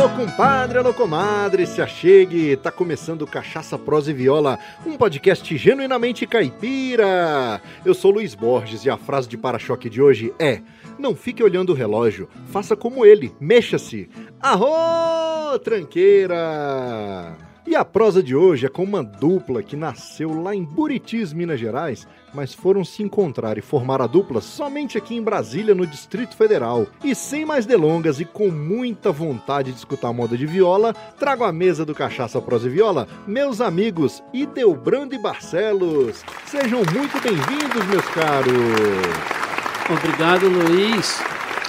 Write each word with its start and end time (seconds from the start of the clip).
Alô, 0.00 0.08
compadre, 0.16 0.78
alô, 0.78 0.94
comadre, 0.94 1.66
se 1.66 1.82
achegue, 1.82 2.56
tá 2.56 2.70
começando 2.70 3.26
Cachaça, 3.26 3.78
Prosa 3.78 4.10
e 4.10 4.14
Viola, 4.14 4.58
um 4.86 4.96
podcast 4.96 5.54
genuinamente 5.58 6.26
caipira. 6.26 7.60
Eu 7.84 7.92
sou 7.92 8.10
Luiz 8.10 8.34
Borges 8.34 8.86
e 8.86 8.88
a 8.88 8.96
frase 8.96 9.28
de 9.28 9.36
para-choque 9.36 9.90
de 9.90 10.00
hoje 10.00 10.32
é: 10.38 10.62
Não 10.98 11.14
fique 11.14 11.42
olhando 11.42 11.74
o 11.74 11.74
relógio, 11.74 12.30
faça 12.46 12.74
como 12.74 13.04
ele, 13.04 13.30
mexa-se. 13.38 14.08
Arro, 14.40 15.58
tranqueira! 15.58 17.36
E 17.70 17.76
a 17.76 17.84
prosa 17.84 18.20
de 18.20 18.34
hoje 18.34 18.66
é 18.66 18.68
com 18.68 18.82
uma 18.82 19.00
dupla 19.00 19.62
que 19.62 19.76
nasceu 19.76 20.42
lá 20.42 20.52
em 20.52 20.64
Buritis, 20.64 21.32
Minas 21.32 21.60
Gerais, 21.60 22.04
mas 22.34 22.52
foram 22.52 22.84
se 22.84 23.00
encontrar 23.00 23.58
e 23.58 23.60
formar 23.60 24.02
a 24.02 24.08
dupla 24.08 24.40
somente 24.40 24.98
aqui 24.98 25.14
em 25.14 25.22
Brasília, 25.22 25.72
no 25.72 25.86
Distrito 25.86 26.36
Federal. 26.36 26.88
E 27.04 27.14
sem 27.14 27.44
mais 27.44 27.66
delongas 27.66 28.18
e 28.18 28.24
com 28.24 28.48
muita 28.48 29.12
vontade 29.12 29.70
de 29.70 29.78
escutar 29.78 30.12
moda 30.12 30.36
de 30.36 30.46
viola, 30.46 30.92
trago 31.16 31.44
à 31.44 31.52
mesa 31.52 31.84
do 31.84 31.94
Cachaça 31.94 32.42
Prosa 32.42 32.66
e 32.66 32.70
Viola 32.70 33.06
meus 33.24 33.60
amigos 33.60 34.20
Ideobrando 34.34 35.14
e 35.14 35.18
Barcelos. 35.18 36.24
Sejam 36.46 36.80
muito 36.92 37.20
bem-vindos, 37.22 37.86
meus 37.86 38.04
caros! 38.06 38.52
Obrigado, 39.88 40.48
Luiz. 40.48 41.22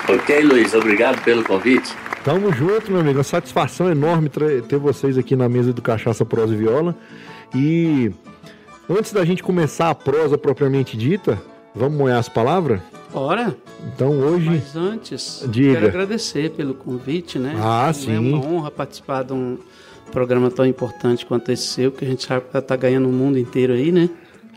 Ok, 0.10 0.42
Luiz, 0.42 0.74
obrigado 0.74 1.24
pelo 1.24 1.44
convite. 1.44 1.96
Tamo 2.24 2.52
junto, 2.54 2.92
meu 2.92 3.02
amigo. 3.02 3.18
Uma 3.18 3.24
satisfação 3.24 3.90
enorme 3.90 4.30
ter 4.30 4.78
vocês 4.78 5.18
aqui 5.18 5.36
na 5.36 5.50
mesa 5.50 5.74
do 5.74 5.82
Cachaça 5.82 6.24
Prosa 6.24 6.54
e 6.54 6.58
Viola. 6.58 6.96
E 7.56 8.12
antes 8.90 9.12
da 9.12 9.26
gente 9.26 9.42
começar 9.42 9.90
a 9.90 9.96
prosa 9.96 10.38
propriamente 10.38 10.96
dita, 10.96 11.42
vamos 11.76 11.98
moer 11.98 12.16
as 12.16 12.30
palavras? 12.30 12.80
Bora. 13.12 13.56
Então 13.94 14.12
hoje. 14.20 14.46
Mas 14.50 14.76
antes, 14.76 15.44
Diga. 15.50 15.74
quero 15.74 15.88
agradecer 15.88 16.52
pelo 16.52 16.74
convite, 16.76 17.40
né? 17.40 17.56
Ah, 17.60 17.88
É 17.90 17.94
sim. 17.94 18.18
uma 18.18 18.38
honra 18.46 18.70
participar 18.70 19.24
de 19.24 19.34
um 19.34 19.58
programa 20.12 20.52
tão 20.52 20.66
importante 20.66 21.26
quanto 21.26 21.52
esse 21.52 21.64
seu, 21.68 21.92
que 21.92 22.06
a 22.06 22.08
gente 22.08 22.26
sabe 22.26 22.46
que 22.52 22.62
tá 22.62 22.76
ganhando 22.76 23.10
o 23.10 23.12
mundo 23.12 23.38
inteiro 23.40 23.74
aí, 23.74 23.92
né? 23.92 24.10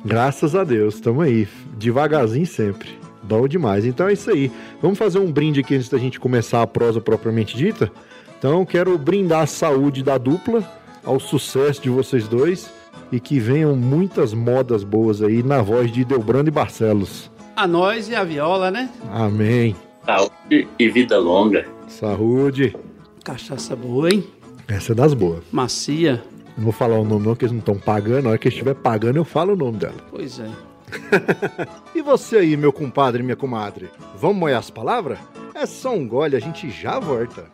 Graças 0.04 0.54
a 0.54 0.62
Deus, 0.64 1.00
tamo 1.00 1.22
aí. 1.22 1.48
Devagarzinho 1.78 2.46
sempre. 2.46 2.90
Bom 3.24 3.48
demais. 3.48 3.84
Então 3.84 4.08
é 4.08 4.12
isso 4.12 4.30
aí. 4.30 4.50
Vamos 4.80 4.98
fazer 4.98 5.18
um 5.18 5.30
brinde 5.30 5.60
aqui 5.60 5.74
antes 5.74 5.88
da 5.88 5.98
gente 5.98 6.20
começar 6.20 6.62
a 6.62 6.66
prosa 6.66 7.00
propriamente 7.00 7.56
dita. 7.56 7.90
Então 8.38 8.64
quero 8.64 8.96
brindar 8.98 9.42
a 9.42 9.46
saúde 9.46 10.02
da 10.02 10.18
dupla, 10.18 10.62
ao 11.02 11.18
sucesso 11.18 11.82
de 11.82 11.90
vocês 11.90 12.28
dois 12.28 12.70
e 13.10 13.20
que 13.20 13.38
venham 13.38 13.76
muitas 13.76 14.34
modas 14.34 14.84
boas 14.84 15.22
aí 15.22 15.42
na 15.42 15.62
voz 15.62 15.90
de 15.90 16.04
Delbrando 16.04 16.48
e 16.48 16.52
Barcelos. 16.52 17.30
A 17.56 17.66
nós 17.66 18.08
e 18.08 18.14
a 18.14 18.24
viola, 18.24 18.70
né? 18.70 18.90
Amém. 19.10 19.76
Saúde 20.04 20.68
e 20.78 20.88
vida 20.88 21.18
longa. 21.18 21.66
Saúde. 21.86 22.76
Cachaça 23.24 23.74
boa, 23.76 24.10
hein? 24.10 24.24
Essa 24.68 24.92
é 24.92 24.94
das 24.94 25.14
boas. 25.14 25.44
Macia. 25.52 26.22
Não 26.56 26.64
vou 26.64 26.72
falar 26.72 26.98
o 26.98 27.04
nome 27.04 27.26
não, 27.26 27.34
que 27.34 27.44
eles 27.44 27.52
não 27.52 27.60
estão 27.60 27.78
pagando. 27.78 28.24
Na 28.24 28.30
hora 28.30 28.38
que 28.38 28.48
eles 28.48 28.54
estiver 28.54 28.74
pagando, 28.74 29.16
eu 29.16 29.24
falo 29.24 29.52
o 29.52 29.56
nome 29.56 29.78
dela. 29.78 29.94
Pois 30.10 30.38
é. 30.38 30.48
E 31.94 32.02
você 32.02 32.38
aí, 32.38 32.56
meu 32.56 32.72
compadre 32.72 33.22
e 33.22 33.24
minha 33.24 33.36
comadre? 33.36 33.88
Vamos 34.16 34.36
moer 34.36 34.56
as 34.56 34.68
palavras? 34.68 35.18
É 35.54 35.64
só 35.64 35.94
um 35.94 36.06
gole, 36.06 36.36
a 36.36 36.40
gente 36.40 36.68
já 36.70 36.98
volta. 36.98 37.44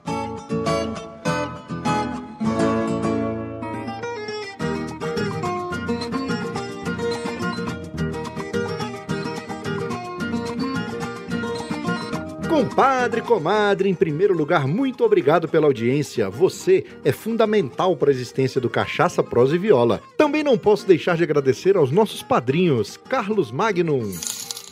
Compadre, 12.60 13.22
comadre, 13.22 13.88
em 13.88 13.94
primeiro 13.94 14.34
lugar, 14.34 14.68
muito 14.68 15.02
obrigado 15.02 15.48
pela 15.48 15.64
audiência. 15.64 16.28
Você 16.28 16.84
é 17.02 17.10
fundamental 17.10 17.96
para 17.96 18.10
a 18.10 18.12
existência 18.12 18.60
do 18.60 18.68
Cachaça, 18.68 19.22
Prosa 19.22 19.54
e 19.56 19.58
Viola. 19.58 20.02
Também 20.14 20.44
não 20.44 20.58
posso 20.58 20.86
deixar 20.86 21.16
de 21.16 21.22
agradecer 21.22 21.74
aos 21.74 21.90
nossos 21.90 22.22
padrinhos, 22.22 22.98
Carlos 22.98 23.50
Magnum, 23.50 24.12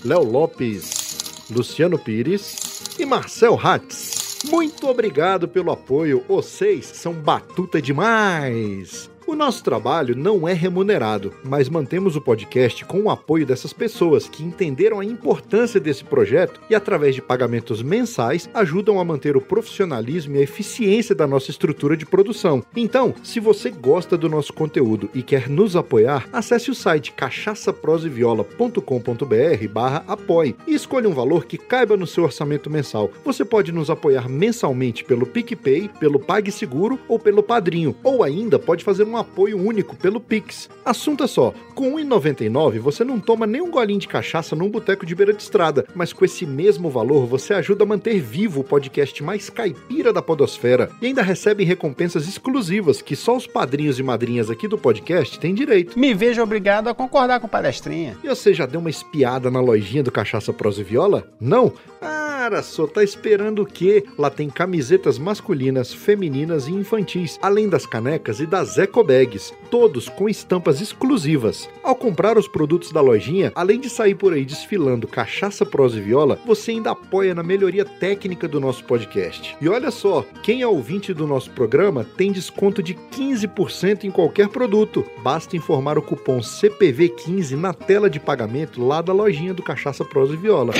Léo 0.04 0.22
Lopes, 0.22 1.46
Luciano 1.50 1.98
Pires 1.98 2.94
e 2.98 3.06
Marcel 3.06 3.58
Hatz. 3.58 4.40
Muito 4.50 4.86
obrigado 4.86 5.48
pelo 5.48 5.72
apoio, 5.72 6.22
vocês 6.28 6.84
são 6.84 7.14
batuta 7.14 7.80
demais! 7.80 9.08
O 9.28 9.36
nosso 9.36 9.62
trabalho 9.62 10.16
não 10.16 10.48
é 10.48 10.54
remunerado, 10.54 11.34
mas 11.44 11.68
mantemos 11.68 12.16
o 12.16 12.20
podcast 12.20 12.82
com 12.86 13.02
o 13.02 13.10
apoio 13.10 13.44
dessas 13.44 13.74
pessoas 13.74 14.26
que 14.26 14.42
entenderam 14.42 15.00
a 15.00 15.04
importância 15.04 15.78
desse 15.78 16.02
projeto 16.02 16.58
e, 16.70 16.74
através 16.74 17.14
de 17.14 17.20
pagamentos 17.20 17.82
mensais, 17.82 18.48
ajudam 18.54 18.98
a 18.98 19.04
manter 19.04 19.36
o 19.36 19.40
profissionalismo 19.42 20.34
e 20.34 20.38
a 20.38 20.42
eficiência 20.42 21.14
da 21.14 21.26
nossa 21.26 21.50
estrutura 21.50 21.94
de 21.94 22.06
produção. 22.06 22.64
Então, 22.74 23.14
se 23.22 23.38
você 23.38 23.68
gosta 23.68 24.16
do 24.16 24.30
nosso 24.30 24.54
conteúdo 24.54 25.10
e 25.12 25.22
quer 25.22 25.46
nos 25.46 25.76
apoiar, 25.76 26.26
acesse 26.32 26.70
o 26.70 26.74
site 26.74 27.12
cachaçaproseviola.com.br 27.12 29.68
barra 29.70 30.04
apoie 30.08 30.56
e 30.66 30.74
escolha 30.74 31.06
um 31.06 31.12
valor 31.12 31.44
que 31.44 31.58
caiba 31.58 31.98
no 31.98 32.06
seu 32.06 32.24
orçamento 32.24 32.70
mensal. 32.70 33.10
Você 33.26 33.44
pode 33.44 33.72
nos 33.72 33.90
apoiar 33.90 34.26
mensalmente 34.26 35.04
pelo 35.04 35.26
PicPay, 35.26 35.90
pelo 36.00 36.18
PagSeguro 36.18 36.98
ou 37.06 37.18
pelo 37.18 37.42
Padrinho, 37.42 37.94
ou 38.02 38.24
ainda 38.24 38.58
pode 38.58 38.82
fazer 38.82 39.04
um 39.04 39.17
apoio 39.18 39.58
único 39.58 39.96
pelo 39.96 40.20
Pix. 40.20 40.68
Assunto 40.84 41.24
é 41.24 41.26
só, 41.26 41.52
com 41.74 41.96
R$ 41.96 42.04
1,99 42.04 42.78
você 42.78 43.04
não 43.04 43.20
toma 43.20 43.46
nem 43.46 43.60
um 43.60 43.70
golinho 43.70 44.00
de 44.00 44.08
cachaça 44.08 44.56
num 44.56 44.70
boteco 44.70 45.04
de 45.04 45.14
beira 45.14 45.32
de 45.32 45.42
estrada, 45.42 45.86
mas 45.94 46.12
com 46.12 46.24
esse 46.24 46.46
mesmo 46.46 46.88
valor 46.90 47.26
você 47.26 47.54
ajuda 47.54 47.84
a 47.84 47.86
manter 47.86 48.20
vivo 48.20 48.60
o 48.60 48.64
podcast 48.64 49.22
mais 49.22 49.50
caipira 49.50 50.12
da 50.12 50.22
podosfera 50.22 50.90
e 51.00 51.06
ainda 51.06 51.22
recebe 51.22 51.64
recompensas 51.64 52.26
exclusivas 52.28 53.02
que 53.02 53.16
só 53.16 53.36
os 53.36 53.46
padrinhos 53.46 53.98
e 53.98 54.02
madrinhas 54.02 54.50
aqui 54.50 54.66
do 54.66 54.78
podcast 54.78 55.38
têm 55.38 55.54
direito. 55.54 55.98
Me 55.98 56.14
vejo 56.14 56.42
obrigado 56.42 56.88
a 56.88 56.94
concordar 56.94 57.40
com 57.40 57.48
palestrinha. 57.48 58.16
E 58.22 58.28
você 58.28 58.54
já 58.54 58.66
deu 58.66 58.80
uma 58.80 58.90
espiada 58.90 59.50
na 59.50 59.60
lojinha 59.60 60.02
do 60.02 60.12
Cachaça 60.12 60.52
Prosa 60.52 60.80
e 60.80 60.84
Viola? 60.84 61.26
Não? 61.40 61.72
Cara, 62.00 62.62
só 62.62 62.86
tá 62.86 63.02
esperando 63.02 63.62
o 63.62 63.66
quê? 63.66 64.04
Lá 64.16 64.30
tem 64.30 64.48
camisetas 64.48 65.18
masculinas, 65.18 65.92
femininas 65.92 66.66
e 66.68 66.72
infantis, 66.72 67.38
além 67.42 67.68
das 67.68 67.84
canecas 67.84 68.40
e 68.40 68.46
das 68.46 68.78
eco 68.78 69.04
bags, 69.08 69.54
todos 69.70 70.06
com 70.06 70.28
estampas 70.28 70.82
exclusivas. 70.82 71.66
Ao 71.82 71.94
comprar 71.94 72.36
os 72.36 72.46
produtos 72.46 72.92
da 72.92 73.00
lojinha, 73.00 73.50
além 73.54 73.80
de 73.80 73.88
sair 73.88 74.14
por 74.14 74.34
aí 74.34 74.44
desfilando 74.44 75.08
cachaça, 75.08 75.64
prosa 75.64 75.96
e 75.96 76.02
viola, 76.02 76.38
você 76.46 76.72
ainda 76.72 76.90
apoia 76.90 77.34
na 77.34 77.42
melhoria 77.42 77.86
técnica 77.86 78.46
do 78.46 78.60
nosso 78.60 78.84
podcast. 78.84 79.56
E 79.62 79.68
olha 79.68 79.90
só, 79.90 80.26
quem 80.42 80.60
é 80.60 80.66
ouvinte 80.66 81.14
do 81.14 81.26
nosso 81.26 81.50
programa 81.52 82.04
tem 82.04 82.30
desconto 82.30 82.82
de 82.82 82.94
15% 82.94 84.04
em 84.04 84.10
qualquer 84.10 84.48
produto. 84.48 85.02
Basta 85.22 85.56
informar 85.56 85.96
o 85.96 86.02
cupom 86.02 86.40
CPV15 86.40 87.52
na 87.52 87.72
tela 87.72 88.10
de 88.10 88.20
pagamento 88.20 88.84
lá 88.84 89.00
da 89.00 89.14
lojinha 89.14 89.54
do 89.54 89.62
Cachaça, 89.62 90.04
Prosa 90.04 90.34
e 90.34 90.36
Viola. 90.36 90.74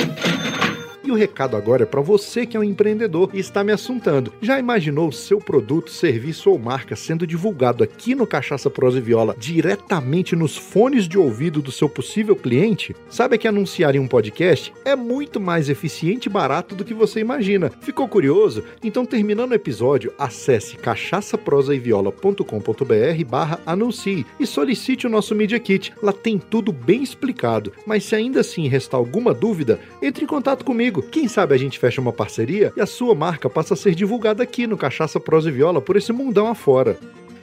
E 1.09 1.11
o 1.11 1.15
recado 1.15 1.57
agora 1.57 1.81
é 1.81 1.85
para 1.87 2.01
você 2.01 2.45
que 2.45 2.55
é 2.55 2.59
um 2.59 2.63
empreendedor 2.63 3.31
e 3.33 3.39
está 3.39 3.63
me 3.63 3.71
assuntando. 3.71 4.31
Já 4.39 4.59
imaginou 4.59 5.11
seu 5.11 5.39
produto, 5.39 5.89
serviço 5.89 6.51
ou 6.51 6.59
marca 6.59 6.95
sendo 6.95 7.25
divulgado 7.25 7.83
aqui 7.83 8.13
no 8.13 8.27
Cachaça 8.27 8.69
Prosa 8.69 8.99
e 8.99 9.01
Viola 9.01 9.35
diretamente 9.35 10.35
nos 10.35 10.55
fones 10.55 11.07
de 11.07 11.17
ouvido 11.17 11.63
do 11.63 11.71
seu 11.71 11.89
possível 11.89 12.35
cliente? 12.35 12.95
Sabe 13.09 13.39
que 13.39 13.47
anunciar 13.47 13.95
em 13.95 13.99
um 13.99 14.07
podcast 14.07 14.71
é 14.85 14.95
muito 14.95 15.39
mais 15.39 15.67
eficiente 15.67 16.27
e 16.27 16.31
barato 16.31 16.75
do 16.75 16.85
que 16.85 16.93
você 16.93 17.19
imagina. 17.19 17.71
Ficou 17.81 18.07
curioso? 18.07 18.63
Então, 18.83 19.03
terminando 19.03 19.49
o 19.49 19.55
episódio, 19.55 20.13
acesse 20.15 20.77
cachaçaprosaeviola.com.br 20.77 23.25
barra 23.27 23.59
anuncie 23.65 24.27
e 24.39 24.45
solicite 24.45 25.07
o 25.07 25.09
nosso 25.09 25.33
Media 25.33 25.59
Kit. 25.59 25.91
Lá 26.03 26.13
tem 26.13 26.37
tudo 26.37 26.71
bem 26.71 27.01
explicado. 27.01 27.73
Mas 27.83 28.03
se 28.03 28.15
ainda 28.15 28.41
assim 28.41 28.67
restar 28.67 28.99
alguma 28.99 29.33
dúvida, 29.33 29.79
entre 30.03 30.23
em 30.23 30.27
contato 30.27 30.63
comigo. 30.63 30.98
Quem 31.01 31.27
sabe 31.27 31.55
a 31.55 31.57
gente 31.57 31.79
fecha 31.79 32.01
uma 32.01 32.13
parceria 32.13 32.73
e 32.75 32.81
a 32.81 32.85
sua 32.85 33.15
marca 33.15 33.49
passa 33.49 33.73
a 33.73 33.77
ser 33.77 33.95
divulgada 33.95 34.43
aqui 34.43 34.67
no 34.67 34.77
Cachaça 34.77 35.19
Prosa 35.19 35.49
e 35.49 35.51
Viola 35.51 35.81
por 35.81 35.95
esse 35.95 36.11
mundão 36.11 36.47
afora. 36.47 36.97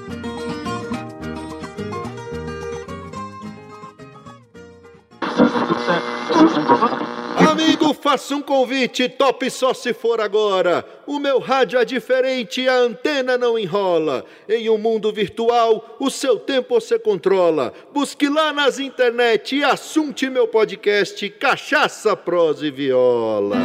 Amigo, 7.50 7.94
faço 7.94 8.36
um 8.36 8.42
convite, 8.42 9.08
top 9.08 9.50
só 9.50 9.72
se 9.72 9.92
for 9.92 10.20
agora. 10.20 10.84
O 11.06 11.18
meu 11.18 11.38
rádio 11.38 11.78
é 11.78 11.84
diferente, 11.84 12.68
a 12.68 12.76
antena 12.76 13.38
não 13.38 13.58
enrola. 13.58 14.24
Em 14.48 14.68
um 14.68 14.78
mundo 14.78 15.12
virtual, 15.12 15.96
o 15.98 16.10
seu 16.10 16.38
tempo 16.38 16.80
você 16.80 16.98
controla. 16.98 17.72
Busque 17.92 18.28
lá 18.28 18.52
nas 18.52 18.78
internet 18.78 19.56
e 19.56 19.64
assunte 19.64 20.28
meu 20.28 20.46
podcast 20.46 21.28
Cachaça, 21.30 22.16
Prosa 22.16 22.66
e 22.66 22.70
Viola. 22.70 23.56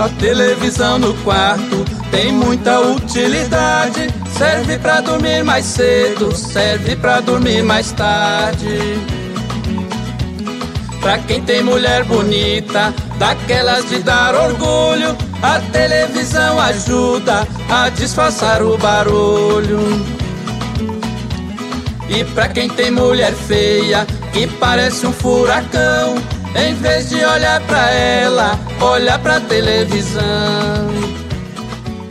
A 0.00 0.08
televisão 0.08 0.98
no 0.98 1.12
quarto 1.22 1.84
tem 2.10 2.32
muita 2.32 2.80
utilidade. 2.80 4.08
Serve 4.38 4.78
pra 4.78 5.02
dormir 5.02 5.44
mais 5.44 5.66
cedo, 5.66 6.34
serve 6.34 6.96
pra 6.96 7.20
dormir 7.20 7.62
mais 7.62 7.92
tarde. 7.92 8.98
Pra 11.02 11.18
quem 11.18 11.42
tem 11.42 11.62
mulher 11.62 12.04
bonita, 12.04 12.94
daquelas 13.18 13.90
de 13.90 13.98
dar 13.98 14.34
orgulho, 14.34 15.14
a 15.42 15.60
televisão 15.70 16.58
ajuda 16.58 17.46
a 17.68 17.90
disfarçar 17.90 18.62
o 18.62 18.78
barulho. 18.78 19.80
E 22.08 22.24
pra 22.32 22.48
quem 22.48 22.70
tem 22.70 22.90
mulher 22.90 23.34
feia, 23.34 24.06
que 24.32 24.46
parece 24.46 25.06
um 25.06 25.12
furacão, 25.12 26.14
em 26.56 26.74
vez 26.74 27.08
de 27.08 27.16
olhar 27.16 27.64
pra 27.66 27.90
ela, 27.90 28.58
olha 28.80 29.18
pra 29.18 29.40
televisão. 29.40 30.20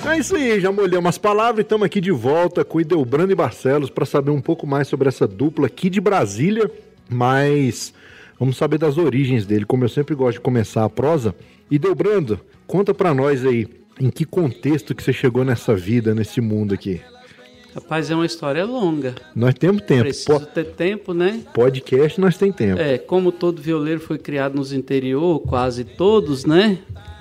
É 0.09 0.17
isso 0.17 0.35
aí, 0.35 0.59
já 0.59 0.71
molhei 0.71 0.97
umas 0.97 1.17
palavras 1.17 1.59
e 1.59 1.61
estamos 1.61 1.85
aqui 1.85 2.01
de 2.01 2.11
volta 2.11 2.65
com 2.65 2.81
Idelbrando 2.81 3.31
e 3.31 3.35
Barcelos 3.35 3.89
para 3.89 4.05
saber 4.05 4.31
um 4.31 4.41
pouco 4.41 4.65
mais 4.65 4.87
sobre 4.87 5.07
essa 5.07 5.27
dupla 5.27 5.67
aqui 5.67 5.89
de 5.89 6.01
Brasília, 6.01 6.69
mas 7.07 7.93
vamos 8.39 8.57
saber 8.57 8.77
das 8.77 8.97
origens 8.97 9.45
dele, 9.45 9.65
como 9.65 9.83
eu 9.83 9.89
sempre 9.89 10.15
gosto 10.15 10.37
de 10.37 10.41
começar 10.41 10.83
a 10.83 10.89
prosa. 10.89 11.35
Idelbrando, 11.69 12.39
conta 12.65 12.93
para 12.93 13.13
nós 13.13 13.45
aí, 13.45 13.67
em 13.99 14.09
que 14.09 14.25
contexto 14.25 14.95
que 14.95 15.03
você 15.03 15.13
chegou 15.13 15.45
nessa 15.45 15.75
vida, 15.75 16.15
nesse 16.15 16.41
mundo 16.41 16.73
aqui? 16.73 17.01
Rapaz, 17.73 18.09
é 18.09 18.15
uma 18.15 18.25
história 18.25 18.65
longa. 18.65 19.13
Nós 19.35 19.53
temos 19.53 19.81
tempo. 19.83 20.01
Preciso 20.03 20.39
Po- 20.39 20.45
ter 20.45 20.65
tempo, 20.71 21.13
né? 21.13 21.43
podcast 21.53 22.19
nós 22.19 22.37
tem 22.37 22.51
tempo. 22.51 22.81
É, 22.81 22.97
como 22.97 23.31
todo 23.31 23.61
violeiro 23.61 23.99
foi 23.99 24.17
criado 24.17 24.55
nos 24.55 24.73
interior, 24.73 25.39
quase 25.41 25.83
todos, 25.83 26.45
né? 26.45 26.79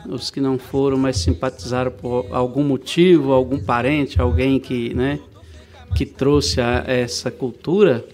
Os 0.08 0.30
que 0.30 0.40
não 0.40 0.58
foram, 0.58 0.96
mas 0.96 1.18
simpatizaram 1.18 1.90
por 1.90 2.26
algum 2.30 2.62
motivo, 2.64 3.32
algum 3.32 3.58
parente, 3.58 4.18
alguém 4.20 4.58
que, 4.58 4.94
né, 4.94 5.20
que 5.94 6.06
trouxe 6.06 6.60
a, 6.62 6.82
essa 6.86 7.30
cultura. 7.30 8.04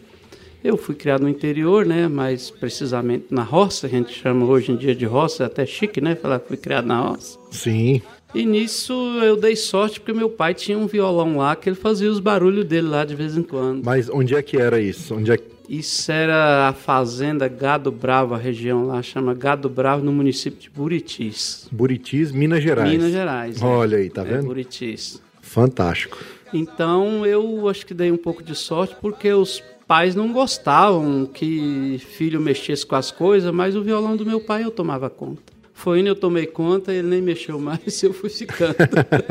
Eu 0.62 0.76
fui 0.76 0.94
criado 0.94 1.20
no 1.22 1.28
interior, 1.28 1.84
né, 1.86 2.08
mais 2.08 2.50
precisamente 2.50 3.26
na 3.30 3.42
roça, 3.42 3.86
a 3.86 3.90
gente 3.90 4.12
chama 4.12 4.44
hoje 4.46 4.72
em 4.72 4.76
dia 4.76 4.94
de 4.94 5.04
roça, 5.04 5.44
é 5.44 5.46
até 5.46 5.64
chique, 5.66 6.00
né, 6.00 6.14
falar 6.16 6.40
que 6.40 6.48
fui 6.48 6.56
criado 6.56 6.86
na 6.86 6.98
roça. 7.00 7.38
Sim. 7.50 8.00
E 8.34 8.44
nisso 8.44 8.92
eu 9.22 9.36
dei 9.36 9.54
sorte 9.54 10.00
porque 10.00 10.12
meu 10.12 10.28
pai 10.28 10.54
tinha 10.54 10.76
um 10.76 10.86
violão 10.86 11.36
lá 11.36 11.54
que 11.54 11.68
ele 11.68 11.76
fazia 11.76 12.10
os 12.10 12.18
barulhos 12.18 12.64
dele 12.64 12.88
lá 12.88 13.04
de 13.04 13.14
vez 13.14 13.36
em 13.36 13.42
quando. 13.42 13.84
Mas 13.84 14.10
onde 14.10 14.34
é 14.34 14.42
que 14.42 14.56
era 14.56 14.80
isso? 14.80 15.14
Onde 15.14 15.30
é 15.30 15.36
que... 15.36 15.54
Isso 15.68 16.12
era 16.12 16.68
a 16.68 16.72
fazenda 16.74 17.48
Gado 17.48 17.90
Bravo, 17.90 18.34
a 18.34 18.36
região 18.36 18.86
lá 18.86 19.00
chama 19.02 19.32
Gado 19.32 19.66
Bravo, 19.68 20.04
no 20.04 20.12
município 20.12 20.60
de 20.60 20.68
Buritis. 20.68 21.66
Buritis, 21.72 22.32
Minas 22.32 22.62
Gerais. 22.62 22.90
Minas 22.90 23.12
Gerais. 23.12 23.62
é. 23.62 23.64
Olha 23.64 23.96
aí, 23.98 24.10
tá 24.10 24.22
É, 24.22 24.24
vendo? 24.24 24.44
Buritis. 24.46 25.22
Fantástico. 25.40 26.18
Então 26.52 27.24
eu 27.24 27.66
acho 27.68 27.86
que 27.86 27.94
dei 27.94 28.10
um 28.12 28.16
pouco 28.16 28.42
de 28.42 28.54
sorte 28.54 28.94
porque 29.00 29.32
os 29.32 29.62
pais 29.86 30.14
não 30.14 30.32
gostavam 30.32 31.24
que 31.24 31.98
filho 32.10 32.40
mexesse 32.40 32.84
com 32.84 32.96
as 32.96 33.10
coisas, 33.10 33.50
mas 33.52 33.74
o 33.76 33.82
violão 33.82 34.16
do 34.16 34.26
meu 34.26 34.40
pai 34.40 34.64
eu 34.64 34.70
tomava 34.70 35.08
conta. 35.08 35.53
Foi 35.84 36.00
indo, 36.00 36.08
eu 36.08 36.16
tomei 36.16 36.46
conta, 36.46 36.94
ele 36.94 37.06
nem 37.06 37.20
mexeu 37.20 37.60
mais, 37.60 38.00
eu 38.02 38.14
fui 38.14 38.30
ficando. 38.30 38.74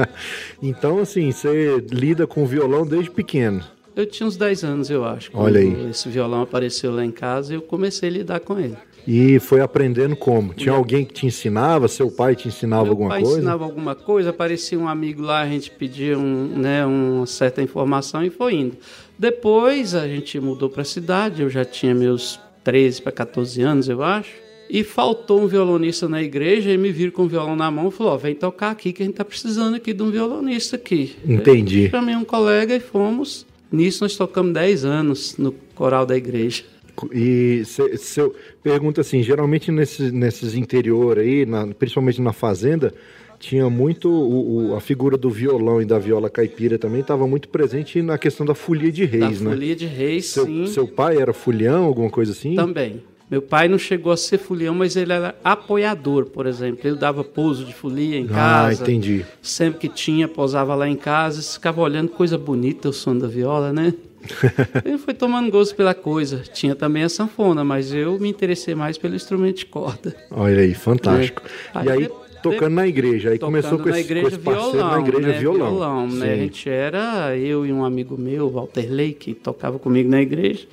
Então, 0.61 0.99
assim, 0.99 1.31
você 1.31 1.83
lida 1.91 2.27
com 2.27 2.45
violão 2.45 2.85
desde 2.85 3.09
pequeno. 3.09 3.63
eu 3.95 4.05
tinha 4.05 4.27
uns 4.27 4.37
10 4.37 4.63
anos, 4.63 4.89
eu 4.91 5.03
acho. 5.03 5.31
Olha 5.33 5.59
aí. 5.59 5.89
Esse 5.89 6.07
violão 6.09 6.43
apareceu 6.43 6.93
lá 6.93 7.03
em 7.03 7.09
casa 7.09 7.53
e 7.53 7.55
eu 7.55 7.61
comecei 7.63 8.07
a 8.07 8.11
lidar 8.11 8.39
com 8.39 8.59
ele. 8.59 8.77
E 9.07 9.39
foi 9.39 9.61
aprendendo 9.61 10.15
como? 10.15 10.53
Tinha 10.53 10.75
alguém 10.75 11.03
que 11.03 11.13
te 11.13 11.25
ensinava? 11.25 11.87
Seu 11.87 12.11
pai 12.11 12.35
te 12.35 12.47
ensinava 12.47 12.83
Meu 12.83 12.91
alguma 12.91 13.09
pai 13.09 13.21
coisa? 13.23 13.37
ensinava 13.39 13.63
alguma 13.63 13.95
coisa, 13.95 14.29
aparecia 14.29 14.77
um 14.77 14.87
amigo 14.87 15.23
lá, 15.23 15.41
a 15.41 15.47
gente 15.47 15.71
pedia 15.71 16.19
um, 16.19 16.47
né, 16.55 16.85
uma 16.85 17.25
certa 17.25 17.63
informação 17.63 18.23
e 18.23 18.29
foi 18.29 18.53
indo. 18.53 18.77
Depois 19.17 19.95
a 19.95 20.07
gente 20.07 20.39
mudou 20.39 20.69
para 20.69 20.83
a 20.83 20.85
cidade, 20.85 21.41
eu 21.41 21.49
já 21.49 21.65
tinha 21.65 21.95
meus 21.95 22.39
13 22.63 23.01
para 23.01 23.11
14 23.11 23.59
anos, 23.63 23.89
eu 23.89 24.03
acho. 24.03 24.42
E 24.73 24.83
faltou 24.83 25.39
um 25.39 25.45
violonista 25.47 26.09
na 26.09 26.23
igreja 26.23 26.71
e 26.71 26.77
me 26.79 26.91
viram 26.91 27.11
com 27.11 27.23
o 27.25 27.27
violão 27.27 27.55
na 27.55 27.69
mão 27.69 27.89
e 27.89 27.91
falou: 27.91 28.13
ó, 28.13 28.17
vem 28.17 28.33
tocar 28.33 28.71
aqui 28.71 28.91
que 28.91 29.03
a 29.03 29.05
gente 29.05 29.13
tá 29.15 29.23
precisando 29.23 29.75
aqui 29.75 29.93
de 29.93 30.01
um 30.01 30.09
violonista 30.09 30.75
aqui. 30.77 31.15
Entendi. 31.23 31.83
Eu 31.83 31.89
chamei 31.91 32.15
um 32.15 32.25
colega 32.25 32.75
e 32.75 32.79
fomos. 32.79 33.45
Nisso 33.71 34.03
nós 34.03 34.15
tocamos 34.17 34.51
10 34.53 34.83
anos 34.83 35.37
no 35.37 35.51
coral 35.75 36.07
da 36.07 36.17
igreja. 36.17 36.63
E 37.11 37.61
seu, 37.65 38.35
pergunta 38.63 39.01
assim, 39.01 39.21
geralmente 39.23 39.71
nesses, 39.71 40.11
nesses 40.11 40.55
interior 40.55 41.19
aí, 41.19 41.45
na- 41.45 41.67
principalmente 41.67 42.21
na 42.21 42.33
fazenda, 42.33 42.93
tinha 43.39 43.67
muito 43.69 44.09
o, 44.09 44.69
o- 44.71 44.75
a 44.75 44.79
figura 44.79 45.17
do 45.17 45.29
violão 45.29 45.81
e 45.81 45.85
da 45.85 45.97
viola 45.99 46.29
caipira 46.29 46.77
também 46.79 47.01
estava 47.01 47.27
muito 47.27 47.47
presente 47.49 48.01
na 48.01 48.17
questão 48.17 48.45
da 48.45 48.53
folia 48.55 48.91
de 48.91 49.05
reis, 49.05 49.39
da 49.39 49.45
né? 49.49 49.55
folia 49.55 49.75
de 49.75 49.85
reis, 49.87 50.27
Seu, 50.27 50.45
sim. 50.45 50.67
seu 50.67 50.87
pai 50.87 51.17
era 51.17 51.33
folião, 51.33 51.83
alguma 51.85 52.09
coisa 52.09 52.31
assim? 52.31 52.55
Também. 52.55 53.01
Meu 53.33 53.41
pai 53.41 53.67
não 53.67 53.79
chegou 53.79 54.13
a 54.13 54.15
ser 54.17 54.37
folião, 54.37 54.75
mas 54.75 54.95
ele 54.95 55.11
era 55.11 55.33
apoiador, 55.43 56.25
por 56.27 56.45
exemplo. 56.45 56.81
Ele 56.87 56.95
dava 56.97 57.23
pouso 57.23 57.65
de 57.65 57.73
folia 57.73 58.15
em 58.19 58.25
Ah, 58.29 58.67
casa. 58.69 58.83
entendi. 58.83 59.25
Sempre 59.41 59.79
que 59.79 59.89
tinha, 59.89 60.27
posava 60.27 60.75
lá 60.75 60.87
em 60.87 60.95
casa, 60.95 61.41
ficava 61.41 61.81
olhando 61.81 62.09
coisa 62.09 62.37
bonita 62.37 62.89
o 62.89 62.93
som 62.93 63.17
da 63.17 63.27
viola, 63.27 63.73
né? 63.73 63.91
ele 64.85 64.99
foi 64.99 65.15
tomando 65.15 65.49
gosto 65.49 65.75
pela 65.75 65.95
coisa. 65.95 66.43
Tinha 66.53 66.75
também 66.75 67.01
a 67.01 67.09
sanfona, 67.09 67.63
mas 67.63 67.91
eu 67.91 68.19
me 68.19 68.29
interessei 68.29 68.75
mais 68.75 68.99
pelo 68.99 69.15
instrumento 69.15 69.57
de 69.57 69.65
corda. 69.65 70.15
Olha 70.29 70.59
aí, 70.61 70.75
fantástico. 70.75 71.41
É. 71.73 71.85
E 71.85 71.89
aí, 71.89 71.89
Aí, 71.89 72.03
de- 72.03 72.11
tocando 72.43 72.73
na 72.75 72.87
igreja, 72.87 73.31
aí 73.31 73.39
começou 73.39 73.79
com 73.79 73.89
na 73.89 73.97
esse, 73.99 74.07
com 74.07 74.13
igreja 74.13 74.27
esse 74.27 74.37
parceiro 74.37 74.71
violão, 74.73 74.91
na 74.91 74.99
igreja 75.07 75.27
né? 75.29 75.39
violão. 75.39 76.07
né? 76.07 76.33
A 76.33 76.35
gente 76.35 76.69
era, 76.69 77.35
eu 77.35 77.65
e 77.65 77.73
um 77.73 77.83
amigo 77.83 78.15
meu, 78.15 78.47
Walter 78.51 78.85
Ley, 78.91 79.11
que 79.11 79.33
tocava 79.33 79.79
comigo 79.79 80.07
na 80.07 80.21
igreja. 80.21 80.67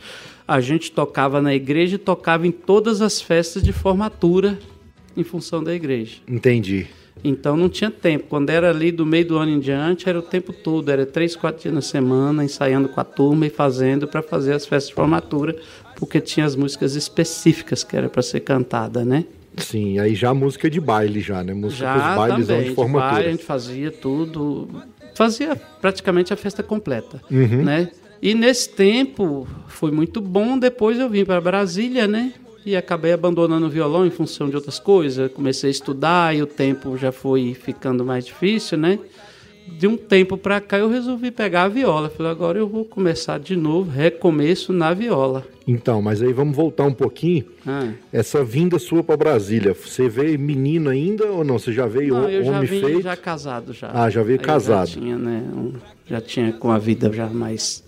A 0.50 0.60
gente 0.60 0.90
tocava 0.90 1.40
na 1.40 1.54
igreja 1.54 1.94
e 1.94 1.98
tocava 1.98 2.44
em 2.44 2.50
todas 2.50 3.00
as 3.00 3.20
festas 3.22 3.62
de 3.62 3.72
formatura 3.72 4.58
em 5.16 5.22
função 5.22 5.62
da 5.62 5.72
igreja. 5.72 6.16
Entendi. 6.26 6.88
Então 7.22 7.56
não 7.56 7.68
tinha 7.68 7.88
tempo. 7.88 8.24
Quando 8.28 8.50
era 8.50 8.68
ali 8.70 8.90
do 8.90 9.06
meio 9.06 9.24
do 9.28 9.38
ano 9.38 9.52
em 9.52 9.60
diante, 9.60 10.08
era 10.08 10.18
o 10.18 10.22
tempo 10.22 10.52
todo. 10.52 10.88
Era 10.90 11.06
três, 11.06 11.36
quatro 11.36 11.62
dias 11.62 11.72
na 11.72 11.80
semana, 11.80 12.42
ensaiando 12.44 12.88
com 12.88 13.00
a 13.00 13.04
turma 13.04 13.46
e 13.46 13.50
fazendo 13.50 14.08
para 14.08 14.22
fazer 14.22 14.52
as 14.54 14.66
festas 14.66 14.88
de 14.88 14.94
formatura, 14.96 15.54
porque 15.96 16.20
tinha 16.20 16.44
as 16.44 16.56
músicas 16.56 16.96
específicas 16.96 17.84
que 17.84 17.96
era 17.96 18.08
para 18.08 18.20
ser 18.20 18.40
cantada, 18.40 19.04
né? 19.04 19.26
Sim, 19.56 20.00
aí 20.00 20.16
já 20.16 20.34
música 20.34 20.68
de 20.68 20.80
baile 20.80 21.20
já, 21.20 21.44
né? 21.44 21.54
Música 21.54 21.84
Já 21.84 21.92
pros 21.94 22.16
bailes 22.16 22.46
também, 22.48 22.62
de 22.64 22.68
de 22.70 22.74
formatura. 22.74 23.12
baile, 23.12 23.28
a 23.28 23.30
gente 23.30 23.44
fazia 23.44 23.90
tudo, 23.92 24.68
fazia 25.14 25.54
praticamente 25.80 26.32
a 26.32 26.36
festa 26.36 26.60
completa, 26.62 27.22
Uhum. 27.30 27.62
né? 27.62 27.88
E 28.22 28.34
nesse 28.34 28.68
tempo 28.68 29.46
foi 29.66 29.90
muito 29.90 30.20
bom. 30.20 30.58
Depois 30.58 30.98
eu 30.98 31.08
vim 31.08 31.24
para 31.24 31.40
Brasília, 31.40 32.06
né? 32.06 32.34
E 32.64 32.76
acabei 32.76 33.12
abandonando 33.12 33.66
o 33.66 33.70
violão 33.70 34.06
em 34.06 34.10
função 34.10 34.50
de 34.50 34.56
outras 34.56 34.78
coisas. 34.78 35.32
Comecei 35.32 35.68
a 35.68 35.70
estudar 35.70 36.36
e 36.36 36.42
o 36.42 36.46
tempo 36.46 36.96
já 36.98 37.10
foi 37.10 37.54
ficando 37.54 38.04
mais 38.04 38.26
difícil, 38.26 38.76
né? 38.76 38.98
De 39.66 39.86
um 39.86 39.96
tempo 39.96 40.36
para 40.36 40.60
cá 40.60 40.78
eu 40.78 40.90
resolvi 40.90 41.30
pegar 41.30 41.62
a 41.64 41.68
viola. 41.68 42.10
Falei, 42.10 42.30
agora 42.32 42.58
eu 42.58 42.68
vou 42.68 42.84
começar 42.84 43.38
de 43.38 43.56
novo, 43.56 43.90
recomeço 43.90 44.72
na 44.72 44.92
viola. 44.92 45.46
Então, 45.66 46.02
mas 46.02 46.20
aí 46.20 46.32
vamos 46.32 46.54
voltar 46.56 46.84
um 46.84 46.92
pouquinho. 46.92 47.44
Ah. 47.66 47.88
Essa 48.12 48.42
vinda 48.44 48.78
sua 48.78 49.02
para 49.04 49.16
Brasília, 49.16 49.72
você 49.72 50.08
veio 50.08 50.38
menino 50.38 50.90
ainda 50.90 51.26
ou 51.26 51.44
não? 51.44 51.58
Você 51.58 51.72
já 51.72 51.86
veio 51.86 52.14
Não, 52.14 52.28
eu 52.28 52.44
já 52.44 52.50
homem 52.50 52.68
vim 52.68 52.80
feito? 52.80 53.02
já 53.02 53.16
casado 53.16 53.72
já. 53.72 53.90
Ah, 53.94 54.10
já 54.10 54.22
veio 54.22 54.38
Aí 54.40 54.44
casado. 54.44 54.88
Já 54.88 55.00
tinha, 55.00 55.16
né, 55.16 55.44
um- 55.54 55.72
já 56.06 56.20
tinha 56.20 56.52
com 56.52 56.70
a 56.70 56.78
vida 56.78 57.10
já 57.12 57.26
mais 57.28 57.82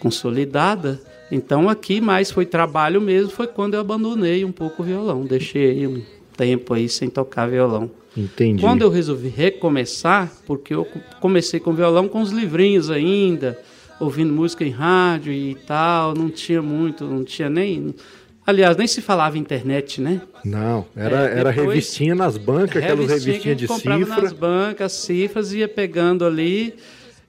consolidada. 0.00 1.00
Então 1.32 1.68
aqui 1.68 2.00
mais 2.00 2.30
foi 2.30 2.46
trabalho 2.46 3.00
mesmo, 3.00 3.30
foi 3.30 3.46
quando 3.48 3.74
eu 3.74 3.80
abandonei 3.80 4.44
um 4.44 4.52
pouco 4.52 4.82
o 4.82 4.84
violão. 4.86 5.24
Deixei 5.24 5.86
um 5.86 6.02
tempo 6.36 6.74
aí 6.74 6.88
sem 6.88 7.08
tocar 7.08 7.48
violão. 7.48 7.90
Entendi. 8.16 8.60
Quando 8.60 8.82
eu 8.82 8.90
resolvi 8.90 9.28
recomeçar, 9.28 10.32
porque 10.46 10.74
eu 10.74 10.84
co- 10.84 11.00
comecei 11.20 11.58
com 11.58 11.72
violão 11.72 12.06
com 12.08 12.20
os 12.20 12.30
livrinhos 12.30 12.90
ainda, 12.90 13.58
ouvindo 13.98 14.32
música 14.32 14.64
em 14.64 14.70
rádio 14.70 15.32
e 15.32 15.54
tal, 15.66 16.14
não 16.14 16.30
tinha 16.30 16.62
muito, 16.62 17.04
não 17.04 17.24
tinha 17.24 17.48
nem 17.50 17.94
Aliás, 18.46 18.76
nem 18.76 18.86
se 18.86 19.00
falava 19.00 19.38
internet, 19.38 20.02
né? 20.02 20.20
Não, 20.44 20.84
era, 20.94 21.30
É, 21.30 21.38
era 21.38 21.50
revistinha 21.50 22.14
nas 22.14 22.36
bancas, 22.36 22.82
aquelas 22.82 23.08
revistinhas 23.08 23.56
de 23.56 23.66
comprava 23.66 24.04
cifra. 24.04 24.22
nas 24.22 24.32
bancas, 24.34 24.92
cifras, 24.92 25.52
ia 25.54 25.66
pegando 25.66 26.26
ali. 26.26 26.74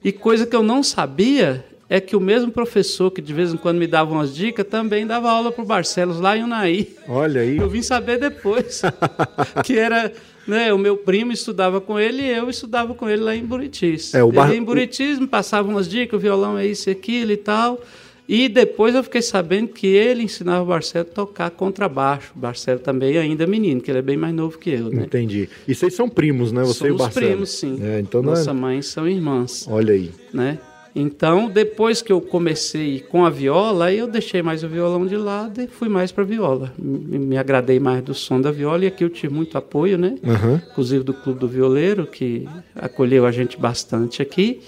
E 0.04 0.12
coisa 0.12 0.44
que 0.46 0.54
eu 0.54 0.62
não 0.62 0.82
sabia 0.82 1.64
é 1.88 2.00
que 2.00 2.16
o 2.16 2.20
mesmo 2.20 2.50
professor 2.50 3.10
que 3.10 3.22
de 3.22 3.32
vez 3.32 3.52
em 3.52 3.56
quando 3.56 3.78
me 3.78 3.86
dava 3.86 4.12
umas 4.12 4.34
dicas 4.34 4.66
também 4.66 5.06
dava 5.06 5.30
aula 5.30 5.52
pro 5.52 5.64
Barcelos 5.64 6.18
lá 6.20 6.36
em 6.36 6.42
Unai. 6.44 6.88
Olha 7.08 7.40
aí. 7.42 7.56
Eu 7.58 7.68
vim 7.68 7.82
saber 7.82 8.18
depois 8.18 8.82
que 9.64 9.78
era, 9.78 10.12
né, 10.46 10.72
o 10.72 10.78
meu 10.78 10.96
primo 10.96 11.32
estudava 11.32 11.80
com 11.80 11.98
ele 11.98 12.22
e 12.22 12.30
eu 12.30 12.50
estudava 12.50 12.94
com 12.94 13.08
ele 13.08 13.22
lá 13.22 13.36
em 13.36 13.44
Buritis. 13.44 14.14
É, 14.14 14.22
o 14.24 14.32
Bar- 14.32 14.48
Ele 14.48 14.58
em 14.58 14.62
Buritis 14.64 15.18
me 15.18 15.26
passava 15.26 15.68
umas 15.68 15.88
dicas, 15.88 16.18
o 16.18 16.20
violão 16.20 16.58
é 16.58 16.66
isso 16.66 16.88
e 16.88 16.92
aquilo 16.92 17.30
e 17.32 17.36
tal. 17.36 17.80
E 18.28 18.48
depois 18.48 18.92
eu 18.92 19.04
fiquei 19.04 19.22
sabendo 19.22 19.68
que 19.68 19.86
ele 19.86 20.24
ensinava 20.24 20.60
o 20.60 20.66
Barcelo 20.66 21.06
a 21.08 21.14
tocar 21.14 21.48
contrabaixo. 21.52 22.32
O 22.34 22.40
Barcelo 22.40 22.80
também 22.80 23.16
ainda 23.16 23.44
é 23.44 23.46
menino, 23.46 23.80
que 23.80 23.88
ele 23.88 24.00
é 24.00 24.02
bem 24.02 24.16
mais 24.16 24.34
novo 24.34 24.58
que 24.58 24.70
eu, 24.70 24.90
né? 24.90 25.04
Entendi. 25.04 25.48
E 25.68 25.72
vocês 25.72 25.94
são 25.94 26.08
primos, 26.08 26.50
né? 26.50 26.62
Você 26.64 26.88
e 26.88 26.90
o 26.90 26.98
Somos 26.98 27.02
Barcelos. 27.14 27.28
primos, 27.30 27.50
sim. 27.50 27.78
É, 27.80 28.00
então 28.00 28.20
é- 28.22 28.24
Nossa 28.24 28.52
mãe 28.52 28.82
são 28.82 29.06
irmãs, 29.08 29.64
Olha 29.70 29.94
aí. 29.94 30.10
né? 30.34 30.58
Então, 30.98 31.50
depois 31.50 32.00
que 32.00 32.10
eu 32.10 32.22
comecei 32.22 33.00
com 33.00 33.26
a 33.26 33.28
viola, 33.28 33.84
aí 33.84 33.98
eu 33.98 34.08
deixei 34.08 34.40
mais 34.40 34.64
o 34.64 34.68
violão 34.68 35.06
de 35.06 35.14
lado 35.14 35.60
e 35.60 35.66
fui 35.66 35.90
mais 35.90 36.10
para 36.10 36.24
viola. 36.24 36.72
Me, 36.78 37.36
agradei 37.36 37.78
mais 37.78 38.02
do 38.02 38.14
som 38.14 38.40
da 38.40 38.50
viola 38.50 38.82
e 38.82 38.86
aqui 38.86 39.04
eu 39.04 39.10
tive 39.10 39.34
muito 39.34 39.58
apoio, 39.58 39.98
né? 39.98 40.16
Aham. 40.24 40.62
Inclusive 40.70 41.04
do 41.04 41.12
Clube 41.12 41.38
do 41.38 41.46
Violeiro, 41.46 42.06
que 42.06 42.48
acolheu 42.74 43.26
a 43.26 43.30
gente 43.30 43.60
bastante 43.60 44.22
aqui. 44.22 44.62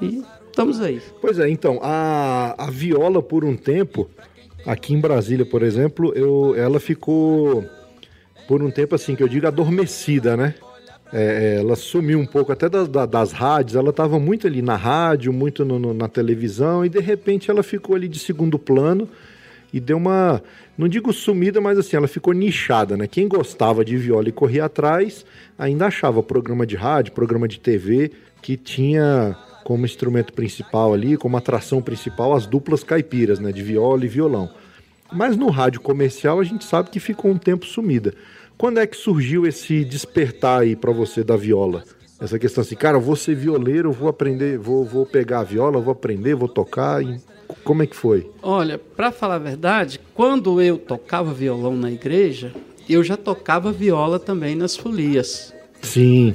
E 0.00 0.22
estamos 0.46 0.80
aí. 0.80 1.02
Pois 1.20 1.40
é, 1.40 1.50
então, 1.50 1.80
a, 1.82 2.54
a 2.56 2.70
viola 2.70 3.20
por 3.20 3.44
um 3.44 3.56
tempo, 3.56 4.08
aqui 4.64 4.94
em 4.94 5.00
Brasília, 5.00 5.44
por 5.44 5.64
exemplo, 5.64 6.12
eu, 6.14 6.54
ela 6.56 6.78
ficou 6.78 7.64
por 8.46 8.62
um 8.62 8.70
tempo 8.70 8.94
assim, 8.94 9.16
que 9.16 9.24
eu 9.24 9.28
digo 9.28 9.48
adormecida, 9.48 10.36
né? 10.36 10.54
É, 11.12 11.58
ela 11.60 11.76
sumiu 11.76 12.18
um 12.18 12.26
pouco 12.26 12.50
até 12.50 12.68
das, 12.68 12.88
da- 12.88 13.06
das 13.06 13.30
rádios, 13.32 13.76
ela 13.76 13.90
estava 13.90 14.18
muito 14.18 14.46
ali 14.46 14.60
na 14.62 14.74
rádio, 14.74 15.32
muito 15.32 15.64
no- 15.64 15.78
no- 15.78 15.94
na 15.94 16.08
televisão, 16.08 16.84
e 16.84 16.88
de 16.88 16.98
repente 16.98 17.50
ela 17.50 17.62
ficou 17.62 17.94
ali 17.94 18.08
de 18.08 18.18
segundo 18.18 18.58
plano 18.58 19.08
e 19.72 19.78
deu 19.78 19.96
uma, 19.96 20.42
não 20.76 20.88
digo 20.88 21.12
sumida, 21.12 21.60
mas 21.60 21.78
assim, 21.78 21.96
ela 21.96 22.08
ficou 22.08 22.32
nichada, 22.32 22.96
né? 22.96 23.06
Quem 23.06 23.28
gostava 23.28 23.84
de 23.84 23.96
viola 23.96 24.28
e 24.28 24.32
corria 24.32 24.64
atrás, 24.64 25.24
ainda 25.58 25.86
achava 25.86 26.22
programa 26.22 26.66
de 26.66 26.74
rádio, 26.74 27.12
programa 27.12 27.46
de 27.46 27.60
TV, 27.60 28.10
que 28.42 28.56
tinha 28.56 29.36
como 29.62 29.84
instrumento 29.84 30.32
principal 30.32 30.92
ali, 30.92 31.16
como 31.16 31.36
atração 31.36 31.80
principal, 31.80 32.34
as 32.34 32.44
duplas 32.46 32.82
caipiras, 32.82 33.38
né? 33.38 33.52
De 33.52 33.62
viola 33.62 34.04
e 34.04 34.08
violão. 34.08 34.50
Mas 35.12 35.36
no 35.36 35.48
rádio 35.48 35.80
comercial 35.80 36.40
a 36.40 36.44
gente 36.44 36.64
sabe 36.64 36.90
que 36.90 36.98
ficou 36.98 37.30
um 37.30 37.38
tempo 37.38 37.66
sumida. 37.66 38.12
Quando 38.56 38.78
é 38.78 38.86
que 38.86 38.96
surgiu 38.96 39.46
esse 39.46 39.84
despertar 39.84 40.62
aí 40.62 40.76
pra 40.76 40.92
você 40.92 41.24
da 41.24 41.36
viola? 41.36 41.84
Essa 42.20 42.38
questão 42.38 42.62
assim, 42.62 42.76
cara, 42.76 42.96
eu 42.96 43.00
vou 43.00 43.16
ser 43.16 43.34
violeiro, 43.34 43.88
eu 43.88 43.92
vou 43.92 44.08
aprender, 44.08 44.56
vou, 44.56 44.84
vou 44.84 45.04
pegar 45.04 45.40
a 45.40 45.44
viola, 45.44 45.80
vou 45.80 45.92
aprender, 45.92 46.34
vou 46.34 46.48
tocar. 46.48 47.02
E 47.02 47.20
como 47.64 47.82
é 47.82 47.86
que 47.86 47.96
foi? 47.96 48.30
Olha, 48.42 48.78
para 48.78 49.10
falar 49.10 49.34
a 49.34 49.38
verdade, 49.38 50.00
quando 50.14 50.60
eu 50.60 50.78
tocava 50.78 51.34
violão 51.34 51.76
na 51.76 51.90
igreja, 51.90 52.52
eu 52.88 53.02
já 53.02 53.16
tocava 53.16 53.72
viola 53.72 54.18
também 54.18 54.54
nas 54.54 54.76
folias. 54.76 55.52
Sim, 55.82 56.34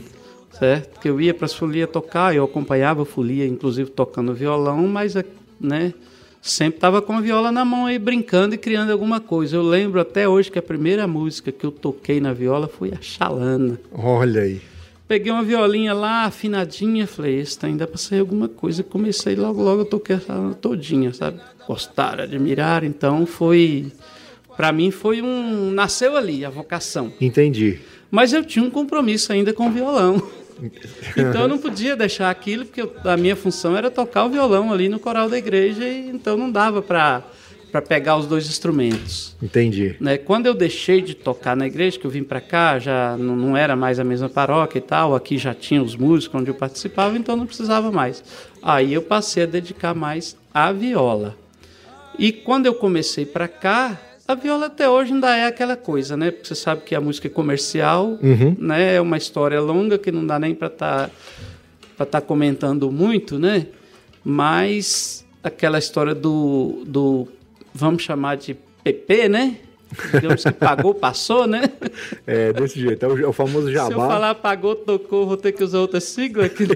certo? 0.52 1.00
Que 1.00 1.10
eu 1.10 1.20
ia 1.22 1.34
para 1.34 1.46
as 1.46 1.54
folias 1.54 1.90
tocar, 1.90 2.36
eu 2.36 2.44
acompanhava 2.44 3.04
a 3.04 3.06
folia, 3.06 3.48
inclusive 3.48 3.90
tocando 3.90 4.34
violão, 4.34 4.86
mas 4.88 5.16
né, 5.60 5.94
sempre 6.42 6.78
estava 6.78 7.02
com 7.02 7.14
a 7.14 7.22
viola 7.22 7.52
na 7.52 7.66
mão 7.66 7.86
aí 7.86 8.00
brincando 8.00 8.56
e 8.56 8.58
criando 8.58 8.92
alguma 8.92 9.20
coisa. 9.20 9.56
Eu 9.56 9.64
lembro 9.64 10.00
até 10.00 10.28
hoje 10.28 10.52
que 10.52 10.60
a 10.60 10.62
primeira 10.62 11.08
música 11.08 11.52
que 11.52 11.66
eu 11.66 11.72
toquei 11.72 12.20
na 12.20 12.34
viola 12.34 12.68
foi 12.68 12.92
a 12.92 13.02
Xalana. 13.02 13.80
olha 13.94 14.42
aí. 14.42 14.62
Peguei 15.08 15.32
uma 15.32 15.42
violinha 15.42 15.92
lá, 15.92 16.26
afinadinha, 16.26 17.08
falei, 17.08 17.40
esse 17.40 17.58
ainda 17.66 17.88
para 17.88 17.98
sair 17.98 18.20
alguma 18.20 18.48
coisa. 18.48 18.84
Comecei 18.84 19.36
logo, 19.36 19.62
logo 19.62 19.82
eu 19.82 19.86
toquei 19.86 20.16
a 20.16 20.20
Xalana 20.20 20.54
todinha, 20.54 21.12
sabe? 21.14 21.40
Gostaram, 21.68 22.24
admiraram, 22.24 22.86
então 22.86 23.26
foi... 23.26 23.92
Para 24.56 24.72
mim 24.72 24.92
foi 24.92 25.22
um... 25.22 25.72
Nasceu 25.72 26.16
ali 26.16 26.46
a 26.46 26.50
vocação. 26.50 27.12
Entendi. 27.20 27.80
Mas 28.12 28.34
eu 28.34 28.44
tinha 28.44 28.64
um 28.64 28.70
compromisso 28.70 29.32
ainda 29.32 29.54
com 29.54 29.68
o 29.68 29.72
violão. 29.72 30.22
Então 31.18 31.42
eu 31.42 31.48
não 31.48 31.58
podia 31.58 31.96
deixar 31.96 32.30
aquilo, 32.30 32.66
porque 32.66 32.88
a 33.04 33.18
minha 33.18 33.36
função 33.36 33.76
era 33.76 33.90
tocar 33.90 34.26
o 34.26 34.30
violão 34.30 34.72
ali 34.72 34.90
no 34.90 35.00
coral 35.00 35.30
da 35.30 35.38
igreja, 35.38 35.88
e 35.88 36.10
então 36.10 36.38
não 36.38 36.52
dava 36.52 36.82
para 36.82 37.24
pegar 37.88 38.18
os 38.18 38.26
dois 38.28 38.48
instrumentos. 38.48 39.36
Entendi. 39.42 39.96
Né? 40.00 40.18
Quando 40.18 40.46
eu 40.46 40.54
deixei 40.54 41.02
de 41.02 41.14
tocar 41.14 41.56
na 41.56 41.68
igreja, 41.68 42.00
que 42.00 42.06
eu 42.06 42.12
vim 42.12 42.24
para 42.24 42.42
cá, 42.42 42.80
já 42.80 43.18
não, 43.18 43.36
não 43.36 43.58
era 43.58 43.76
mais 43.76 44.00
a 44.00 44.04
mesma 44.04 44.30
paróquia 44.30 44.80
e 44.80 44.82
tal, 44.82 45.16
aqui 45.16 45.38
já 45.38 45.54
tinha 45.54 45.82
os 45.82 45.96
músicos 45.96 46.42
onde 46.42 46.50
eu 46.50 46.56
participava, 46.56 47.18
então 47.18 47.36
não 47.36 47.46
precisava 47.46 47.92
mais. 47.92 48.24
Aí 48.62 48.94
eu 48.94 49.02
passei 49.02 49.44
a 49.44 49.46
dedicar 49.46 49.94
mais 49.94 50.36
à 50.54 50.72
viola. 50.72 51.36
E 52.18 52.34
quando 52.34 52.66
eu 52.66 52.74
comecei 52.74 53.26
para 53.26 53.48
cá, 53.48 53.98
a 54.30 54.36
viola 54.36 54.68
até 54.68 54.88
hoje 54.88 55.12
ainda 55.12 55.36
é 55.36 55.48
aquela 55.48 55.76
coisa, 55.76 56.16
né? 56.16 56.30
Porque 56.30 56.48
você 56.48 56.54
sabe 56.54 56.84
que 56.84 56.94
a 56.94 57.02
música 57.02 57.26
é 57.26 57.32
comercial, 57.32 58.20
né? 58.60 58.94
É 58.94 59.02
uma 59.02 59.18
história 59.18 59.60
longa 59.60 59.98
que 59.98 60.12
não 60.12 60.24
dá 60.24 60.38
nem 60.38 60.54
para 60.54 60.68
estar 60.68 61.10
para 61.98 62.04
estar 62.04 62.22
comentando 62.22 62.92
muito, 62.92 63.40
né? 63.40 63.66
Mas 64.24 65.26
aquela 65.44 65.80
história 65.80 66.14
do, 66.14 66.84
do 66.86 67.28
vamos 67.74 68.04
chamar 68.04 68.38
de 68.38 68.56
PP, 68.84 69.30
né? 69.30 69.56
Digamos 70.14 70.44
que 70.44 70.52
pagou, 70.52 70.94
passou, 70.94 71.48
né? 71.48 71.64
É 72.26 72.54
desse 72.54 72.80
jeito, 72.80 73.04
é 73.06 73.10
o, 73.10 73.20
é 73.26 73.28
o 73.28 73.34
famoso 73.34 73.68
Se 73.68 73.74
eu 73.74 73.90
jabá. 73.90 74.08
falar 74.08 74.36
pagou, 74.36 74.76
tocou, 74.76 75.26
vou 75.26 75.38
ter 75.38 75.52
que 75.52 75.64
usar 75.64 75.80
outra 75.80 76.00
sigla. 76.00 76.46
aqui. 76.46 76.68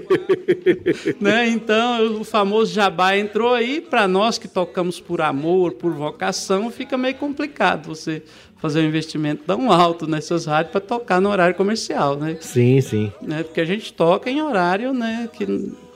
né? 1.22 1.48
Então, 1.48 2.20
o 2.20 2.24
famoso 2.24 2.74
jabá 2.74 3.16
entrou 3.18 3.54
aí. 3.54 3.82
Para 3.82 4.08
nós 4.08 4.38
que 4.38 4.48
tocamos 4.48 5.00
por 5.00 5.22
amor, 5.22 5.74
por 5.74 5.94
vocação, 5.94 6.72
fica 6.72 6.98
meio 6.98 7.16
complicado 7.16 7.88
você 7.88 8.24
fazer 8.58 8.80
um 8.80 8.86
investimento 8.86 9.44
tão 9.46 9.72
alto 9.72 10.08
nessas 10.08 10.46
rádios 10.46 10.72
para 10.72 10.82
tocar 10.82 11.20
no 11.20 11.30
horário 11.30 11.54
comercial, 11.54 12.16
né? 12.16 12.38
Sim, 12.40 12.80
sim. 12.80 13.12
né? 13.22 13.44
Porque 13.44 13.60
a 13.60 13.66
gente 13.66 13.92
toca 13.92 14.30
em 14.30 14.42
horário, 14.42 14.94
né? 14.94 15.30
Que, 15.34 15.46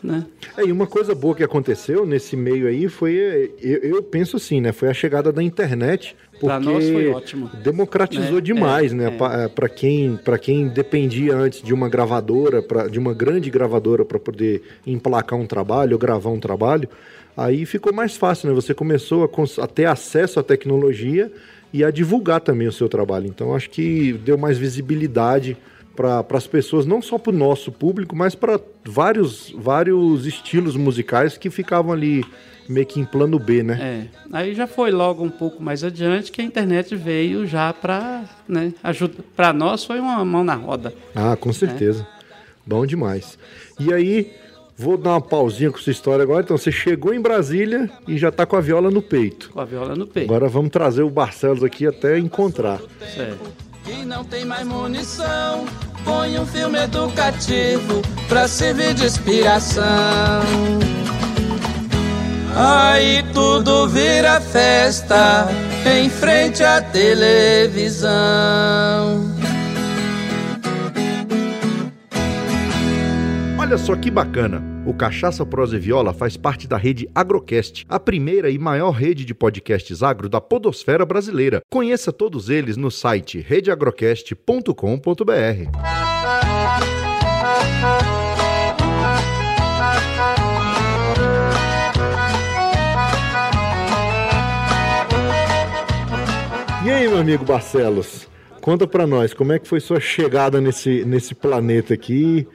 né? 0.04 0.26
É, 0.58 0.64
e 0.66 0.72
uma 0.72 0.88
coisa 0.88 1.14
boa 1.16 1.36
que 1.36 1.44
aconteceu 1.44 2.06
nesse 2.06 2.36
meio 2.36 2.68
aí 2.68 2.88
foi, 2.88 3.18
é, 3.18 3.50
eu, 3.62 3.78
eu 3.96 4.04
penso 4.04 4.38
assim, 4.38 4.62
né? 4.62 4.72
Foi 4.72 4.88
a 4.90 4.94
chegada 4.94 5.32
da 5.32 5.42
internet. 5.44 6.16
Porque 6.40 7.14
democratizou 7.64 8.38
É, 8.38 8.42
demais, 8.42 8.92
é, 8.92 8.96
né? 8.96 9.08
é. 9.08 9.12
Pa- 9.12 9.50
Pra 9.50 9.68
quem, 9.70 10.18
pra 10.18 10.38
quem 10.38 10.68
dependia 10.68 11.36
antes 11.36 11.62
de 11.62 11.74
uma 11.74 11.90
gravadora, 11.90 12.62
pra, 12.62 12.88
de 12.88 13.00
uma 13.00 13.14
grande 13.14 13.50
gravadora 13.50 14.06
para 14.06 14.20
poder 14.20 14.62
emplacar 14.86 15.38
um 15.40 15.46
trabalho 15.48 15.94
ou 15.94 16.00
gravar 16.00 16.30
um 16.30 16.40
trabalho, 16.40 16.88
aí 17.36 17.66
ficou 17.66 17.92
mais 17.94 18.16
fácil, 18.16 18.50
né? 18.50 18.56
Você 18.56 18.74
começou 18.74 19.24
a, 19.26 19.64
a 19.64 19.68
ter 19.68 19.86
acesso 19.86 20.40
à 20.40 20.44
tecnologia 20.44 21.32
e 21.74 21.84
a 21.84 21.90
divulgar 21.92 22.40
também 22.42 22.68
o 22.68 22.72
seu 22.72 22.88
trabalho. 22.88 23.26
Então 23.28 23.56
acho 23.56 23.70
que 23.70 24.14
deu 24.14 24.38
mais 24.38 24.58
visibilidade 24.60 25.58
para 25.98 26.38
as 26.38 26.46
pessoas, 26.46 26.86
não 26.86 27.02
só 27.02 27.18
para 27.18 27.34
o 27.34 27.36
nosso 27.36 27.72
público, 27.72 28.16
mas 28.16 28.36
para 28.36 28.60
vários, 28.86 29.52
vários 29.58 30.28
estilos 30.28 30.76
musicais 30.76 31.38
que 31.38 31.50
ficavam 31.50 31.92
ali 31.92 32.24
meio 32.70 32.86
que 32.86 33.00
em 33.00 33.06
plano 33.06 33.40
B, 33.40 33.64
né? 33.64 33.80
É, 33.82 34.08
aí 34.32 34.54
já 34.54 34.68
foi 34.68 34.92
logo 34.92 35.24
um 35.24 35.30
pouco 35.30 35.64
mais 35.64 35.84
adiante 35.84 36.32
que 36.32 36.40
a 36.40 36.44
internet 36.44 36.96
veio 36.96 37.48
já 37.48 37.74
para 37.74 38.26
né, 38.48 38.74
ajudar. 38.84 39.24
Para 39.36 39.52
nós 39.54 39.84
foi 39.84 40.00
uma 40.00 40.24
mão 40.24 40.44
na 40.44 40.54
roda. 40.54 40.94
Ah, 41.16 41.36
com 41.36 41.52
certeza. 41.52 42.06
Bom 42.66 42.86
demais. 42.86 43.40
E 43.80 43.92
aí, 43.94 44.34
vou 44.78 44.98
dar 44.98 45.12
uma 45.12 45.22
pausinha 45.22 45.72
com 45.72 45.78
sua 45.78 45.92
história 45.92 46.22
agora. 46.22 46.44
Então, 46.44 46.58
você 46.58 46.72
chegou 46.72 47.14
em 47.14 47.22
Brasília 47.22 47.90
e 48.08 48.18
já 48.18 48.30
tá 48.32 48.46
com 48.46 48.58
a 48.58 48.62
viola 48.62 48.92
no 48.92 49.02
peito. 49.02 49.50
Com 49.52 49.62
a 49.62 49.66
viola 49.66 49.96
no 49.96 50.06
peito. 50.06 50.30
Agora 50.30 50.50
vamos 50.50 50.70
trazer 50.70 51.04
o 51.04 51.10
Barcelos 51.10 51.64
aqui 51.64 51.88
até 51.88 52.20
encontrar. 52.20 52.82
Certo. 53.16 53.67
Quem 53.88 54.06
não 54.06 54.24
tem 54.26 54.44
mais 54.44 54.68
munição, 54.68 55.66
põe 56.04 56.38
um 56.38 56.46
filme 56.46 56.78
educativo 56.78 58.02
pra 58.28 58.46
servir 58.46 58.94
de 58.94 59.06
inspiração. 59.06 59.86
Aí 62.54 63.24
tudo 63.34 63.88
vira 63.88 64.42
festa 64.42 65.48
em 65.86 66.10
frente 66.10 66.66
à 66.66 66.82
televisão. 66.82 68.12
Olha 73.58 73.78
só 73.78 73.96
que 73.96 74.12
bacana! 74.12 74.77
O 74.88 74.94
Cachaça 74.94 75.46
Prosa 75.46 75.76
e 75.76 75.80
Viola 75.80 76.14
faz 76.14 76.38
parte 76.38 76.66
da 76.66 76.78
rede 76.78 77.10
Agrocast, 77.14 77.86
a 77.90 78.00
primeira 78.00 78.50
e 78.50 78.58
maior 78.58 78.92
rede 78.92 79.26
de 79.26 79.36
podcasts 79.36 80.02
agro 80.02 80.30
da 80.30 80.40
podosfera 80.40 81.06
brasileira. 81.06 81.62
Conheça 81.70 82.14
todos 82.14 82.50
eles 82.50 82.78
no 82.78 82.90
site 82.90 83.44
redeagrocast.com.br. 83.46 84.72
E 96.86 97.10
meu 97.10 97.18
amigo 97.18 97.44
Barcelos, 97.44 98.30
conta 98.62 98.88
pra 98.88 99.06
nós, 99.06 99.34
como 99.34 99.52
é 99.52 99.60
que 99.60 99.68
foi 99.68 99.82
sua 99.82 100.00
chegada 100.00 100.62
nesse, 100.62 101.04
nesse 101.04 101.36
planeta 101.36 101.94
aqui? 101.94 102.48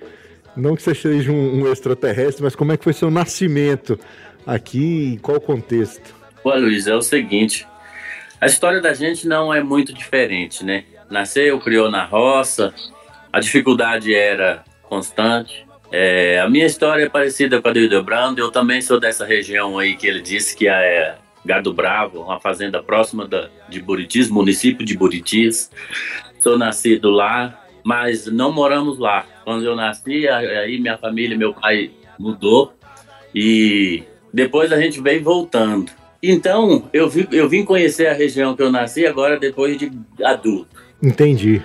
Não 0.56 0.76
que 0.76 0.82
você 0.82 0.94
seja 0.94 1.32
um, 1.32 1.62
um 1.62 1.72
extraterrestre, 1.72 2.42
mas 2.42 2.54
como 2.54 2.72
é 2.72 2.76
que 2.76 2.84
foi 2.84 2.92
seu 2.92 3.10
nascimento 3.10 3.98
aqui 4.46 5.14
e 5.14 5.18
qual 5.18 5.40
contexto? 5.40 6.14
Pô, 6.42 6.54
Luiz, 6.54 6.86
é 6.86 6.94
o 6.94 7.02
seguinte, 7.02 7.66
a 8.40 8.46
história 8.46 8.80
da 8.80 8.92
gente 8.92 9.26
não 9.26 9.54
é 9.54 9.62
muito 9.62 9.92
diferente, 9.92 10.64
né? 10.64 10.84
Nasceu, 11.08 11.58
criou 11.60 11.90
na 11.90 12.04
roça, 12.04 12.74
a 13.32 13.38
dificuldade 13.38 14.14
era 14.14 14.64
constante. 14.82 15.64
É, 15.90 16.40
a 16.40 16.48
minha 16.48 16.66
história 16.66 17.04
é 17.04 17.08
parecida 17.08 17.60
com 17.60 17.68
a 17.68 17.72
do 17.72 17.78
Hildebrando, 17.78 18.40
eu 18.40 18.50
também 18.50 18.80
sou 18.80 18.98
dessa 18.98 19.24
região 19.24 19.78
aí 19.78 19.94
que 19.94 20.06
ele 20.06 20.20
disse 20.20 20.56
que 20.56 20.66
é 20.66 21.16
Gado 21.44 21.72
Bravo, 21.72 22.22
uma 22.22 22.40
fazenda 22.40 22.82
próxima 22.82 23.26
da, 23.26 23.48
de 23.68 23.80
Buritis, 23.80 24.28
município 24.28 24.84
de 24.84 24.96
Buritis. 24.96 25.70
Sou 26.40 26.58
nascido 26.58 27.10
lá, 27.10 27.62
mas 27.84 28.26
não 28.26 28.52
moramos 28.52 28.98
lá. 28.98 29.26
Quando 29.44 29.64
eu 29.64 29.74
nasci, 29.76 30.28
aí 30.28 30.78
minha 30.80 30.96
família, 30.96 31.36
meu 31.36 31.52
pai 31.52 31.90
mudou 32.18 32.72
e 33.34 34.02
depois 34.32 34.72
a 34.72 34.80
gente 34.80 35.00
veio 35.00 35.22
voltando. 35.22 35.90
Então, 36.22 36.88
eu, 36.92 37.08
vi, 37.08 37.26
eu 37.32 37.48
vim 37.48 37.64
conhecer 37.64 38.06
a 38.06 38.12
região 38.12 38.54
que 38.54 38.62
eu 38.62 38.70
nasci 38.70 39.06
agora 39.06 39.38
depois 39.38 39.76
de 39.76 39.90
adulto. 40.22 40.76
Entendi. 41.02 41.60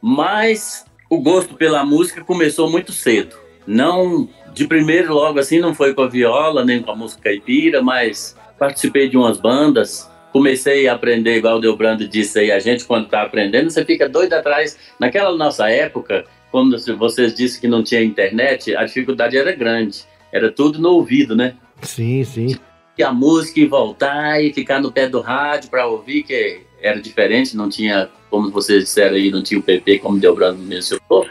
Mas 0.00 0.86
o 1.10 1.20
gosto 1.20 1.54
pela 1.54 1.84
música 1.84 2.24
começou 2.24 2.70
muito 2.70 2.92
cedo. 2.92 3.36
Não 3.66 4.28
de 4.54 4.66
primeiro 4.66 5.12
logo 5.12 5.38
assim, 5.38 5.58
não 5.58 5.74
foi 5.74 5.94
com 5.94 6.02
a 6.02 6.08
viola 6.08 6.64
nem 6.64 6.82
com 6.82 6.90
a 6.90 6.96
música 6.96 7.24
caipira, 7.24 7.82
mas 7.82 8.36
participei 8.58 9.08
de 9.08 9.16
umas 9.16 9.38
bandas. 9.38 10.08
Comecei 10.32 10.88
a 10.88 10.94
aprender, 10.94 11.36
igual 11.36 11.56
o 11.56 11.60
Delbrando 11.60 12.08
disse 12.08 12.38
aí, 12.38 12.52
a 12.52 12.58
gente 12.58 12.84
quando 12.84 13.04
está 13.04 13.22
aprendendo, 13.22 13.70
você 13.70 13.84
fica 13.84 14.08
doido 14.08 14.32
atrás. 14.32 14.78
Naquela 14.98 15.36
nossa 15.36 15.68
época, 15.68 16.24
quando 16.50 16.76
vocês 16.96 17.34
disseram 17.34 17.60
que 17.60 17.68
não 17.68 17.82
tinha 17.82 18.02
internet, 18.02 18.74
a 18.74 18.84
dificuldade 18.84 19.36
era 19.36 19.52
grande. 19.52 20.04
Era 20.32 20.50
tudo 20.50 20.78
no 20.78 20.90
ouvido, 20.90 21.34
né? 21.34 21.56
Sim, 21.82 22.24
sim. 22.24 22.56
E 22.96 23.02
a 23.02 23.12
música 23.12 23.60
e 23.60 23.66
voltar 23.66 24.42
e 24.42 24.52
ficar 24.52 24.80
no 24.80 24.92
pé 24.92 25.08
do 25.08 25.20
rádio 25.20 25.70
para 25.70 25.86
ouvir, 25.86 26.22
que 26.22 26.60
era 26.82 27.00
diferente, 27.00 27.56
não 27.56 27.68
tinha, 27.68 28.08
como 28.28 28.50
vocês 28.50 28.84
disseram 28.84 29.16
aí, 29.16 29.30
não 29.30 29.42
tinha 29.42 29.58
o 29.60 29.62
PP, 29.62 29.98
como 30.00 30.16
o 30.16 30.20
Delbrando 30.20 30.58
mencionou. 30.58 31.26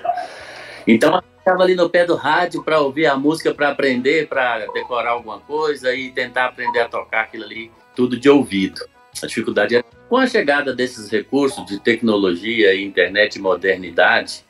Então, 0.87 1.15
eu 1.15 1.21
ficava 1.37 1.63
ali 1.63 1.75
no 1.75 1.89
pé 1.89 2.05
do 2.05 2.15
rádio 2.15 2.63
para 2.63 2.79
ouvir 2.79 3.05
a 3.05 3.15
música, 3.15 3.53
para 3.53 3.69
aprender, 3.69 4.27
para 4.27 4.65
decorar 4.73 5.11
alguma 5.11 5.39
coisa 5.39 5.93
e 5.93 6.11
tentar 6.11 6.45
aprender 6.45 6.79
a 6.79 6.87
tocar 6.87 7.21
aquilo 7.21 7.43
ali, 7.43 7.71
tudo 7.95 8.17
de 8.17 8.29
ouvido. 8.29 8.81
A 9.21 9.27
dificuldade 9.27 9.75
é 9.75 9.83
com 10.07 10.17
a 10.17 10.25
chegada 10.25 10.73
desses 10.73 11.09
recursos 11.09 11.65
de 11.65 11.79
tecnologia, 11.79 12.75
internet 12.75 13.35
e 13.35 13.41
modernidade, 13.41 14.43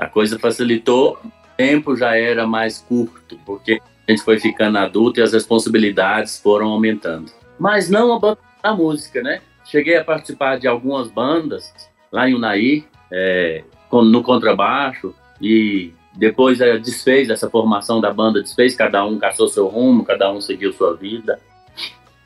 a 0.00 0.08
coisa 0.08 0.38
facilitou, 0.38 1.18
o 1.22 1.30
tempo 1.58 1.94
já 1.94 2.16
era 2.16 2.46
mais 2.46 2.78
curto, 2.78 3.38
porque 3.44 3.80
a 4.08 4.10
gente 4.10 4.22
foi 4.22 4.40
ficando 4.40 4.78
adulto 4.78 5.20
e 5.20 5.22
as 5.22 5.34
responsabilidades 5.34 6.40
foram 6.40 6.68
aumentando. 6.68 7.30
Mas 7.58 7.90
não 7.90 8.14
abandonar 8.14 8.38
a 8.62 8.72
música, 8.74 9.22
né? 9.22 9.42
Cheguei 9.66 9.96
a 9.96 10.04
participar 10.04 10.58
de 10.58 10.66
algumas 10.66 11.08
bandas 11.08 11.70
lá 12.10 12.28
em 12.28 12.34
Unai, 12.34 12.84
é, 13.12 13.62
no 13.92 14.22
contrabaixo, 14.22 15.14
e 15.40 15.92
depois 16.16 16.62
é, 16.62 16.78
desfez 16.78 17.28
essa 17.28 17.50
formação 17.50 18.00
da 18.00 18.12
banda, 18.12 18.42
desfez, 18.42 18.74
cada 18.74 19.04
um 19.04 19.18
caçou 19.18 19.48
seu 19.48 19.68
rumo, 19.68 20.02
cada 20.02 20.32
um 20.32 20.40
seguiu 20.40 20.72
sua 20.72 20.96
vida. 20.96 21.38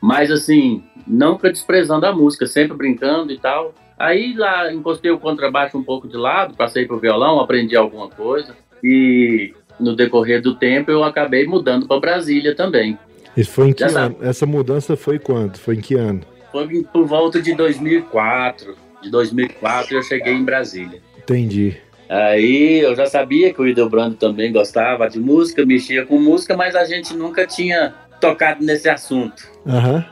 Mas 0.01 0.31
assim, 0.31 0.81
nunca 1.05 1.51
desprezando 1.51 2.05
a 2.05 2.13
música, 2.13 2.47
sempre 2.47 2.77
brincando 2.77 3.33
e 3.33 3.37
tal. 3.37 3.73
Aí 3.97 4.33
lá 4.35 4.73
encostei 4.73 5.11
o 5.11 5.19
contrabaixo 5.19 5.77
um 5.77 5.83
pouco 5.83 6.07
de 6.07 6.17
lado, 6.17 6.55
passei 6.55 6.85
pro 6.85 6.99
violão, 6.99 7.39
aprendi 7.39 7.75
alguma 7.75 8.09
coisa 8.09 8.55
e 8.83 9.53
no 9.79 9.95
decorrer 9.95 10.41
do 10.41 10.55
tempo 10.55 10.91
eu 10.91 11.03
acabei 11.03 11.45
mudando 11.45 11.87
para 11.87 11.99
Brasília 11.99 12.55
também. 12.55 12.97
Isso 13.35 13.51
foi 13.51 13.69
em 13.69 13.73
que 13.73 13.83
Essa... 13.83 13.99
ano? 13.99 14.17
Essa 14.21 14.45
mudança 14.45 14.95
foi 14.95 15.19
quando? 15.19 15.57
Foi 15.57 15.75
em 15.75 15.81
que 15.81 15.95
ano? 15.95 16.21
Foi 16.51 16.83
por 16.83 17.05
volta 17.05 17.41
de 17.41 17.53
2004. 17.53 18.75
De 19.01 19.09
2004 19.09 19.95
eu 19.95 20.03
cheguei 20.03 20.33
em 20.33 20.43
Brasília. 20.43 21.01
Entendi. 21.17 21.77
Aí 22.07 22.79
eu 22.79 22.95
já 22.95 23.05
sabia 23.07 23.53
que 23.53 23.61
o 23.61 23.67
Ideobrando 23.67 24.15
também 24.15 24.51
gostava 24.51 25.09
de 25.09 25.19
música, 25.19 25.65
mexia 25.65 26.05
com 26.05 26.19
música, 26.19 26.55
mas 26.55 26.75
a 26.75 26.85
gente 26.85 27.13
nunca 27.13 27.47
tinha 27.47 27.93
tocado 28.21 28.63
nesse 28.63 28.87
assunto. 28.87 29.43
Uhum. 29.65 30.03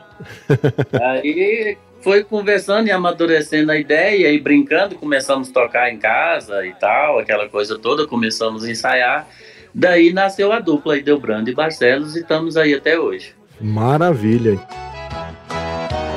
Aí 1.00 1.78
foi 2.04 2.22
conversando 2.22 2.86
e 2.86 2.90
amadurecendo 2.90 3.72
a 3.72 3.78
ideia 3.78 4.30
e 4.30 4.38
brincando, 4.38 4.94
começamos 4.94 5.48
a 5.48 5.52
tocar 5.54 5.90
em 5.90 5.98
casa 5.98 6.64
e 6.66 6.74
tal, 6.74 7.18
aquela 7.18 7.48
coisa 7.48 7.78
toda, 7.78 8.06
começamos 8.06 8.62
a 8.62 8.70
ensaiar. 8.70 9.26
Daí 9.74 10.12
nasceu 10.12 10.52
a 10.52 10.60
dupla 10.60 10.98
Ideobrando 10.98 11.48
e 11.48 11.54
Barcelos 11.54 12.14
e 12.14 12.20
estamos 12.20 12.58
aí 12.58 12.74
até 12.74 13.00
hoje. 13.00 13.34
Maravilha. 13.58 14.60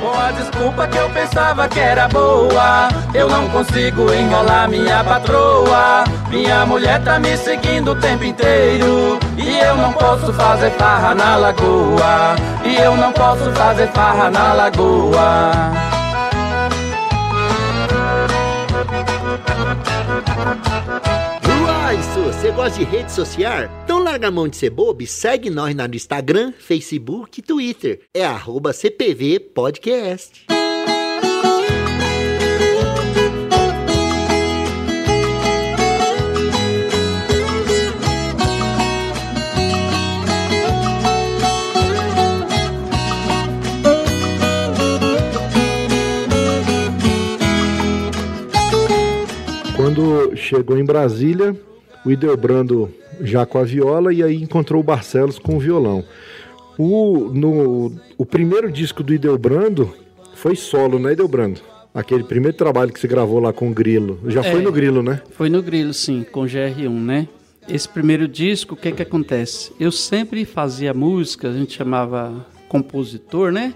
Com 0.00 0.18
a 0.18 0.30
desculpa 0.30 0.86
que 0.86 0.96
eu 0.96 1.10
pensava 1.10 1.68
que 1.68 1.80
era 1.80 2.08
boa 2.08 2.88
Eu 3.12 3.28
não 3.28 3.48
consigo 3.48 4.12
enrolar 4.12 4.68
minha 4.68 5.02
patroa. 5.02 6.04
Minha 6.28 6.64
mulher 6.66 7.02
tá 7.02 7.18
me 7.18 7.36
seguindo 7.36 7.92
o 7.92 7.96
tempo 7.96 8.24
inteiro 8.24 9.18
E 9.36 9.58
eu 9.58 9.76
não 9.76 9.92
posso 9.92 10.32
fazer 10.32 10.70
farra 10.72 11.14
na 11.14 11.36
lagoa. 11.36 12.36
E 12.64 12.76
eu 12.76 12.96
não 12.96 13.12
posso 13.12 13.50
fazer 13.52 13.88
farra 13.88 14.30
na 14.30 14.52
lagoa 14.52 15.97
você 22.38 22.52
gosta 22.52 22.78
de 22.78 22.84
rede 22.84 23.10
social? 23.10 23.64
Então 23.82 23.98
larga 23.98 24.28
a 24.28 24.30
mão 24.30 24.46
de 24.46 24.56
ser 24.56 24.70
bobo 24.70 25.02
e 25.02 25.08
segue 25.08 25.50
nós 25.50 25.74
no 25.74 25.84
Instagram, 25.92 26.52
Facebook 26.56 27.40
e 27.40 27.42
Twitter. 27.42 28.00
É 28.14 28.24
arroba 28.24 28.72
CPV 28.72 29.40
Podcast. 29.40 30.46
Quando 49.74 50.36
chegou 50.36 50.78
em 50.78 50.84
Brasília, 50.84 51.67
o 52.04 52.10
Ideobrando 52.10 52.92
já 53.20 53.44
com 53.44 53.58
a 53.58 53.64
viola 53.64 54.12
e 54.12 54.22
aí 54.22 54.42
encontrou 54.42 54.80
o 54.80 54.84
Barcelos 54.84 55.38
com 55.38 55.56
o 55.56 55.60
violão. 55.60 56.04
O, 56.78 57.30
no, 57.34 57.92
o 58.16 58.24
primeiro 58.24 58.70
disco 58.70 59.02
do 59.02 59.12
Ideobrando 59.12 59.92
foi 60.34 60.54
solo, 60.54 60.98
né, 60.98 61.12
Ideobrando? 61.12 61.60
Aquele 61.92 62.22
primeiro 62.22 62.56
trabalho 62.56 62.92
que 62.92 63.00
você 63.00 63.08
gravou 63.08 63.40
lá 63.40 63.52
com 63.52 63.68
o 63.70 63.74
Grilo. 63.74 64.20
Já 64.26 64.40
é, 64.40 64.52
foi 64.52 64.62
no 64.62 64.70
Grilo, 64.70 65.02
né? 65.02 65.20
Foi 65.30 65.48
no 65.48 65.60
Grilo, 65.60 65.92
sim, 65.92 66.24
com 66.30 66.42
GR1, 66.42 66.88
né? 66.88 67.28
Esse 67.68 67.88
primeiro 67.88 68.28
disco, 68.28 68.74
o 68.74 68.76
que 68.76 68.92
que 68.92 69.02
acontece? 69.02 69.72
Eu 69.80 69.90
sempre 69.90 70.44
fazia 70.44 70.94
música, 70.94 71.48
a 71.48 71.52
gente 71.52 71.76
chamava 71.76 72.46
compositor, 72.68 73.50
né? 73.50 73.74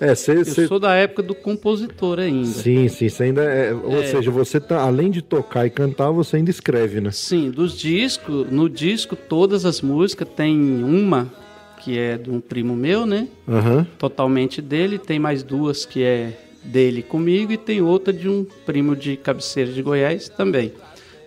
É, 0.00 0.14
cê, 0.14 0.38
eu 0.38 0.44
cê... 0.44 0.66
sou 0.66 0.78
da 0.78 0.94
época 0.94 1.22
do 1.22 1.34
compositor 1.34 2.18
ainda. 2.18 2.46
Sim, 2.46 2.88
sim, 2.88 3.08
você 3.08 3.24
ainda 3.24 3.42
é, 3.42 3.74
ou 3.74 4.00
é. 4.00 4.06
seja, 4.06 4.30
você 4.30 4.60
tá 4.60 4.80
além 4.80 5.10
de 5.10 5.22
tocar 5.22 5.66
e 5.66 5.70
cantar, 5.70 6.10
você 6.10 6.36
ainda 6.36 6.50
escreve, 6.50 7.00
né? 7.00 7.10
Sim, 7.10 7.50
dos 7.50 7.76
discos, 7.76 8.50
no 8.50 8.68
disco 8.68 9.16
todas 9.16 9.64
as 9.64 9.80
músicas 9.80 10.28
tem 10.36 10.84
uma 10.84 11.30
que 11.78 11.98
é 11.98 12.18
de 12.18 12.30
um 12.30 12.40
primo 12.40 12.76
meu, 12.76 13.06
né? 13.06 13.28
Uhum. 13.46 13.84
Totalmente 13.98 14.60
dele, 14.60 14.98
tem 14.98 15.18
mais 15.18 15.42
duas 15.42 15.84
que 15.84 16.02
é 16.02 16.32
dele 16.62 17.02
comigo 17.02 17.52
e 17.52 17.56
tem 17.56 17.80
outra 17.80 18.12
de 18.12 18.28
um 18.28 18.44
primo 18.66 18.94
de 18.94 19.16
cabeceira 19.16 19.72
de 19.72 19.82
Goiás 19.82 20.28
também. 20.28 20.72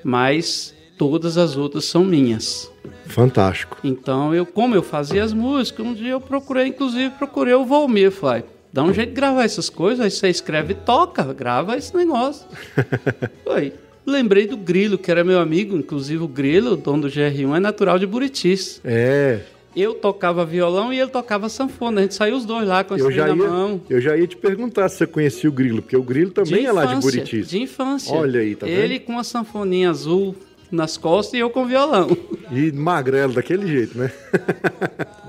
Mas 0.03 0.73
todas 0.97 1.37
as 1.37 1.57
outras 1.57 1.85
são 1.85 2.03
minhas. 2.03 2.71
Fantástico. 3.05 3.77
Então, 3.83 4.33
eu 4.33 4.45
como 4.45 4.75
eu 4.75 4.83
fazia 4.83 5.23
as 5.23 5.33
músicas, 5.33 5.85
um 5.85 5.93
dia 5.93 6.11
eu 6.11 6.21
procurei, 6.21 6.67
inclusive 6.67 7.09
procurei 7.11 7.53
o 7.53 7.65
Valmir, 7.65 8.11
falei, 8.11 8.43
Dá 8.73 8.83
um 8.83 8.93
jeito 8.93 9.09
de 9.09 9.15
gravar 9.15 9.43
essas 9.43 9.69
coisas, 9.69 9.99
aí 10.03 10.09
você 10.09 10.29
escreve 10.29 10.71
e 10.73 10.75
toca, 10.75 11.23
grava 11.33 11.75
esse 11.77 11.95
negócio. 11.95 12.47
Foi. 13.43 13.73
Lembrei 14.05 14.47
do 14.47 14.57
Grilo, 14.57 14.97
que 14.97 15.11
era 15.11 15.23
meu 15.23 15.39
amigo, 15.39 15.77
inclusive 15.77 16.23
o 16.23 16.27
Grilo, 16.27 16.73
o 16.73 16.77
dono 16.77 17.03
do 17.03 17.07
GR1, 17.09 17.57
é 17.57 17.59
natural 17.59 17.99
de 17.99 18.07
Buritis. 18.07 18.81
É. 18.83 19.41
Eu 19.75 19.93
tocava 19.93 20.45
violão 20.45 20.91
e 20.91 20.99
ele 20.99 21.09
tocava 21.09 21.47
sanfona. 21.47 21.99
A 21.99 22.03
gente 22.03 22.15
saiu 22.15 22.35
os 22.35 22.45
dois 22.45 22.67
lá 22.67 22.83
com 22.83 22.93
a 22.93 22.97
eu 22.97 23.11
já 23.11 23.27
na 23.27 23.35
ia, 23.35 23.49
mão. 23.49 23.81
Eu 23.89 24.01
já 24.01 24.17
ia 24.17 24.27
te 24.27 24.35
perguntar 24.35 24.89
se 24.89 24.97
você 24.97 25.07
conhecia 25.07 25.49
o 25.49 25.53
Grilo, 25.53 25.81
porque 25.81 25.95
o 25.95 26.03
Grilo 26.03 26.31
também 26.31 26.61
de 26.61 26.65
é 26.65 26.71
lá 26.71 26.85
de 26.85 26.95
Buritis. 26.99 27.49
De 27.49 27.61
infância. 27.61 28.13
Olha 28.13 28.41
aí, 28.41 28.55
tá 28.55 28.67
ele 28.67 28.75
vendo? 28.75 28.85
Ele 28.85 28.99
com 28.99 29.17
a 29.17 29.23
sanfoninha 29.23 29.89
azul 29.89 30.35
nas 30.69 30.97
costas 30.97 31.35
e 31.35 31.39
eu 31.39 31.49
com 31.49 31.65
violão. 31.65 32.17
E 32.51 32.71
magrelo, 32.71 33.33
daquele 33.33 33.67
jeito, 33.67 33.97
né? 33.97 34.11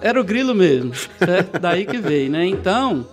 Era 0.00 0.20
o 0.20 0.24
Grilo 0.24 0.54
mesmo, 0.54 0.92
certo? 0.94 1.60
Daí 1.60 1.84
que 1.86 1.98
veio, 1.98 2.30
né? 2.30 2.44
Então, 2.46 3.06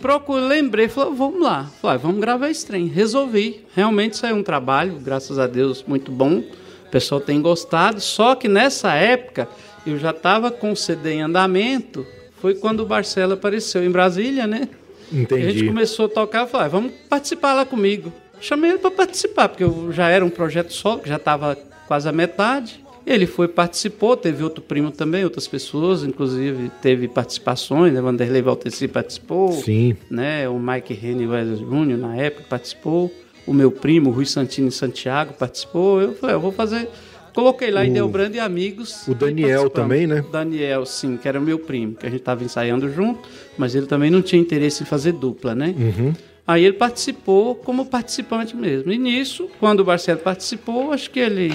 Procurei, 0.00 0.46
lembrei, 0.46 0.88
falei, 0.88 1.14
vamos 1.14 1.42
lá. 1.42 1.70
Falei, 1.80 1.98
vamos 1.98 2.20
gravar 2.20 2.50
esse 2.50 2.66
trem. 2.66 2.86
Resolvi. 2.86 3.64
Realmente 3.74 4.16
saiu 4.16 4.36
um 4.36 4.42
trabalho, 4.42 4.98
graças 5.00 5.38
a 5.38 5.46
Deus, 5.46 5.84
muito 5.86 6.10
bom. 6.12 6.38
O 6.38 6.90
pessoal 6.90 7.20
tem 7.20 7.40
gostado. 7.40 8.00
Só 8.00 8.34
que 8.34 8.48
nessa 8.48 8.94
época, 8.94 9.48
eu 9.86 9.98
já 9.98 10.10
estava 10.10 10.50
com 10.50 10.72
o 10.72 10.76
CD 10.76 11.14
em 11.14 11.22
andamento. 11.22 12.06
Foi 12.40 12.54
quando 12.54 12.80
o 12.80 12.86
Barcelo 12.86 13.32
apareceu 13.32 13.84
em 13.84 13.90
Brasília, 13.90 14.46
né? 14.46 14.68
Entendi. 15.12 15.46
A 15.46 15.50
gente 15.50 15.66
começou 15.66 16.06
a 16.06 16.08
tocar, 16.08 16.46
falei, 16.46 16.68
vamos 16.68 16.92
participar 17.08 17.54
lá 17.54 17.64
comigo. 17.64 18.12
Chamei 18.40 18.70
ele 18.72 18.78
para 18.78 18.90
participar, 18.90 19.48
porque 19.48 19.64
eu 19.64 19.90
já 19.92 20.08
era 20.08 20.24
um 20.24 20.30
projeto 20.30 20.72
solo, 20.72 21.00
que 21.00 21.08
já 21.08 21.16
estava 21.16 21.56
quase 21.86 22.08
a 22.08 22.12
metade. 22.12 22.84
Ele 23.06 23.24
foi, 23.26 23.46
participou, 23.46 24.16
teve 24.16 24.42
outro 24.42 24.60
primo 24.60 24.90
também, 24.90 25.22
outras 25.22 25.46
pessoas, 25.46 26.02
inclusive 26.02 26.70
teve 26.82 27.06
participações, 27.06 27.92
né? 27.92 28.00
Vanderlei 28.00 28.42
Valteci 28.42 28.88
participou, 28.88 29.52
Sim. 29.52 29.96
né? 30.10 30.48
O 30.48 30.58
Mike 30.58 30.92
Henry 30.92 31.24
Jr. 31.26 31.96
na 31.96 32.16
época 32.16 32.44
participou, 32.48 33.12
o 33.46 33.52
meu 33.54 33.70
primo, 33.70 34.10
Rui 34.10 34.26
Santini 34.26 34.72
Santiago, 34.72 35.34
participou. 35.34 36.02
Eu 36.02 36.14
falei, 36.16 36.34
eu 36.34 36.40
vou 36.40 36.50
fazer. 36.50 36.88
Coloquei 37.32 37.70
lá 37.70 37.82
O- 37.82 37.84
em 37.84 37.92
Delbrando 37.92 38.34
e 38.36 38.40
Amigos. 38.40 39.06
o 39.06 39.14
Daniel 39.14 39.70
também, 39.70 40.04
né? 40.06 40.24
Daniel, 40.32 40.84
sim, 40.84 41.16
que 41.16 41.28
era 41.28 41.38
meu 41.38 41.58
primo, 41.60 41.94
que 41.94 42.06
a 42.06 42.10
gente 42.10 42.20
estava 42.20 42.42
ensaiando 42.42 42.90
junto, 42.90 43.28
mas 43.56 43.74
ele 43.76 43.86
também 43.86 44.10
não 44.10 44.20
tinha 44.22 44.40
interesse 44.42 44.82
em 44.82 44.86
fazer 44.86 45.12
dupla, 45.12 45.54
né? 45.54 45.72
Uhum. 45.78 46.12
Aí 46.44 46.64
ele 46.64 46.72
participou 46.74 47.54
como 47.54 47.86
participante 47.86 48.56
mesmo. 48.56 48.90
E 48.90 48.98
nisso, 48.98 49.48
quando 49.60 49.80
o 49.80 49.84
Barcelo 49.84 50.18
participou, 50.20 50.92
acho 50.92 51.10
que 51.10 51.20
ele 51.20 51.52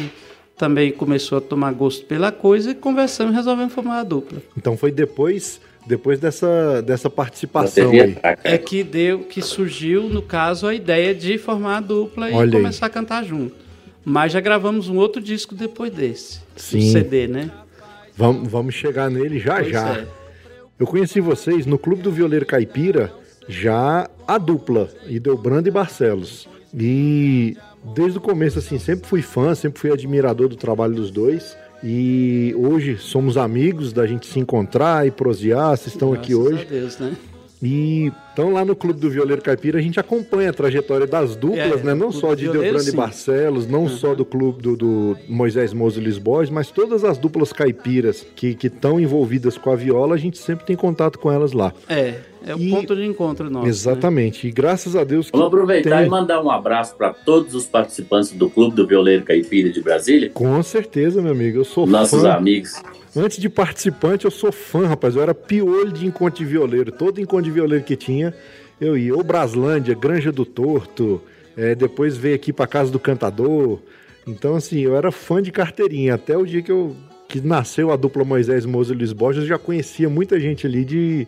também 0.61 0.91
começou 0.91 1.39
a 1.39 1.41
tomar 1.41 1.73
gosto 1.73 2.05
pela 2.05 2.31
coisa 2.31 2.69
e 2.69 2.75
conversamos 2.75 3.33
e 3.33 3.35
resolvemos 3.35 3.73
formar 3.73 4.01
a 4.01 4.03
dupla. 4.03 4.39
Então 4.55 4.77
foi 4.77 4.91
depois, 4.91 5.59
depois 5.87 6.19
dessa, 6.19 6.83
dessa 6.83 7.09
participação 7.09 7.89
aí. 7.89 8.15
É 8.43 8.59
que 8.59 8.83
deu, 8.83 9.21
que 9.21 9.41
surgiu, 9.41 10.03
no 10.03 10.21
caso, 10.21 10.67
a 10.67 10.75
ideia 10.75 11.15
de 11.15 11.39
formar 11.39 11.77
a 11.77 11.79
dupla 11.79 12.29
e 12.29 12.33
Olha 12.35 12.45
aí. 12.57 12.61
começar 12.61 12.85
a 12.85 12.89
cantar 12.89 13.23
junto. 13.25 13.55
Mas 14.05 14.31
já 14.33 14.39
gravamos 14.39 14.87
um 14.87 14.97
outro 14.97 15.19
disco 15.19 15.55
depois 15.55 15.91
desse. 15.91 16.41
Sim. 16.55 16.89
Um 16.89 16.91
CD, 16.91 17.27
né? 17.27 17.49
Vamos, 18.15 18.47
vamos 18.47 18.75
chegar 18.75 19.09
nele 19.09 19.39
já 19.39 19.55
Pois 19.55 19.71
já. 19.71 19.97
é. 19.97 20.07
Eu 20.79 20.85
conheci 20.85 21.19
vocês 21.19 21.65
no 21.65 21.79
Clube 21.79 22.03
do 22.03 22.11
Violeiro 22.11 22.45
Caipira, 22.45 23.11
já 23.49 24.07
a 24.27 24.37
dupla, 24.37 24.89
Idelbrando 25.07 25.67
e 25.67 25.71
Barcelos. 25.71 26.47
E 26.73 27.57
desde 27.83 28.17
o 28.17 28.21
começo, 28.21 28.59
assim, 28.59 28.77
sempre 28.77 29.07
fui 29.07 29.21
fã, 29.21 29.53
sempre 29.55 29.79
fui 29.79 29.91
admirador 29.91 30.47
do 30.47 30.55
trabalho 30.55 30.95
dos 30.95 31.11
dois. 31.11 31.55
E 31.83 32.53
hoje 32.55 32.97
somos 32.97 33.37
amigos 33.37 33.91
da 33.91 34.05
gente 34.05 34.27
se 34.27 34.39
encontrar 34.39 35.07
e 35.07 35.11
prosear, 35.11 35.75
vocês 35.75 35.93
estão 35.93 36.13
aqui 36.13 36.33
Graças 36.33 36.53
hoje. 36.53 36.61
a 36.61 36.69
Deus, 36.69 36.99
né? 36.99 37.15
E 37.63 38.11
então 38.33 38.53
lá 38.53 38.65
no 38.65 38.75
Clube 38.75 38.99
do 38.99 39.09
Violeiro 39.09 39.41
Caipira 39.41 39.77
a 39.77 39.81
gente 39.81 39.99
acompanha 39.99 40.49
a 40.49 40.53
trajetória 40.53 41.05
das 41.05 41.35
duplas, 41.35 41.81
É, 41.81 41.83
né? 41.83 41.93
Não 41.93 42.11
só 42.11 42.33
de 42.33 42.47
Delbrando 42.49 42.89
e. 42.89 42.91
Barcelos, 42.93 43.67
não 43.67 43.87
só 43.87 44.15
do 44.15 44.25
clube 44.25 44.61
do, 44.63 44.75
do 44.75 45.17
Moisés 45.29 45.71
Mozo 45.73 45.99
Lisboas, 45.99 46.49
mas 46.49 46.71
todas 46.71 47.03
as 47.03 47.17
duplas 47.19 47.53
caipiras 47.53 48.25
que 48.35 48.57
estão 48.63 48.99
envolvidas 48.99 49.57
com 49.59 49.69
a 49.69 49.75
viola, 49.75 50.15
a 50.15 50.17
gente 50.17 50.37
sempre 50.39 50.65
tem 50.65 50.75
contato 50.75 51.19
com 51.19 51.31
elas 51.31 51.51
lá. 51.51 51.71
É, 51.87 52.15
é 52.45 52.55
o 52.55 52.57
E- 52.59 52.71
ponto 52.71 52.95
de 52.95 53.05
encontro 53.05 53.49
nosso. 53.49 53.65
né? 53.65 53.69
Exatamente. 53.69 54.47
E 54.47 54.51
graças 54.51 54.95
a 54.95 55.03
Deus 55.03 55.27
que 55.29 55.37
Vamos 55.37 55.47
aproveitar 55.53 55.97
tem- 55.97 56.07
e 56.07 56.09
mandar 56.09 56.41
um 56.41 56.49
abraço 56.49 56.95
para 56.95 57.13
todos 57.13 57.53
os 57.53 57.65
participantes 57.67 58.31
do 58.31 58.49
Clube 58.49 58.75
do 58.75 58.87
Violeiro 58.87 59.23
Caipira 59.23 59.69
de 59.69 59.81
Brasília, 59.81 60.31
Com 60.33 60.63
certeza, 60.63 61.21
meu 61.21 61.31
amigo. 61.33 61.59
Eu 61.59 61.65
sou 61.65 61.85
nossos 61.85 62.21
fã. 62.23 62.31
amigos. 62.33 62.73
Antes 63.15 63.39
de 63.39 63.49
participante, 63.49 64.25
eu 64.25 64.31
sou 64.31 64.51
fã, 64.51 64.87
rapaz. 64.87 65.15
Eu 65.15 65.21
era 65.21 65.33
piolho 65.33 65.91
de 65.91 66.05
encontro 66.05 66.43
de 66.43 66.49
violeiro. 66.49 66.91
Todo 66.91 67.19
encontro 67.19 67.45
de 67.45 67.51
violeiro 67.51 67.83
que 67.83 67.95
tinha, 67.95 68.33
eu 68.79 68.97
ia. 68.97 69.15
Ou 69.15 69.23
Braslândia, 69.23 69.93
Granja 69.93 70.31
do 70.31 70.45
Torto. 70.45 71.21
é, 71.57 71.75
depois 71.75 72.15
veio 72.15 72.35
aqui 72.35 72.53
pra 72.53 72.65
Casa 72.65 72.91
do 72.91 72.99
Cantador. 72.99 73.79
Então, 74.25 74.55
assim, 74.55 74.79
eu 74.79 74.95
era 74.95 75.11
fã 75.11 75.41
de 75.41 75.51
carteirinha. 75.51 76.15
Até 76.15 76.37
o 76.37 76.45
dia 76.45 76.61
que 76.61 76.71
eu 76.71 76.95
que 77.31 77.39
nasceu 77.39 77.91
a 77.91 77.95
dupla 77.95 78.25
Moisés 78.25 78.65
Moza 78.65 78.93
e 78.93 78.97
Luiz 78.97 79.13
Borges, 79.13 79.43
eu 79.43 79.47
já 79.47 79.57
conhecia 79.57 80.09
muita 80.09 80.37
gente 80.37 80.67
ali 80.67 80.83
de, 80.83 81.25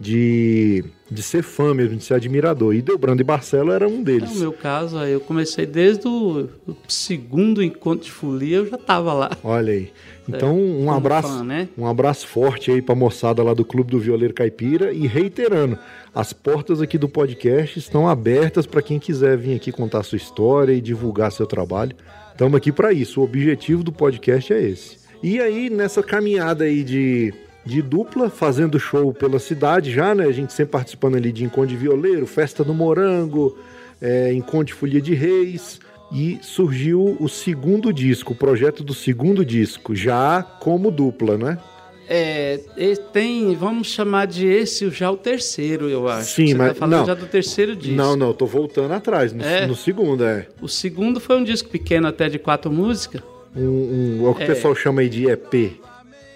de, 0.00 0.84
de 1.10 1.22
ser 1.22 1.42
fã 1.42 1.72
mesmo, 1.74 1.96
de 1.96 2.04
ser 2.04 2.14
admirador. 2.14 2.74
E 2.74 2.82
Delbrando 2.82 3.20
e 3.22 3.24
Barcelo 3.24 3.72
era 3.72 3.86
um 3.88 3.98
No 3.98 4.04
deles. 4.04 4.36
meu 4.36 4.52
caso, 4.52 4.98
eu 4.98 5.20
comecei 5.20 5.64
desde 5.66 6.08
o 6.08 6.48
segundo 6.88 7.62
encontro 7.62 8.04
de 8.06 8.10
folia, 8.10 8.56
eu 8.58 8.66
já 8.66 8.76
tava 8.78 9.12
lá. 9.12 9.30
Olha 9.44 9.72
aí. 9.72 9.90
Então, 10.28 10.56
um 10.56 10.78
como 10.86 10.92
abraço. 10.92 11.28
fã, 11.28 11.44
né? 11.44 11.68
Um 11.76 11.86
abraço 11.86 12.26
forte 12.28 12.70
aí 12.70 12.80
pra 12.80 12.94
moçada 12.94 13.42
lá 13.42 13.54
do 13.54 13.64
Clube 13.64 13.90
do 13.90 13.98
Violeiro 13.98 14.32
Caipira 14.32 14.92
e 14.92 15.06
reiterando, 15.06 15.76
as 16.14 16.32
portas 16.32 16.80
aqui 16.80 16.96
do 16.96 17.08
podcast 17.08 17.78
estão 17.78 18.08
abertas 18.08 18.64
para 18.66 18.80
quem 18.82 18.98
quiser 19.00 19.36
vir 19.36 19.56
aqui 19.56 19.72
contar 19.72 20.02
sua 20.04 20.16
história 20.16 20.72
e 20.72 20.80
divulgar 20.80 21.32
seu 21.32 21.46
trabalho. 21.46 21.96
Estamos 22.30 22.56
aqui 22.56 22.70
para 22.70 22.92
isso. 22.92 23.20
O 23.20 23.24
objetivo 23.24 23.82
do 23.82 23.92
podcast 23.92 24.52
é 24.52 24.62
esse. 24.62 24.96
E 25.22 25.40
aí 25.40 25.68
nessa 25.68 26.02
caminhada 26.02 26.64
aí 26.64 26.82
de 26.84 27.34
de 27.64 27.80
dupla, 27.82 28.28
fazendo 28.30 28.78
show 28.80 29.12
pela 29.12 29.38
cidade 29.38 29.90
já, 29.92 30.14
né? 30.14 30.24
A 30.24 30.32
gente 30.32 30.52
sempre 30.52 30.72
participando 30.72 31.16
ali 31.16 31.30
de 31.32 31.44
Encontro 31.44 31.68
de 31.68 31.76
Violeiro, 31.76 32.26
Festa 32.26 32.64
do 32.64 32.74
Morango, 32.74 33.56
é, 34.00 34.32
Encontro 34.32 34.66
de 34.66 34.74
Folia 34.74 35.00
de 35.00 35.14
Reis. 35.14 35.80
E 36.14 36.38
surgiu 36.42 37.16
o 37.18 37.26
segundo 37.26 37.90
disco, 37.90 38.34
o 38.34 38.36
projeto 38.36 38.84
do 38.84 38.92
segundo 38.92 39.42
disco, 39.46 39.94
já 39.94 40.42
como 40.42 40.90
dupla, 40.90 41.38
né? 41.38 41.56
É, 42.06 42.60
tem, 43.14 43.54
vamos 43.54 43.86
chamar 43.86 44.26
de 44.26 44.46
esse 44.46 44.90
já 44.90 45.10
o 45.10 45.16
terceiro, 45.16 45.88
eu 45.88 46.06
acho. 46.08 46.32
Sim, 46.34 46.48
Você 46.48 46.54
mas- 46.54 46.68
tá 46.68 46.74
falando 46.74 46.98
não. 46.98 47.06
já 47.06 47.14
do 47.14 47.24
terceiro 47.26 47.74
disco. 47.74 47.96
Não, 47.96 48.14
não, 48.14 48.34
tô 48.34 48.44
voltando 48.44 48.92
atrás, 48.92 49.32
no, 49.32 49.42
É? 49.42 49.66
no 49.66 49.74
segundo, 49.74 50.22
é. 50.22 50.46
O 50.60 50.68
segundo 50.68 51.18
foi 51.18 51.36
um 51.38 51.44
disco 51.44 51.70
pequeno 51.70 52.06
até 52.08 52.28
de 52.28 52.38
quatro 52.38 52.70
músicas. 52.70 53.22
Um, 53.56 53.62
um- 54.20 54.26
é 54.26 54.28
o 54.28 54.34
que 54.34 54.42
É. 54.42 54.44
o 54.44 54.48
pessoal 54.48 54.74
chama 54.74 55.00
aí 55.00 55.08
de 55.08 55.30
EP. 55.30 55.80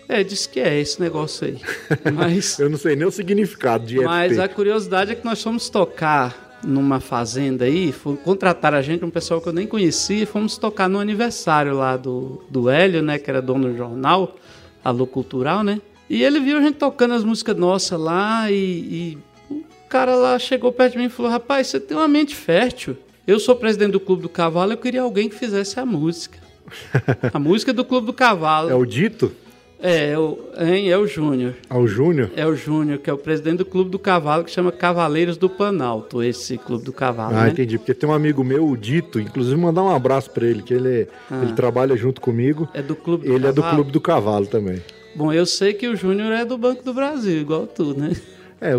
É, 0.08 0.22
diz 0.22 0.46
que 0.46 0.60
é 0.60 0.78
esse 0.80 1.00
negócio 1.00 1.46
aí. 1.46 1.58
Mas, 2.12 2.58
Eu 2.58 2.70
não 2.70 2.78
sei 2.78 2.96
nem 2.96 3.06
o 3.06 3.10
significado 3.10 3.86
de 3.86 4.00
mas 4.00 4.38
a 4.38 4.48
curiosidade 4.48 5.12
é 5.12 5.14
que 5.14 5.24
nós 5.24 5.42
fomos 5.42 5.68
tocar 5.68 6.60
numa 6.64 7.00
fazenda 7.00 7.64
aí, 7.64 7.92
foi, 7.92 8.16
contrataram 8.16 8.78
a 8.78 8.82
gente, 8.82 9.04
um 9.04 9.10
pessoal 9.10 9.40
que 9.40 9.48
eu 9.48 9.52
nem 9.52 9.66
conhecia, 9.66 10.22
e 10.22 10.26
fomos 10.26 10.56
tocar 10.56 10.88
no 10.88 10.98
aniversário 10.98 11.74
lá 11.74 11.96
do, 11.96 12.42
do 12.50 12.68
Hélio, 12.68 13.02
né, 13.02 13.18
que 13.18 13.30
era 13.30 13.42
dono 13.42 13.68
do 13.68 13.76
jornal, 13.76 14.36
Alô 14.82 15.06
Cultural, 15.06 15.62
né? 15.62 15.80
E 16.08 16.22
ele 16.22 16.38
viu 16.40 16.58
a 16.58 16.60
gente 16.60 16.76
tocando 16.76 17.14
as 17.14 17.24
músicas 17.24 17.56
nossas 17.56 17.98
lá 17.98 18.50
e, 18.50 18.54
e 18.54 19.18
o 19.50 19.64
cara 19.88 20.14
lá 20.14 20.38
chegou 20.38 20.70
perto 20.72 20.92
de 20.92 20.98
mim 20.98 21.06
e 21.06 21.08
falou: 21.08 21.30
Rapaz, 21.30 21.66
você 21.66 21.80
tem 21.80 21.96
uma 21.96 22.06
mente 22.06 22.34
fértil. 22.34 22.96
Eu 23.26 23.40
sou 23.40 23.56
presidente 23.56 23.92
do 23.92 24.00
Clube 24.00 24.22
do 24.22 24.28
Cavalo, 24.28 24.72
eu 24.72 24.76
queria 24.76 25.02
alguém 25.02 25.28
que 25.28 25.34
fizesse 25.34 25.80
a 25.80 25.84
música. 25.84 26.38
A 27.32 27.38
música 27.38 27.72
do 27.72 27.84
Clube 27.84 28.06
do 28.06 28.12
Cavalo. 28.12 28.70
É 28.70 28.74
o 28.74 28.84
Dito? 28.84 29.32
É, 29.78 30.10
é 30.12 30.18
o, 30.18 30.38
hein, 30.58 30.90
é 30.90 30.96
o 30.96 31.06
Júnior. 31.06 31.54
Ao 31.68 31.86
Júnior? 31.86 32.30
É 32.34 32.46
o 32.46 32.54
Júnior, 32.56 32.98
que 32.98 33.10
é 33.10 33.12
o 33.12 33.18
presidente 33.18 33.58
do 33.58 33.64
Clube 33.64 33.90
do 33.90 33.98
Cavalo, 33.98 34.42
que 34.44 34.50
chama 34.50 34.72
Cavaleiros 34.72 35.36
do 35.36 35.50
Planalto, 35.50 36.22
esse 36.22 36.56
Clube 36.56 36.84
do 36.84 36.92
Cavalo, 36.92 37.36
Ah, 37.36 37.44
né? 37.44 37.50
entendi. 37.50 37.76
Porque 37.78 37.92
tem 37.92 38.08
um 38.08 38.12
amigo 38.14 38.42
meu, 38.42 38.66
o 38.66 38.76
Dito, 38.76 39.20
inclusive 39.20 39.54
mandar 39.56 39.82
um 39.82 39.94
abraço 39.94 40.30
pra 40.30 40.46
ele, 40.46 40.62
que 40.62 40.72
ele, 40.72 41.06
ele 41.42 41.52
trabalha 41.54 41.94
junto 41.96 42.20
comigo. 42.20 42.66
É 42.72 42.80
do 42.82 42.96
Clube 42.96 43.26
do 43.26 43.32
Ele 43.34 43.46
é 43.46 43.52
do 43.52 43.60
Cavalo? 43.60 43.74
Clube 43.76 43.92
do 43.92 44.00
Cavalo 44.00 44.46
também. 44.46 44.82
Bom, 45.14 45.32
eu 45.32 45.44
sei 45.46 45.72
que 45.74 45.86
o 45.88 45.94
Júnior 45.96 46.32
é 46.32 46.44
do 46.44 46.56
Banco 46.58 46.82
do 46.82 46.92
Brasil, 46.94 47.38
igual 47.40 47.66
tu, 47.66 47.94
né? 47.98 48.12
É, 48.60 48.72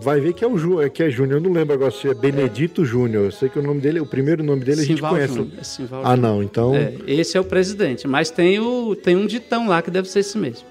vai 0.00 0.20
ver 0.20 0.34
que 0.34 0.44
é 0.44 0.46
o 0.46 0.58
Jú, 0.58 0.80
é 0.82 0.90
que 0.90 1.02
é 1.02 1.08
Júnior. 1.08 1.38
Eu 1.38 1.42
não 1.42 1.52
lembro 1.52 1.74
agora 1.74 1.90
se 1.90 2.06
é 2.08 2.14
Benedito 2.14 2.84
Júnior. 2.84 3.24
Eu 3.24 3.32
sei 3.32 3.48
que 3.48 3.58
o 3.58 3.62
nome 3.62 3.80
dele, 3.80 3.98
o 4.00 4.06
primeiro 4.06 4.42
nome 4.42 4.62
dele 4.64 4.82
a 4.82 4.84
gente 4.84 4.96
Simval 4.96 5.12
conhece. 5.12 5.34
Júnior, 5.34 5.58
é 5.58 5.64
Simval 5.64 6.02
Ah, 6.04 6.16
não. 6.16 6.42
Então, 6.42 6.74
É, 6.74 6.92
esse 7.06 7.36
é 7.36 7.40
o 7.40 7.44
presidente, 7.44 8.06
mas 8.06 8.30
tem, 8.30 8.60
o, 8.60 8.94
tem 8.94 9.16
um 9.16 9.26
ditão 9.26 9.66
lá 9.66 9.80
que 9.80 9.90
deve 9.90 10.08
ser 10.08 10.20
esse 10.20 10.36
mesmo. 10.36 10.66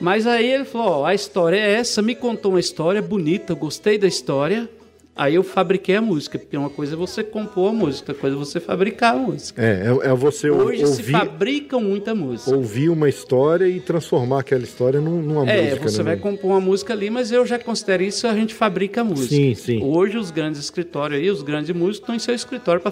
Mas 0.00 0.26
aí 0.26 0.50
ele 0.50 0.64
falou, 0.64 1.00
ó, 1.00 1.04
a 1.04 1.14
história 1.14 1.56
é 1.56 1.72
essa, 1.72 2.00
me 2.00 2.14
contou 2.14 2.52
uma 2.52 2.60
história 2.60 3.02
bonita, 3.02 3.52
gostei 3.54 3.98
da 3.98 4.06
história, 4.06 4.68
aí 5.22 5.34
eu 5.34 5.42
fabriquei 5.42 5.96
a 5.96 6.00
música, 6.02 6.38
porque 6.38 6.56
uma 6.56 6.70
coisa 6.70 6.94
é 6.94 6.96
você 6.96 7.22
compor 7.22 7.70
a 7.70 7.72
música, 7.72 8.10
outra 8.10 8.14
coisa 8.14 8.36
é 8.36 8.38
você 8.38 8.58
fabricar 8.60 9.14
a 9.14 9.18
música. 9.18 9.62
é, 9.62 9.86
é, 10.04 10.08
é 10.10 10.14
você 10.14 10.50
Hoje 10.50 10.78
se 10.86 11.00
ouvir, 11.02 11.12
fabricam 11.12 11.80
muita 11.80 12.14
música. 12.14 12.54
ouvir 12.56 12.88
uma 12.88 13.08
história 13.08 13.68
e 13.68 13.80
transformar 13.80 14.40
aquela 14.40 14.62
história 14.64 15.00
num- 15.00 15.20
numa 15.22 15.48
É, 15.50 15.64
música. 15.64 15.88
você 15.88 15.98
né? 15.98 16.04
vai 16.04 16.16
compor 16.16 16.50
uma 16.52 16.60
música 16.60 16.92
ali, 16.92 17.10
mas 17.10 17.30
eu 17.30 17.44
já 17.44 17.58
considero 17.58 18.02
isso 18.02 18.26
a 18.26 18.34
gente 18.34 18.54
fabrica 18.54 19.02
a 19.02 19.04
música. 19.04 19.28
Sim, 19.34 19.54
sim. 19.54 19.82
Hoje 19.82 20.16
os 20.16 20.30
grandes 20.30 20.60
escritórios 20.60 21.20
aí, 21.20 21.30
os 21.30 21.42
grandes 21.42 21.74
músicos 21.74 21.98
estão 22.00 22.14
em 22.14 22.18
seu 22.18 22.34
escritório 22.34 22.80
para 22.80 22.90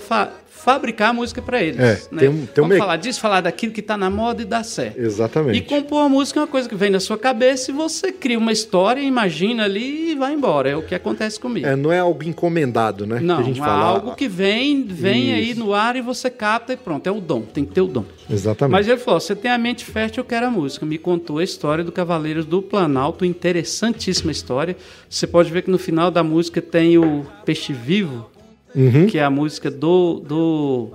fabricar 0.51 1.11
a 1.11 1.13
música 1.13 1.41
para 1.41 1.63
eles. 1.63 1.79
É, 1.81 2.01
né? 2.11 2.21
tem 2.21 2.29
um- 2.29 2.33
tem 2.47 2.65
um 2.65 2.69
Vamos 2.69 2.71
me- 2.75 2.79
falar 2.79 2.97
disso, 2.97 3.21
falar 3.21 3.41
daquilo 3.41 3.73
que 3.73 3.81
está 3.81 3.97
na 3.97 4.11
moda 4.11 4.43
e 4.43 4.45
dá 4.45 4.63
certo. 4.63 4.99
Exatamente. 4.99 5.57
E 5.59 5.63
compor 5.63 6.05
a 6.05 6.09
música 6.09 6.41
é 6.41 6.43
uma 6.43 6.49
coisa 6.49 6.69
que 6.69 6.75
vem 6.75 6.91
na 6.91 7.01
sua 7.01 7.17
cabeça 7.17 7.71
e 7.71 7.75
você 7.75 8.11
cria 8.13 8.39
uma 8.39 8.51
história, 8.53 9.01
imagina 9.01 9.65
ali 9.65 10.11
e 10.13 10.15
vai 10.17 10.33
embora. 10.35 10.69
É 10.69 10.77
o 10.77 10.83
que 10.83 10.95
acontece 10.95 11.39
comigo. 11.39 11.67
É, 11.67 11.77
não 11.77 11.93
é 11.93 12.01
algo 12.01 12.18
algo 12.19 12.29
encomendado, 12.29 13.07
né? 13.07 13.21
Não, 13.21 13.37
que 13.37 13.43
a 13.43 13.45
gente 13.45 13.59
fala. 13.61 13.85
algo 13.85 14.15
que 14.15 14.27
vem, 14.29 14.83
vem 14.85 15.33
aí 15.33 15.51
Isso. 15.51 15.61
no 15.61 15.73
ar 15.75 15.97
e 15.97 16.01
você 16.01 16.29
capta 16.31 16.73
e 16.73 16.77
pronto. 16.77 17.07
É 17.07 17.11
o 17.11 17.21
dom, 17.21 17.43
tem 17.43 17.65
que 17.65 17.73
ter 17.73 17.81
o 17.81 17.87
dom. 17.87 18.05
Exatamente. 18.31 18.73
Mas 18.73 18.89
ele 18.89 18.99
falou: 18.99 19.21
você 19.21 19.35
tem 19.37 19.51
a 19.51 19.59
mente 19.59 19.85
fértil, 19.85 20.23
eu 20.23 20.25
quero 20.27 20.47
a 20.47 20.51
música. 20.51 20.85
Me 20.85 20.99
contou 20.99 21.39
a 21.39 21.45
história 21.45 21.85
do 21.85 21.93
Cavaleiros 21.93 22.45
do 22.45 22.61
Planalto, 22.63 23.25
interessantíssima 23.25 24.33
história. 24.33 24.77
Você 25.09 25.27
pode 25.27 25.51
ver 25.51 25.63
que 25.63 25.71
no 25.71 25.79
final 25.79 26.11
da 26.11 26.23
música 26.23 26.61
tem 26.61 26.99
o 26.99 27.25
Peixe 27.45 27.73
Vivo, 27.73 28.31
Uhum. 28.75 29.07
que 29.07 29.19
é 29.19 29.25
a 29.25 29.31
música 29.31 29.71
do. 29.71 30.21
do 30.27 30.89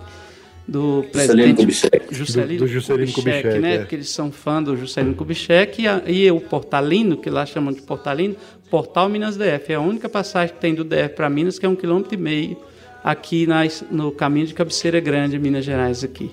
do 0.65 1.03
Juscelino 1.11 1.11
presidente 1.11 1.57
Kubitschek. 1.57 2.15
Juscelino, 2.15 2.59
Do- 2.59 2.65
do 2.65 2.67
Juscelino 2.71 3.11
Kubitschek, 3.11 3.59
né? 3.59 3.75
é. 3.75 3.77
Porque 3.79 3.95
eles 3.95 4.09
são 4.09 4.31
fãs 4.31 4.63
do 4.63 4.77
Juscelino 4.77 5.13
Kubitschek 5.13 5.81
e, 5.81 5.87
a- 5.89 6.01
e 6.07 6.31
o 6.31 6.39
Portalino, 6.39 7.17
que 7.17 7.29
lá 7.29 7.45
chamam 7.45 7.73
de 7.73 7.81
Portalino, 7.81 8.33
Portal 8.73 9.07
Minas 9.07 9.37
DF. 9.37 9.71
É 9.71 9.75
a 9.75 9.79
única 9.79 10.09
passagem 10.09 10.55
que 10.55 10.59
tem 10.59 10.73
do 10.73 10.83
DF 10.83 11.09
para 11.09 11.29
Minas, 11.29 11.59
que 11.59 11.65
é 11.67 11.69
um 11.69 11.75
quilômetro 11.75 12.15
e 12.15 12.17
meio 12.17 12.57
aqui 13.03 13.45
nas, 13.45 13.83
no 13.91 14.11
caminho 14.11 14.47
de 14.47 14.55
Cabeceira 14.55 14.99
Grande, 14.99 15.37
Minas 15.37 15.63
Gerais 15.63 16.03
aqui. 16.03 16.31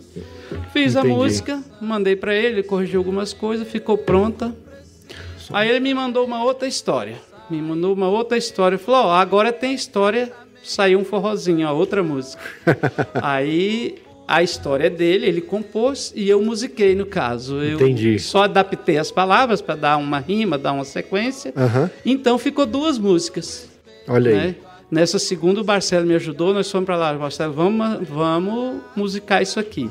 Fiz 0.73 0.97
a 0.97 1.01
Entendi. 1.01 1.15
música, 1.15 1.63
mandei 1.83 2.17
para 2.17 2.35
ele, 2.35 2.63
corrigiu 2.63 2.99
algumas 3.01 3.35
coisas, 3.35 3.69
ficou 3.69 3.99
pronta. 3.99 4.57
Aí 5.53 5.69
ele 5.69 5.81
me 5.81 5.93
mandou 5.93 6.25
uma 6.25 6.43
outra 6.43 6.67
história. 6.67 7.17
Me 7.51 7.61
mandou 7.61 7.93
uma 7.93 8.09
outra 8.09 8.39
história. 8.39 8.79
Falou, 8.79 9.09
ó, 9.09 9.13
agora 9.17 9.53
tem 9.53 9.75
história, 9.75 10.33
saiu 10.63 10.99
um 10.99 11.05
forrozinho, 11.05 11.69
a 11.69 11.73
outra 11.73 12.03
música. 12.03 12.43
Aí 13.21 13.99
a 14.31 14.45
história 14.45 14.87
é 14.87 14.91
dele, 14.91 15.27
ele 15.27 15.41
compôs 15.41 16.13
e 16.15 16.29
eu 16.31 16.41
musiquei 16.41 16.95
no 16.95 17.05
caso. 17.05 17.57
Eu 17.57 17.75
Entendi. 17.75 18.17
só 18.21 18.45
adaptei 18.45 18.97
as 18.97 19.11
palavras 19.11 19.61
para 19.61 19.75
dar 19.75 19.97
uma 19.97 20.21
rima, 20.21 20.57
dar 20.57 20.71
uma 20.73 20.85
sequência. 20.85 21.53
Então 22.07 22.39
ficou 22.39 22.65
duas 22.65 22.97
músicas. 22.97 23.69
Olha 24.07 24.31
aí. 24.31 24.37
né? 24.37 24.55
Nessa 24.89 25.19
segunda 25.19 25.61
o 25.61 25.65
Barcelo 25.65 26.07
me 26.07 26.15
ajudou, 26.15 26.55
nós 26.55 26.71
fomos 26.71 26.87
para 26.87 26.97
lá, 26.97 27.13
Barcelo, 27.13 27.53
vamos, 27.53 28.09
vamos 28.09 28.81
musicar 28.95 29.43
isso 29.43 29.59
aqui. 29.59 29.91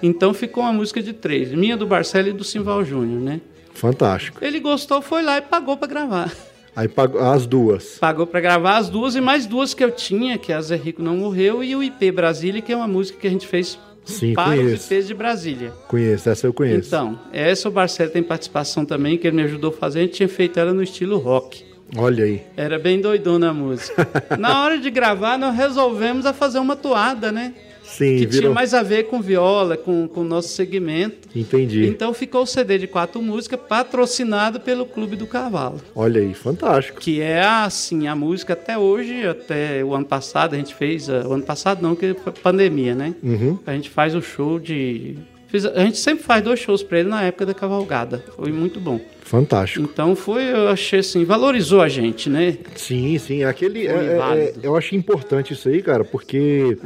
Então 0.00 0.32
ficou 0.32 0.62
uma 0.62 0.72
música 0.72 1.02
de 1.02 1.12
três, 1.12 1.50
minha 1.50 1.76
do 1.76 1.84
Barcelo 1.86 2.28
e 2.28 2.32
do 2.32 2.44
Simval 2.44 2.84
Júnior, 2.84 3.20
né? 3.20 3.40
Fantástico. 3.74 4.38
Ele 4.44 4.60
gostou, 4.60 5.02
foi 5.02 5.22
lá 5.22 5.38
e 5.38 5.42
pagou 5.42 5.76
para 5.76 5.88
gravar. 5.88 6.32
Aí 6.74 6.88
pagou 6.88 7.20
as 7.20 7.46
duas. 7.46 7.98
Pagou 7.98 8.26
para 8.26 8.40
gravar 8.40 8.76
as 8.76 8.88
duas 8.88 9.14
e 9.14 9.20
mais 9.20 9.46
duas 9.46 9.74
que 9.74 9.82
eu 9.82 9.90
tinha, 9.90 10.38
que 10.38 10.52
a 10.52 10.60
Zé 10.60 10.76
Rico 10.76 11.02
não 11.02 11.16
morreu, 11.16 11.62
e 11.62 11.74
o 11.74 11.82
IP 11.82 12.10
Brasília, 12.12 12.62
que 12.62 12.72
é 12.72 12.76
uma 12.76 12.88
música 12.88 13.18
que 13.18 13.26
a 13.26 13.30
gente 13.30 13.46
fez 13.46 13.78
Sim, 14.04 14.34
para 14.34 14.50
os 14.50 14.56
conheço. 14.56 14.92
IPs 14.92 15.06
de 15.06 15.14
Brasília. 15.14 15.72
Conheço, 15.88 16.30
essa 16.30 16.46
eu 16.46 16.52
conheço. 16.52 16.88
Então, 16.88 17.18
essa 17.32 17.68
o 17.68 17.72
Barcelo 17.72 18.10
tem 18.10 18.22
participação 18.22 18.84
também, 18.84 19.18
que 19.18 19.26
ele 19.26 19.36
me 19.36 19.42
ajudou 19.42 19.70
a 19.70 19.72
fazer, 19.72 20.00
a 20.00 20.02
gente 20.02 20.14
tinha 20.14 20.28
feito 20.28 20.58
ela 20.58 20.72
no 20.72 20.82
estilo 20.82 21.18
rock. 21.18 21.64
Olha 21.96 22.24
aí. 22.24 22.42
Era 22.56 22.78
bem 22.78 23.00
doidona 23.00 23.50
a 23.50 23.54
música. 23.54 24.08
Na 24.38 24.62
hora 24.62 24.78
de 24.78 24.90
gravar, 24.90 25.36
nós 25.36 25.56
resolvemos 25.56 26.24
a 26.24 26.32
fazer 26.32 26.60
uma 26.60 26.76
toada, 26.76 27.32
né? 27.32 27.52
Sim, 27.90 28.16
que 28.18 28.26
virou. 28.26 28.40
tinha 28.40 28.50
mais 28.50 28.72
a 28.74 28.82
ver 28.82 29.04
com 29.04 29.20
viola, 29.20 29.76
com 29.76 30.08
o 30.14 30.24
nosso 30.24 30.48
segmento. 30.48 31.28
Entendi. 31.34 31.86
Então 31.86 32.14
ficou 32.14 32.42
o 32.42 32.46
CD 32.46 32.78
de 32.78 32.86
quatro 32.86 33.20
músicas 33.20 33.58
patrocinado 33.68 34.60
pelo 34.60 34.86
Clube 34.86 35.16
do 35.16 35.26
Cavalo. 35.26 35.80
Olha 35.94 36.20
aí, 36.20 36.32
fantástico. 36.34 37.00
Que 37.00 37.20
é 37.20 37.40
assim, 37.42 38.06
a 38.08 38.14
música 38.14 38.52
até 38.52 38.78
hoje, 38.78 39.26
até 39.26 39.84
o 39.84 39.94
ano 39.94 40.04
passado 40.06 40.54
a 40.54 40.56
gente 40.58 40.74
fez. 40.74 41.10
ah, 41.10 41.24
O 41.26 41.32
ano 41.32 41.42
passado 41.42 41.82
não, 41.82 41.94
que 41.96 42.14
foi 42.14 42.32
pandemia, 42.32 42.94
né? 42.94 43.14
Uhum. 43.22 43.58
A 43.66 43.72
gente 43.72 43.90
faz 43.90 44.14
o 44.14 44.22
show 44.22 44.58
de. 44.58 45.16
A 45.74 45.80
gente 45.84 45.98
sempre 45.98 46.22
faz 46.22 46.44
dois 46.44 46.60
shows 46.60 46.80
pra 46.80 47.00
ele 47.00 47.08
na 47.08 47.24
época 47.24 47.44
da 47.44 47.52
cavalgada. 47.52 48.24
Foi 48.36 48.52
muito 48.52 48.78
bom. 48.78 49.00
Fantástico. 49.22 49.84
Então 49.92 50.14
foi, 50.14 50.44
eu 50.44 50.68
achei 50.68 51.00
assim, 51.00 51.24
valorizou 51.24 51.80
a 51.80 51.88
gente, 51.88 52.30
né? 52.30 52.56
Sim, 52.76 53.18
sim. 53.18 53.42
Aquele. 53.42 53.86
É- 53.88 53.90
é- 53.90 54.16
válido. 54.16 54.60
eu 54.62 54.76
acho 54.76 54.94
importante 54.94 55.52
isso 55.52 55.68
aí, 55.68 55.82
cara, 55.82 56.04
porque 56.04 56.76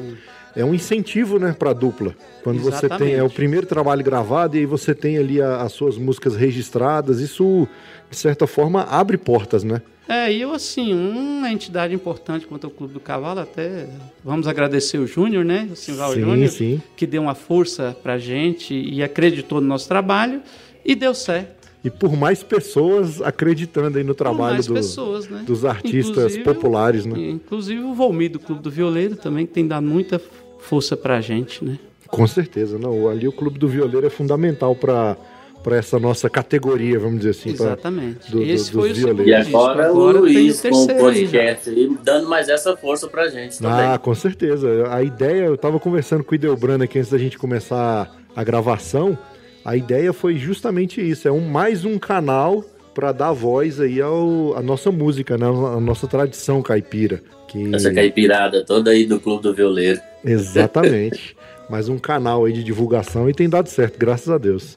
é 0.56 0.64
um 0.64 0.74
incentivo, 0.74 1.38
né, 1.38 1.54
pra 1.58 1.72
dupla. 1.72 2.14
Quando 2.42 2.60
você 2.60 2.88
tem. 2.88 2.98
É 2.98 3.00
o 3.00 3.08
Exatamente. 3.12 3.34
primeiro 3.34 3.66
trabalho 3.66 4.04
gravado 4.04 4.56
e 4.56 4.60
aí 4.60 4.66
você 4.66 4.94
tem 4.94 5.18
ali 5.18 5.40
a- 5.40 5.62
as 5.62 5.72
suas 5.72 5.96
músicas 5.98 6.36
registradas, 6.36 7.20
isso, 7.20 7.66
de 8.10 8.16
certa 8.16 8.46
forma, 8.46 8.82
abre 8.82 9.16
portas, 9.16 9.64
né? 9.64 9.80
É, 10.06 10.30
e 10.30 10.42
eu 10.42 10.52
assim, 10.52 10.92
uma 10.92 11.50
entidade 11.50 11.94
importante 11.94 12.46
quanto 12.46 12.64
ao 12.64 12.70
Clube 12.70 12.92
do 12.92 13.00
Cavalo, 13.00 13.40
até 13.40 13.86
vamos 14.22 14.46
agradecer 14.46 14.98
o 14.98 15.06
Júnior, 15.06 15.44
né? 15.46 15.66
O 15.72 15.76
Simval 15.76 16.12
Sim, 16.12 16.20
Júnior, 16.20 16.48
sim. 16.50 16.82
que 16.94 17.06
deu 17.06 17.22
uma 17.22 17.34
força 17.34 17.96
pra 18.02 18.18
gente 18.18 18.74
e 18.74 19.02
acreditou 19.02 19.62
no 19.62 19.66
nosso 19.66 19.88
trabalho 19.88 20.42
e 20.84 20.94
deu 20.94 21.14
certo. 21.14 21.64
E 21.82 21.88
por 21.90 22.14
mais 22.16 22.42
pessoas 22.42 23.20
acreditando 23.22 23.96
aí 23.98 24.04
no 24.04 24.14
trabalho 24.14 24.62
do- 24.62 24.74
pessoas, 24.74 25.26
né? 25.28 25.42
dos 25.46 25.64
artistas 25.64 26.16
Inclusive- 26.34 26.44
populares, 26.44 27.06
né? 27.06 27.18
Inclusive 27.30 27.80
o 27.82 27.94
Volmir 27.94 28.30
do 28.30 28.38
Clube 28.38 28.62
do 28.62 28.70
Violeiro 28.70 29.16
também, 29.16 29.46
que 29.46 29.52
tem 29.54 29.66
dado 29.66 29.86
muita 29.86 30.18
força 30.64 30.96
pra 30.96 31.20
gente, 31.20 31.64
né? 31.64 31.78
Com 32.08 32.26
certeza, 32.26 32.78
não. 32.78 33.08
Ali 33.08 33.26
o 33.26 33.32
Clube 33.32 33.58
do 33.58 33.66
Violeiro 33.68 34.06
é 34.06 34.10
fundamental 34.10 34.74
para 34.74 35.16
para 35.62 35.76
essa 35.78 35.98
nossa 35.98 36.28
categoria, 36.28 36.98
vamos 36.98 37.20
dizer 37.20 37.30
assim. 37.30 37.54
pra- 37.56 37.64
Exatamente. 37.68 38.30
do- 38.30 38.36
do- 38.36 38.42
Esse 38.44 38.70
dos 38.70 38.82
foi 38.82 38.90
o 38.90 38.94
segundo 38.94 39.22
E 39.22 39.24
violeiros. 39.24 39.46
disco. 39.46 39.56
agora, 39.58 39.94
o 39.94 40.12
tem 40.12 40.20
Luiz 40.20 40.60
com 40.60 40.68
o 40.68 40.70
terceiro 40.86 41.06
aí 41.06 41.24
já. 41.24 41.30
podcast 41.30 41.70
aí, 41.70 41.96
dando 42.04 42.28
mais 42.28 42.48
essa 42.50 42.76
força 42.76 43.08
pra 43.08 43.28
gente 43.28 43.58
também. 43.58 43.72
Ah, 43.86 43.96
com 43.98 44.14
certeza. 44.14 44.68
A 44.90 45.02
ideia, 45.02 45.44
eu 45.46 45.56
tava 45.56 45.80
conversando 45.80 46.22
com 46.22 46.32
o 46.32 46.34
Ideobrando 46.34 46.84
aqui 46.84 46.98
antes 46.98 47.10
da 47.10 47.16
gente 47.16 47.38
começar 47.38 48.14
a 48.36 48.44
gravação. 48.44 49.16
A 49.64 49.74
ideia 49.74 50.12
foi 50.12 50.36
justamente 50.36 51.00
isso, 51.00 51.26
é 51.26 51.32
um 51.32 51.40
mais 51.48 51.82
um 51.86 51.98
canal 51.98 52.62
para 52.94 53.12
dar 53.12 53.32
voz 53.32 53.80
aí 53.80 54.00
ao, 54.00 54.56
à 54.56 54.62
nossa 54.62 54.90
música, 54.90 55.36
né? 55.36 55.46
A 55.46 55.80
nossa 55.80 56.06
tradição 56.06 56.62
caipira. 56.62 57.20
Que... 57.48 57.74
Essa 57.74 57.92
caipirada 57.92 58.64
toda 58.64 58.90
aí 58.90 59.04
do 59.04 59.18
Clube 59.18 59.42
do 59.42 59.52
Violeiro. 59.52 60.00
Exatamente. 60.24 61.36
mais 61.68 61.88
um 61.88 61.98
canal 61.98 62.44
aí 62.44 62.52
de 62.52 62.62
divulgação 62.62 63.28
e 63.28 63.34
tem 63.34 63.48
dado 63.48 63.68
certo, 63.68 63.98
graças 63.98 64.28
a 64.28 64.38
Deus. 64.38 64.76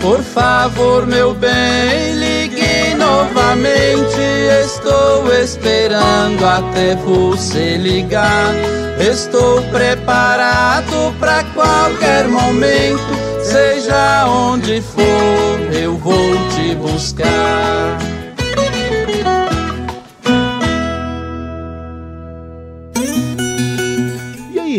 Por 0.00 0.22
favor, 0.22 1.06
meu 1.06 1.34
bem, 1.34 2.14
ligue 2.14 2.94
novamente. 2.96 4.20
Estou 4.64 5.32
esperando 5.34 6.44
até 6.44 6.94
você 6.96 7.76
ligar. 7.76 8.54
Estou 9.00 9.60
preparado 9.70 11.14
para 11.18 11.44
qualquer 11.52 12.28
momento. 12.28 13.27
Seja 13.50 14.26
onde 14.26 14.82
for, 14.82 15.72
eu 15.72 15.96
vou 15.96 16.34
te 16.54 16.74
buscar. 16.74 18.17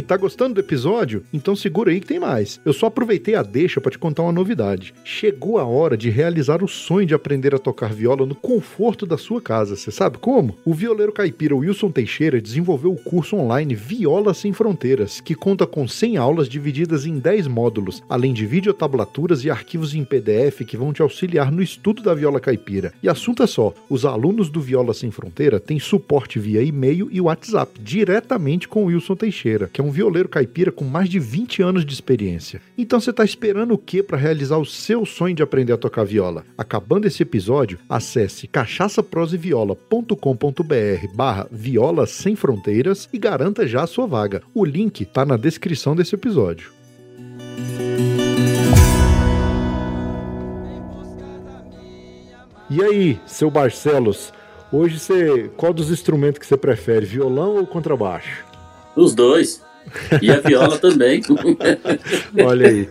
Tá 0.01 0.17
gostando 0.17 0.55
do 0.55 0.59
episódio? 0.59 1.23
Então 1.33 1.55
segura 1.55 1.91
aí 1.91 1.99
que 1.99 2.07
tem 2.07 2.19
mais. 2.19 2.59
Eu 2.65 2.73
só 2.73 2.87
aproveitei 2.87 3.35
a 3.35 3.43
deixa 3.43 3.81
pra 3.81 3.91
te 3.91 3.97
contar 3.97 4.23
uma 4.23 4.31
novidade. 4.31 4.93
Chegou 5.03 5.57
a 5.57 5.65
hora 5.65 5.97
de 5.97 6.09
realizar 6.09 6.63
o 6.63 6.67
sonho 6.67 7.07
de 7.07 7.13
aprender 7.13 7.53
a 7.53 7.59
tocar 7.59 7.93
viola 7.93 8.25
no 8.25 8.35
conforto 8.35 9.05
da 9.05 9.17
sua 9.17 9.41
casa. 9.41 9.75
Você 9.75 9.91
sabe 9.91 10.17
como? 10.17 10.57
O 10.65 10.73
violeiro 10.73 11.11
caipira 11.11 11.55
Wilson 11.55 11.91
Teixeira 11.91 12.41
desenvolveu 12.41 12.91
o 12.91 13.01
curso 13.01 13.35
online 13.35 13.75
Viola 13.75 14.33
Sem 14.33 14.53
Fronteiras, 14.53 15.21
que 15.21 15.35
conta 15.35 15.65
com 15.65 15.87
100 15.87 16.17
aulas 16.17 16.49
divididas 16.49 17.05
em 17.05 17.19
10 17.19 17.47
módulos, 17.47 18.03
além 18.09 18.33
de 18.33 18.45
videotablaturas 18.45 19.43
e 19.43 19.49
arquivos 19.49 19.93
em 19.93 20.03
PDF 20.03 20.61
que 20.65 20.77
vão 20.77 20.93
te 20.93 21.01
auxiliar 21.01 21.51
no 21.51 21.61
estudo 21.61 22.01
da 22.01 22.13
viola 22.13 22.39
caipira. 22.39 22.93
E 23.01 23.09
assunto 23.09 23.43
é 23.43 23.47
só, 23.47 23.73
os 23.89 24.05
alunos 24.05 24.49
do 24.49 24.61
Viola 24.61 24.93
Sem 24.93 25.11
Fronteira 25.11 25.59
têm 25.59 25.79
suporte 25.79 26.39
via 26.39 26.61
e-mail 26.61 27.09
e 27.11 27.19
WhatsApp, 27.19 27.79
diretamente 27.81 28.67
com 28.67 28.85
Wilson 28.85 29.15
Teixeira, 29.15 29.69
que 29.71 29.81
é 29.81 29.83
um 29.83 29.88
violeiro 29.91 30.29
caipira 30.29 30.71
com 30.71 30.85
mais 30.85 31.09
de 31.09 31.19
20 31.19 31.61
anos 31.61 31.85
de 31.85 31.93
experiência. 31.93 32.61
Então 32.77 32.99
você 32.99 33.11
está 33.11 33.23
esperando 33.23 33.73
o 33.73 33.77
que 33.77 34.03
para 34.03 34.17
realizar 34.17 34.57
o 34.57 34.65
seu 34.65 35.05
sonho 35.05 35.35
de 35.35 35.43
aprender 35.43 35.73
a 35.73 35.77
tocar 35.77 36.03
viola? 36.03 36.43
Acabando 36.57 37.05
esse 37.05 37.21
episódio, 37.23 37.79
acesse 37.87 38.47
cachaçaproseviola.com.br 38.47 41.15
barra 41.15 41.47
viola 41.51 42.05
sem 42.05 42.35
fronteiras 42.35 43.07
e 43.11 43.17
garanta 43.17 43.67
já 43.67 43.83
a 43.83 43.87
sua 43.87 44.05
vaga. 44.05 44.41
O 44.53 44.63
link 44.65 45.05
tá 45.05 45.25
na 45.25 45.37
descrição 45.37 45.95
desse 45.95 46.13
episódio. 46.15 46.77
E 52.71 52.83
aí, 52.83 53.19
seu 53.25 53.49
Barcelos, 53.49 54.31
hoje 54.71 54.99
você 54.99 55.49
qual 55.57 55.73
dos 55.73 55.89
instrumentos 55.89 56.37
que 56.37 56.45
você 56.45 56.55
prefere, 56.55 57.03
violão 57.03 57.55
ou 57.55 57.65
contrabaixo? 57.65 58.45
Os 58.95 59.15
dois. 59.15 59.63
E 60.21 60.31
a 60.31 60.39
viola 60.39 60.77
também. 60.77 61.21
Olha 62.45 62.67
aí. 62.67 62.89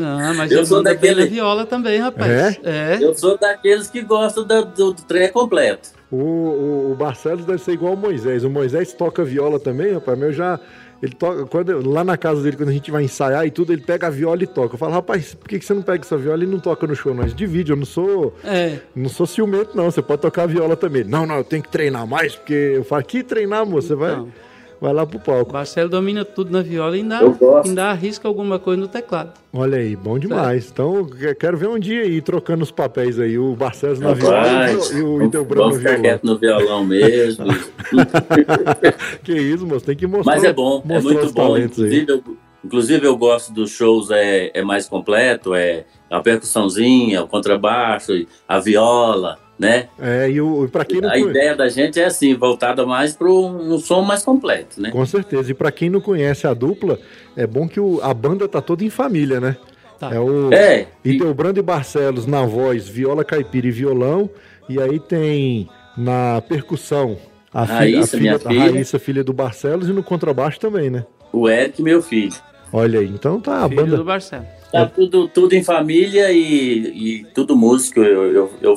Ah, 0.00 0.32
mas 0.36 0.50
Eu 0.52 0.64
sou 0.64 0.82
daquele- 0.82 1.26
viola 1.26 1.66
também, 1.66 1.98
rapaz. 1.98 2.58
É? 2.62 2.98
Eu 3.00 3.14
sou 3.14 3.36
daqueles 3.36 3.88
que 3.88 4.00
gostam 4.02 4.46
da- 4.46 4.60
do, 4.60 4.92
do 4.92 5.02
trem 5.02 5.28
completo. 5.32 5.90
O, 6.10 6.16
o, 6.16 6.92
o 6.92 6.94
Barcelos 6.94 7.44
deve 7.44 7.58
ser 7.62 7.72
igual 7.72 7.94
o 7.94 7.96
Moisés. 7.96 8.44
O 8.44 8.50
Moisés 8.50 8.92
toca 8.92 9.24
viola 9.24 9.58
também, 9.58 9.92
rapaz, 9.92 10.16
mas 10.18 10.28
eu 10.28 10.32
já, 10.34 10.60
Ele 11.02 11.12
toca, 11.14 11.44
quando, 11.46 11.86
lá 11.90 12.02
na 12.04 12.16
casa 12.16 12.42
dele, 12.42 12.56
quando 12.56 12.68
a 12.68 12.72
gente 12.72 12.90
vai 12.92 13.02
ensaiar 13.02 13.44
e 13.46 13.50
tudo, 13.50 13.72
ele 13.72 13.82
pega 13.82 14.06
a 14.06 14.10
viola 14.10 14.42
e 14.42 14.46
toca. 14.46 14.74
Eu 14.74 14.78
falo, 14.78 14.92
rapaz, 14.92 15.34
por 15.34 15.48
que, 15.48 15.58
que 15.58 15.64
você 15.64 15.74
não 15.74 15.82
pega 15.82 16.04
essa 16.04 16.16
viola 16.16 16.44
e 16.44 16.46
não 16.46 16.60
toca 16.60 16.86
no 16.86 16.94
show? 16.94 17.12
Nós 17.12 17.34
divide, 17.34 17.72
eu 17.72 17.76
não 17.76 17.84
sou. 17.84 18.34
É. 18.44 18.78
Não 18.94 19.08
sou 19.08 19.26
ciumento, 19.26 19.76
não. 19.76 19.90
Você 19.90 20.00
pode 20.00 20.22
tocar 20.22 20.44
a 20.44 20.46
viola 20.46 20.76
também. 20.76 21.02
Não, 21.04 21.26
não, 21.26 21.38
eu 21.38 21.44
tenho 21.44 21.62
que 21.62 21.68
treinar 21.70 22.06
mais, 22.06 22.36
porque 22.36 22.54
eu 22.76 22.84
falo, 22.84 23.02
que 23.04 23.22
treinar, 23.24 23.66
moço? 23.66 23.88
Você 23.88 23.94
Então. 23.94 24.22
vai 24.24 24.32
lá 24.80 25.04
pro 25.06 25.18
palco. 25.18 25.52
Marcelo 25.52 25.88
domina 25.90 26.24
tudo 26.24 26.50
na 26.52 26.62
viola 26.62 26.96
e 26.96 27.00
ainda, 27.00 27.20
Eu 27.20 27.32
gosto. 27.32 27.68
ainda 27.68 27.86
arrisca 27.86 28.28
alguma 28.28 28.58
coisa 28.58 28.80
no 28.80 28.88
teclado. 28.88 29.32
Olha 29.52 29.78
aí, 29.78 29.96
bom 29.96 30.18
demais. 30.18 30.70
Então, 30.72 31.04
que- 31.04 31.34
quero 31.34 31.56
ver 31.56 31.68
um 31.68 31.78
dia 31.78 32.02
aí 32.02 32.20
trocando 32.20 32.62
os 32.62 32.70
papéis 32.70 33.18
aí. 33.18 33.36
O 33.38 33.54
Barcelos 33.56 33.98
na 33.98 34.12
viola 34.14 34.70
e 34.70 34.74
o 35.02 35.18
vamos 35.18 35.26
Ideobrando 35.26 35.54
no 35.64 35.70
vamos 35.70 35.76
ficar 35.78 35.88
violão. 35.90 36.02
quieto 36.02 36.24
no 36.24 36.38
violão 36.38 36.84
mesmo. 36.84 37.46
Que 39.24 39.32
isso, 39.32 39.66
moço? 39.66 39.84
Tem 39.84 39.96
que 39.96 40.06
mostrar. 40.06 40.32
Mas 40.34 40.44
é 40.44 40.52
bom, 40.52 40.82
é 40.88 41.00
muito 41.00 41.20
os 41.26 41.32
bom. 41.32 41.56
Inclusive 41.56 42.06
eu, 42.12 42.22
inclusive, 42.64 43.06
eu 43.06 43.16
gosto 43.16 43.52
dos 43.52 43.70
shows 43.70 44.10
é, 44.10 44.50
é 44.54 44.62
mais 44.62 44.88
completo, 44.88 45.54
é 45.54 45.84
a 46.10 46.20
percussãozinha, 46.20 47.22
o 47.22 47.28
contrabaixo, 47.28 48.12
a 48.46 48.58
viola, 48.58 49.38
né? 49.58 49.88
É, 49.98 50.30
e 50.30 50.40
o, 50.40 50.64
e 50.64 50.68
pra 50.68 50.84
quem 50.84 51.00
não 51.00 51.08
A 51.08 51.12
conhece. 51.12 51.30
ideia 51.30 51.56
da 51.56 51.68
gente 51.68 51.98
é 52.00 52.04
assim, 52.04 52.34
voltada 52.34 52.86
mais 52.86 53.16
para 53.16 53.28
um 53.28 53.78
som 53.78 54.02
mais 54.02 54.22
completo, 54.22 54.80
né? 54.80 54.90
Com 54.90 55.04
certeza. 55.04 55.50
E 55.50 55.54
pra 55.54 55.72
quem 55.72 55.90
não 55.90 56.00
conhece 56.00 56.46
a 56.46 56.54
dupla, 56.54 56.98
é 57.36 57.46
bom 57.46 57.66
que 57.68 57.80
o- 57.80 58.00
a 58.02 58.14
banda 58.14 58.46
tá 58.48 58.60
toda 58.60 58.84
em 58.84 58.90
família, 58.90 59.40
né? 59.40 59.56
Tá. 59.98 60.14
É 60.14 60.20
o 60.20 60.52
É, 60.52 60.86
e- 61.04 61.14
Ideobrando 61.14 61.58
e 61.58 61.62
Barcelos 61.62 62.24
na 62.26 62.44
voz, 62.46 62.86
viola 62.88 63.24
caipira 63.24 63.66
e 63.66 63.70
violão. 63.72 64.30
E 64.68 64.80
aí 64.80 65.00
tem 65.00 65.68
na 65.96 66.40
percussão 66.48 67.16
a, 67.52 67.66
fi- 67.66 67.72
Raíssa, 67.72 68.16
a 68.16 68.20
minha 68.20 68.36
a 68.36 68.38
filha. 68.38 68.60
Raíssa, 68.70 68.98
filha 69.00 69.24
do 69.24 69.32
Barcelos, 69.32 69.88
e 69.88 69.92
no 69.92 70.02
contrabaixo 70.04 70.60
também, 70.60 70.88
né? 70.90 71.04
o 71.32 71.48
Eric, 71.48 71.82
meu 71.82 72.00
filho. 72.00 72.32
Olha 72.72 73.00
aí, 73.00 73.06
então 73.08 73.40
tá 73.40 73.64
a 73.64 73.68
filho 73.68 73.82
banda. 73.84 73.96
do 73.96 74.04
Marcelo. 74.04 74.46
Tá 74.70 74.86
tudo, 74.86 75.26
tudo 75.28 75.54
em 75.54 75.62
família 75.64 76.30
e, 76.30 77.18
e 77.20 77.24
tudo 77.34 77.56
músico. 77.56 78.00
Eu, 78.00 78.32
eu, 78.32 78.50
eu, 78.62 78.74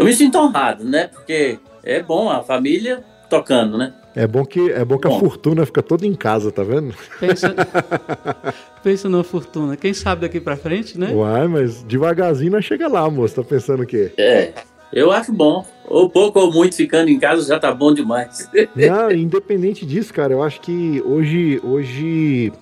eu 0.00 0.04
me 0.04 0.12
sinto 0.14 0.38
honrado, 0.38 0.84
né? 0.84 1.08
Porque 1.08 1.58
é 1.82 2.02
bom 2.02 2.28
a 2.30 2.42
família 2.42 3.04
tocando, 3.28 3.78
né? 3.78 3.94
É 4.14 4.26
bom 4.26 4.44
que, 4.44 4.72
é 4.72 4.84
bom 4.84 4.98
que 4.98 5.06
a 5.06 5.10
Bom. 5.10 5.20
fortuna 5.20 5.64
fica 5.64 5.82
toda 5.82 6.04
em 6.04 6.14
casa, 6.14 6.50
tá 6.50 6.64
vendo? 6.64 6.92
Pensa, 7.20 7.54
pensa 8.82 9.08
numa 9.08 9.22
fortuna. 9.22 9.76
Quem 9.76 9.94
sabe 9.94 10.22
daqui 10.22 10.40
pra 10.40 10.56
frente, 10.56 10.98
né? 10.98 11.12
Uai, 11.12 11.46
mas 11.46 11.84
devagarzinho 11.84 12.50
nós 12.50 12.64
chega 12.64 12.88
lá, 12.88 13.08
moço. 13.08 13.36
Tá 13.36 13.44
pensando 13.44 13.84
o 13.84 13.86
quê? 13.86 14.12
É, 14.18 14.52
eu 14.92 15.12
acho 15.12 15.32
bom. 15.32 15.64
Ou 15.86 16.10
pouco 16.10 16.40
ou 16.40 16.52
muito 16.52 16.74
ficando 16.74 17.08
em 17.08 17.20
casa 17.20 17.46
já 17.46 17.58
tá 17.58 17.72
bom 17.72 17.94
demais. 17.94 18.50
Não, 18.74 19.12
independente 19.12 19.86
disso, 19.86 20.12
cara, 20.12 20.32
eu 20.32 20.42
acho 20.42 20.60
que 20.60 21.00
hoje, 21.04 21.60
hoje 21.62 22.52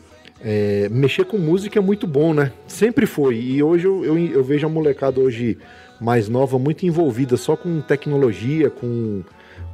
é, 0.44 0.88
mexer 0.90 1.24
com 1.24 1.38
música 1.38 1.78
é 1.78 1.82
muito 1.82 2.06
bom, 2.06 2.34
né? 2.34 2.52
Sempre 2.66 3.06
foi. 3.06 3.36
E 3.36 3.62
hoje 3.62 3.86
eu, 3.86 4.04
eu, 4.04 4.18
eu 4.18 4.44
vejo 4.44 4.66
a 4.66 4.70
molecada 4.70 5.18
hoje 5.18 5.56
mais 6.00 6.28
nova 6.28 6.58
muito 6.58 6.86
envolvida 6.86 7.36
só 7.36 7.56
com 7.56 7.80
tecnologia, 7.80 8.70
com, 8.70 9.22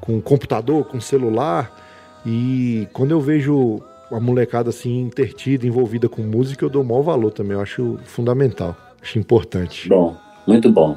com 0.00 0.20
computador, 0.20 0.84
com 0.84 1.00
celular. 1.00 1.72
E 2.24 2.88
quando 2.92 3.10
eu 3.10 3.20
vejo 3.20 3.82
a 4.10 4.20
molecada 4.20 4.70
assim 4.70 5.00
intertida, 5.00 5.66
envolvida 5.66 6.08
com 6.08 6.22
música, 6.22 6.64
eu 6.64 6.70
dou 6.70 6.82
o 6.82 6.84
maior 6.84 7.02
valor 7.02 7.30
também. 7.32 7.52
Eu 7.52 7.60
acho 7.60 7.98
fundamental, 8.04 8.76
acho 9.02 9.18
importante. 9.18 9.88
Bom, 9.88 10.16
muito 10.46 10.70
bom. 10.70 10.96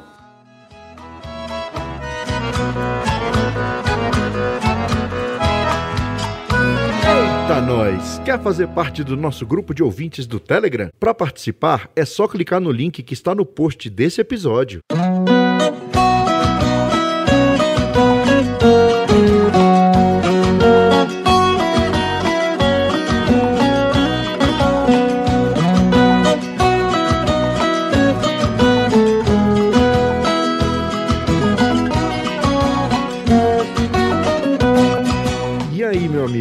Eita, 7.48 7.62
nós! 7.62 8.20
Quer 8.26 8.38
fazer 8.42 8.68
parte 8.68 9.02
do 9.02 9.16
nosso 9.16 9.46
grupo 9.46 9.72
de 9.74 9.82
ouvintes 9.82 10.26
do 10.26 10.38
Telegram? 10.38 10.90
Para 11.00 11.14
participar, 11.14 11.90
é 11.96 12.04
só 12.04 12.28
clicar 12.28 12.60
no 12.60 12.70
link 12.70 13.02
que 13.02 13.14
está 13.14 13.34
no 13.34 13.46
post 13.46 13.88
desse 13.88 14.20
episódio. 14.20 14.80
E 14.92 15.07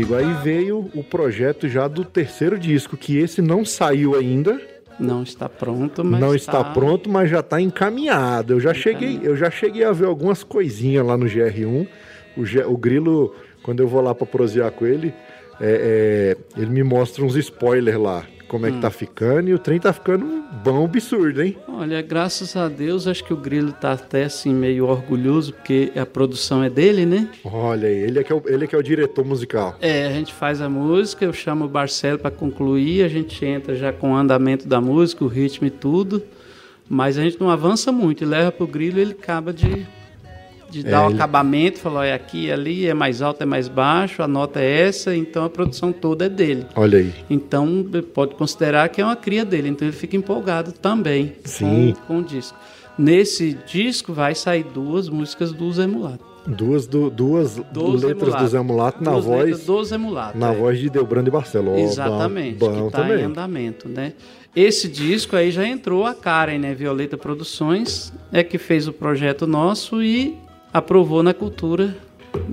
amigo, 0.08 0.16
aí 0.16 0.44
veio 0.44 0.90
o 0.94 1.04
projeto 1.04 1.68
já 1.68 1.88
do 1.88 2.04
terceiro 2.06 2.58
disco, 2.58 2.96
que 2.98 3.18
esse 3.18 3.42
não 3.42 3.64
saiu 3.66 4.16
ainda, 4.16 4.60
Não 5.00 5.22
está 5.22 5.48
pronto, 5.48 6.04
mas 6.04 6.20
não 6.20 6.34
está 6.34 6.64
tá- 6.64 6.72
pronto, 6.72 7.08
mas 7.10 7.30
já 7.30 7.42
está 7.42 7.62
encaminhado. 7.62 8.54
Eu 8.54 8.60
já 8.60 8.74
cheguei, 8.74 9.10
Encaminhado. 9.10 9.26
eu 9.28 9.36
já 9.38 9.52
cheguei 9.52 9.84
a 9.84 9.92
ver 9.92 10.06
algumas 10.08 10.44
coisinhas 10.44 11.06
lá 11.06 11.16
no 11.18 11.26
GR1. 11.28 11.88
O, 12.36 12.44
G- 12.46 12.64
o 12.66 12.76
Grilo, 12.78 13.34
quando 13.64 13.82
eu 13.82 13.88
vou 13.88 14.02
lá 14.02 14.16
para 14.16 14.26
prosear 14.26 14.72
com 14.72 14.86
ele, 14.88 15.14
é, 15.62 16.36
é, 16.58 16.60
ele 16.62 16.72
me 16.72 16.84
mostra 16.84 17.24
uns 17.24 17.36
spoilers 17.36 17.98
lá, 18.00 18.24
como 18.48 18.66
é 18.66 18.72
que 18.72 18.80
tá 18.80 18.90
ficando, 18.90 19.50
e 19.50 19.54
o 19.54 19.60
trem 19.60 19.80
tá 19.80 19.92
ficando 19.92 20.26
bom 20.64 20.86
absurdo, 20.86 21.42
hein? 21.42 21.58
Olha, 21.68 22.02
graças 22.02 22.56
a 22.56 22.68
Deus, 22.68 23.08
acho 23.08 23.24
que 23.24 23.34
o 23.34 23.38
Grilo 23.38 23.72
tá 23.74 23.92
até 23.92 24.24
assim 24.24 24.54
meio 24.54 24.88
orgulhoso, 24.88 25.54
porque 25.54 25.92
a 25.96 26.06
produção 26.06 26.64
é 26.64 26.70
dele, 26.70 27.06
né? 27.06 27.30
Olha 27.44 27.88
aí, 27.88 27.96
ele 27.96 28.20
é 28.20 28.24
que 28.24 28.32
é 28.32 28.36
o, 28.36 28.42
ele 28.46 28.64
é, 28.64 28.68
que 28.68 28.76
é 28.76 28.78
o 28.78 28.84
diretor 28.84 29.26
musical. 29.26 29.76
É, 29.82 30.08
a 30.08 30.12
gente 30.12 30.34
faz 30.34 30.62
a 30.62 30.70
música, 30.70 31.26
eu 31.26 31.34
chamo 31.34 31.66
o 31.66 31.68
Barcelo 31.68 32.20
para 32.20 32.32
concluir, 32.32 33.04
a 33.04 33.08
gente 33.08 33.46
entra 33.46 33.76
já 33.76 33.92
com 33.92 34.14
o 34.14 34.16
andamento 34.16 34.68
da 34.68 34.80
música, 34.80 35.24
o 35.24 35.28
ritmo 35.28 35.68
e 35.68 35.72
tudo, 35.72 36.24
mas 36.90 37.18
a 37.18 37.24
gente 37.24 37.40
não 37.40 37.50
avança 37.50 37.92
muito, 37.92 38.24
e 38.24 38.26
leva 38.26 38.52
pro 38.52 38.66
Grilo 38.66 39.00
e 39.00 39.02
ele 39.02 39.12
acaba 39.12 39.52
de, 39.52 39.86
de 40.70 40.80
É, 40.82 40.84
dar 40.92 41.06
o 41.06 41.10
ele- 41.10 41.16
acabamento, 41.16 41.80
falar, 41.80 42.06
é 42.08 42.14
aqui, 42.14 42.50
é 42.50 42.54
ali, 42.54 42.88
é 42.88 42.94
mais 42.94 43.22
alto, 43.22 43.42
é 43.42 43.46
mais 43.46 43.68
baixo, 43.68 44.22
a 44.22 44.28
nota 44.28 44.60
é 44.60 44.82
essa, 44.88 45.16
então 45.16 45.44
a 45.46 45.50
produção 45.50 45.92
toda 45.92 46.26
é 46.26 46.30
dele. 46.30 46.66
Olha 46.76 47.00
aí. 47.00 47.14
Então 47.30 47.86
pode 48.14 48.36
considerar 48.36 48.90
que 48.90 49.00
é 49.02 49.06
uma 49.06 49.16
cria 49.16 49.44
dele, 49.46 49.70
então 49.70 49.88
ele 49.88 49.96
fica 49.96 50.16
empolgado 50.18 50.72
também 50.72 51.34
Sim. 51.44 51.94
Com, 52.08 52.16
com 52.16 52.20
o 52.20 52.24
disco. 52.24 52.58
Nesse 52.98 53.58
disco 53.66 54.12
vai 54.14 54.34
sair 54.34 54.64
duas 54.64 55.08
músicas 55.08 55.52
do 55.52 55.72
Zé 55.72 55.86
Mulato. 55.86 56.26
Duas, 56.48 56.88
do, 56.88 57.10
duas 57.10 57.58
Do 57.74 57.92
letras 57.92 58.18
do 58.20 58.26
Mulato. 58.26 58.48
Zé 58.48 58.62
Mulato 58.62 59.04
na 59.04 59.12
Duas 59.12 59.26
voz, 59.26 59.66
do 59.66 59.84
Zé 59.84 59.98
Mulato. 59.98 60.38
na 60.38 60.54
é. 60.54 60.56
voz 60.56 60.80
de 60.80 60.90
Delbrando 60.90 61.28
e 61.30 61.32
Barcelo. 61.32 61.72
Ó, 61.72 61.76
bom- 61.76 61.80
Exatamente, 61.84 62.58
Bom, 62.58 62.72
que 62.74 62.88
está 62.88 63.20
em 63.20 63.24
andamento, 63.24 63.88
né? 63.90 64.14
Esse 64.56 64.88
disco 64.88 65.36
aí 65.36 65.52
já 65.52 65.68
entrou 65.68 66.06
a 66.06 66.16
Karen, 66.16 66.58
né? 66.58 66.74
Violeta 66.74 67.18
Produções, 67.18 68.12
é 68.32 68.44
que 68.44 68.58
fez 68.58 68.88
o 68.88 68.94
projeto 68.94 69.46
nosso 69.46 70.02
e 70.02 70.36
aprovou 70.78 71.22
na 71.24 71.34
cultura 71.34 71.96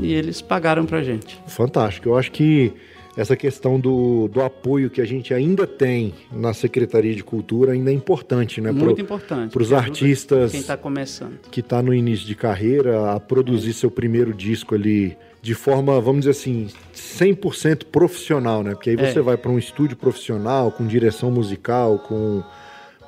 e 0.00 0.12
eles 0.12 0.40
pagaram 0.40 0.84
pra 0.86 1.02
gente. 1.02 1.40
Fantástico. 1.46 2.08
Eu 2.08 2.16
acho 2.18 2.32
que 2.32 2.72
essa 3.16 3.36
questão 3.36 3.78
do, 3.78 4.26
do 4.28 4.42
apoio 4.42 4.90
que 4.90 5.00
a 5.00 5.04
gente 5.04 5.32
ainda 5.32 5.66
tem 5.68 6.12
na 6.32 6.52
Secretaria 6.52 7.14
de 7.14 7.22
Cultura 7.22 7.72
ainda 7.72 7.90
é 7.90 7.94
importante, 7.94 8.60
né? 8.60 8.72
Muito 8.72 8.94
Pro- 8.94 9.02
importante. 9.04 9.52
porque 9.52 9.72
ajuda 9.72 9.78
artistas- 9.88 10.50
Quem 10.50 10.60
está 10.60 10.76
começando. 10.76 11.38
que 11.50 11.60
está 11.60 11.80
no 11.80 11.94
início 11.94 12.26
de 12.26 12.34
carreira 12.34 13.12
a 13.12 13.20
produzir 13.20 13.72
seu 13.72 13.90
primeiro 13.90 14.34
disco 14.34 14.74
ali 14.74 15.16
de 15.40 15.54
forma, 15.54 16.00
vamos 16.00 16.20
dizer 16.20 16.30
assim, 16.32 16.68
100% 16.92 17.84
profissional, 17.86 18.62
né? 18.62 18.72
Porque 18.72 18.90
aí 18.90 18.96
É. 18.98 19.12
você 19.12 19.20
vai 19.20 19.36
para 19.36 19.50
um 19.50 19.58
estúdio 19.58 19.96
profissional, 19.96 20.72
com 20.72 20.86
direção 20.86 21.30
musical, 21.30 21.98
com, 21.98 22.42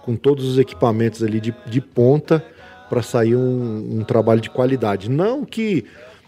com 0.04 0.14
todos 0.14 0.44
os 0.44 0.58
equipamentos 0.58 1.22
ali 1.22 1.40
de, 1.40 1.54
de 1.66 1.80
ponta 1.80 2.44
para 2.88 3.02
sair 3.02 3.36
um, 3.36 3.98
um 4.00 4.04
trabalho 4.04 4.40
de 4.40 4.50
qualidade. 4.50 5.10
Não 5.10 5.44
que 5.44 5.84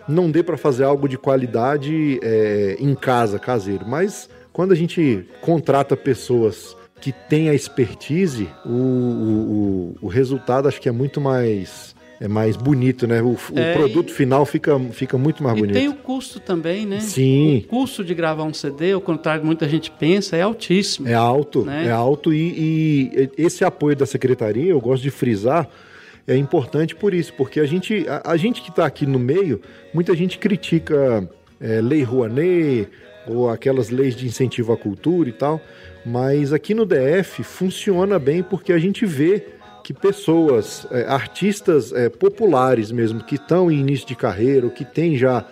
não 0.09 0.31
dê 0.31 0.43
para 0.43 0.57
fazer 0.57 0.85
algo 0.85 1.09
de 1.09 1.19
qualidade 1.19 2.19
é, 2.23 2.77
em 2.81 2.95
casa, 2.95 3.39
caseiro, 3.39 3.85
mas 3.87 4.29
quando 4.53 4.73
a 4.73 4.75
gente 4.75 5.25
contrata 5.41 5.97
pessoas 5.97 6.77
que 7.01 7.13
têm 7.13 7.49
a 7.49 7.55
expertise, 7.55 8.49
o, 8.65 8.71
o, 8.71 9.95
o, 10.03 10.07
o 10.07 10.09
resultado 10.09 10.67
acho 10.67 10.81
que 10.81 10.89
é 10.89 10.93
muito 10.93 11.21
mais 11.21 11.97
é 12.21 12.27
mais 12.27 12.57
bonito, 12.57 13.07
né? 13.07 13.23
O, 13.23 13.29
o 13.35 13.39
É, 13.55 13.75
produto 13.75 14.11
final 14.13 14.45
fica, 14.45 14.77
fica 14.91 15.17
muito 15.17 15.41
mais 15.41 15.57
e 15.57 15.61
bonito. 15.61 15.77
tem 15.77 15.89
o 15.89 15.95
custo 15.95 16.41
também, 16.41 16.85
né? 16.85 16.99
Sim. 16.99 17.63
O 17.67 17.69
custo 17.69 18.03
de 18.05 18.13
gravar 18.13 18.43
um 18.43 18.53
CD, 18.53 18.91
ao 18.91 19.01
contrário 19.01 19.43
que 19.43 19.47
muita 19.47 19.69
gente 19.69 19.89
pensa, 19.93 20.37
é 20.37 20.43
altíssimo. 20.43 21.07
É 21.07 21.15
alto, 21.15 21.65
Né? 21.65 21.87
é 21.87 21.91
alto 21.93 22.35
e, 22.35 23.11
e 23.17 23.31
esse 23.39 23.65
apoio 23.65 23.95
da 23.95 24.05
secretaria, 24.05 24.69
eu 24.73 24.81
gosto 24.81 25.03
de 25.05 25.11
frisar, 25.13 25.69
é 26.29 26.37
importante 26.37 26.95
por 26.95 27.13
isso, 27.15 27.33
porque 27.33 27.59
a 27.59 27.65
gente, 27.67 28.07
a, 28.09 28.33
a 28.33 28.37
gente 28.37 28.61
que 28.63 28.71
está 28.71 28.85
aqui 28.87 29.07
no 29.07 29.19
meio, 29.19 29.61
muita 29.93 30.15
gente 30.15 30.39
critica 30.39 31.29
é, 31.61 31.81
lei 31.81 32.03
Rouanet 32.03 32.89
ou 33.27 33.51
aquelas 33.51 33.91
leis 33.91 34.15
de 34.15 34.27
incentivo 34.27 34.73
à 34.73 34.77
cultura 34.77 35.29
e 35.29 35.33
tal, 35.33 35.61
mas 36.05 36.53
aqui 36.53 36.75
no 36.75 36.87
DF 36.87 37.43
funciona 37.43 38.19
bem 38.19 38.43
porque 38.43 38.73
a 38.73 38.79
gente 38.79 39.05
vê 39.05 39.45
que 39.83 39.93
pessoas, 39.95 40.87
é, 40.91 41.05
artistas 41.07 41.93
é, 41.93 42.09
populares 42.11 42.93
mesmo, 42.93 43.25
que 43.25 43.37
estão 43.37 43.71
em 43.71 43.79
início 43.79 44.07
de 44.07 44.15
carreira, 44.15 44.67
ou 44.67 44.71
que 44.73 44.85
têm 44.85 45.17
já 45.17 45.47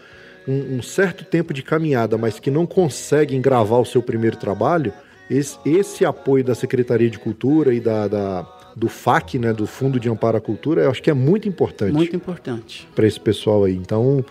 um, 0.46 0.76
um 0.76 0.82
certo 0.82 1.24
tempo 1.24 1.54
de 1.54 1.62
caminhada, 1.62 2.18
mas 2.18 2.38
que 2.38 2.50
não 2.50 2.66
conseguem 2.66 3.40
gravar 3.40 3.78
o 3.78 3.84
seu 3.84 4.02
primeiro 4.02 4.36
trabalho, 4.36 4.92
esse, 5.30 5.58
esse 5.64 6.04
apoio 6.04 6.44
da 6.44 6.54
Secretaria 6.54 7.08
de 7.10 7.18
Cultura 7.18 7.72
e 7.74 7.80
da, 7.80 8.06
da- 8.08 8.46
do 8.76 8.88
FAC, 8.88 9.38
né, 9.38 9.54
do 9.54 9.66
Fundo 9.66 9.98
de 9.98 10.10
Amparo 10.10 10.36
à 10.36 10.40
Cultura, 10.40 10.82
eu 10.82 10.90
acho 10.90 11.02
que 11.02 11.10
é 11.10 11.14
muito 11.14 11.48
importante 11.48 11.94
Muito 11.94 12.14
importante. 12.14 12.86
para 12.94 13.06
esse 13.06 13.18
pessoal 13.18 13.64
aí. 13.64 13.74
Então, 13.74 14.22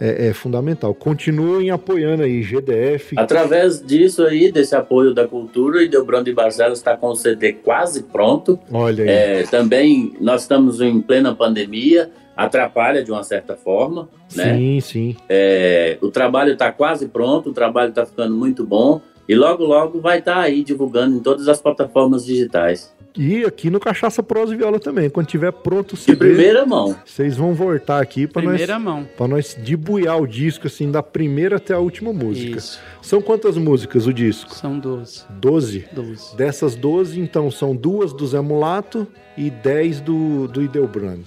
é, 0.00 0.28
é 0.28 0.32
fundamental. 0.32 0.94
Continuem 0.94 1.72
apoiando 1.72 2.22
aí, 2.22 2.40
GDF. 2.40 3.14
Através 3.18 3.84
disso 3.84 4.22
aí, 4.22 4.52
desse 4.52 4.76
apoio 4.76 5.12
da 5.12 5.26
cultura, 5.26 5.82
e 5.82 5.88
Delbrando 5.88 6.30
e 6.30 6.32
Barcelos 6.32 6.78
está 6.78 6.96
com 6.96 7.08
o 7.08 7.16
CD 7.16 7.52
quase 7.52 8.04
pronto. 8.04 8.58
Olha 8.70 9.02
aí. 9.02 9.10
É, 9.10 9.42
também 9.42 10.14
nós 10.20 10.42
estamos 10.42 10.80
em 10.80 11.00
plena 11.00 11.34
pandemia, 11.34 12.12
atrapalha 12.36 13.02
de 13.02 13.10
uma 13.10 13.24
certa 13.24 13.56
forma, 13.56 14.08
né? 14.36 14.56
Sim, 14.56 14.80
sim. 14.80 15.16
É, 15.28 15.98
o 16.00 16.10
trabalho 16.10 16.52
está 16.52 16.70
quase 16.70 17.08
pronto, 17.08 17.50
o 17.50 17.52
trabalho 17.52 17.90
está 17.90 18.06
ficando 18.06 18.36
muito 18.36 18.64
bom 18.64 19.00
e 19.28 19.34
logo 19.34 19.64
logo 19.64 20.00
vai 20.00 20.18
estar 20.18 20.38
aí 20.38 20.62
divulgando 20.62 21.16
em 21.16 21.20
todas 21.20 21.48
as 21.48 21.60
plataformas 21.60 22.24
digitais. 22.24 22.94
E 23.16 23.44
aqui 23.44 23.70
no 23.70 23.78
Cachaça 23.78 24.22
Prosa 24.24 24.54
e 24.54 24.56
Viola 24.56 24.80
também. 24.80 25.08
Quando 25.08 25.26
tiver 25.28 25.52
pronto 25.52 25.92
o 25.92 25.96
De 25.96 26.02
CD, 26.02 26.16
primeira 26.16 26.66
mão. 26.66 26.96
vocês 27.04 27.36
vão 27.36 27.54
voltar 27.54 28.02
aqui 28.02 28.26
para 28.26 28.42
nós, 28.42 28.50
Primeira 28.52 28.78
mão. 28.78 29.08
pra 29.16 29.28
nós 29.28 29.54
debuiar 29.54 30.20
o 30.20 30.26
disco, 30.26 30.66
assim, 30.66 30.90
da 30.90 31.00
primeira 31.02 31.56
até 31.56 31.72
a 31.74 31.78
última 31.78 32.12
música. 32.12 32.58
Isso. 32.58 32.80
São 33.00 33.22
quantas 33.22 33.56
músicas 33.56 34.06
o 34.08 34.12
disco? 34.12 34.52
São 34.54 34.78
12. 34.78 35.22
Doze. 35.30 35.84
12. 35.92 36.36
Dessas 36.36 36.74
12, 36.74 37.20
então, 37.20 37.50
são 37.52 37.74
duas 37.76 38.12
do 38.12 38.26
Zé 38.26 38.40
Mulato 38.40 39.06
e 39.38 39.48
10 39.48 40.00
do, 40.00 40.48
do 40.48 40.60
Ideobrando. 40.60 41.24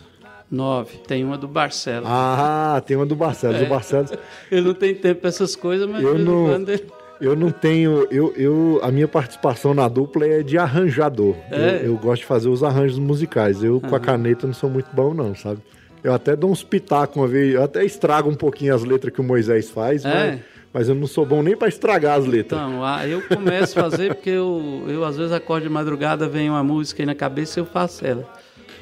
9. 0.52 0.98
Tem 1.08 1.24
uma 1.26 1.38
do 1.38 1.48
Barcelos. 1.48 2.08
Ah, 2.10 2.82
tem 2.86 2.96
uma 2.98 3.06
do 3.06 3.16
Barcelos. 3.16 3.62
É. 3.62 3.64
O 3.64 3.70
Barcelos, 3.70 4.12
Ele 4.52 4.62
não 4.68 4.74
tem 4.74 4.96
tempo 4.96 5.22
pra 5.22 5.30
essas 5.30 5.56
coisas, 5.56 5.88
mas 5.90 6.02
Eu 6.04 6.16
de 6.16 6.24
não- 6.24 6.46
quando 6.48 6.70
ele- 6.70 6.86
eu 7.20 7.36
não 7.36 7.51
tenho. 7.51 8.07
Eu, 8.11 8.34
eu, 8.36 8.80
a 8.84 8.91
minha 8.91 9.07
participação 9.07 9.74
na 9.74 9.88
dupla 9.88 10.26
é 10.26 10.43
de 10.43 10.57
arranjador. 10.57 11.36
É? 11.51 11.80
Eu, 11.82 11.86
eu 11.88 11.97
gosto 11.97 12.22
de 12.22 12.26
fazer 12.28 12.49
os 12.49 12.63
arranjos 12.63 12.99
musicais. 12.99 13.63
Eu, 13.63 13.80
com 13.82 13.95
a 13.95 13.99
caneta, 13.99 14.45
não 14.47 14.53
sou 14.53 14.70
muito 14.70 14.89
bom, 14.93 15.13
não, 15.13 15.34
sabe? 15.36 15.59
Eu 16.03 16.13
até 16.13 16.36
dou 16.36 16.51
uns 16.51 16.63
pitacos 16.63 17.15
uma 17.18 17.28
vez, 17.28 17.55
eu 17.55 17.63
até 17.63 17.84
estrago 17.84 18.30
um 18.30 18.36
pouquinho 18.36 18.74
as 18.74 18.84
letras 18.84 19.11
que 19.13 19.20
o 19.20 19.24
Moisés 19.24 19.70
faz, 19.70 20.05
É? 20.05 20.09
mas, 20.32 20.39
mas 20.72 20.89
eu 20.89 20.95
não 20.95 21.07
sou 21.07 21.26
bom 21.26 21.41
nem 21.41 21.57
pra 21.57 21.68
estragar 21.68 22.18
as 22.18 22.26
letras. 22.26 22.61
Então, 22.61 22.86
ah, 22.86 23.05
eu 23.05 23.22
começo 23.24 23.78
a 23.80 23.84
fazer 23.89 24.13
porque 24.13 24.30
eu, 24.30 24.84
eu 24.88 25.03
às 25.03 25.18
vezes 25.18 25.32
acordo 25.34 25.63
de 25.63 25.70
madrugada, 25.70 26.28
vem 26.30 26.49
uma 26.49 26.63
música 26.63 27.01
aí 27.01 27.05
na 27.05 27.15
cabeça 27.15 27.59
e 27.59 27.61
eu 27.61 27.65
faço 27.65 28.05
ela. 28.05 28.24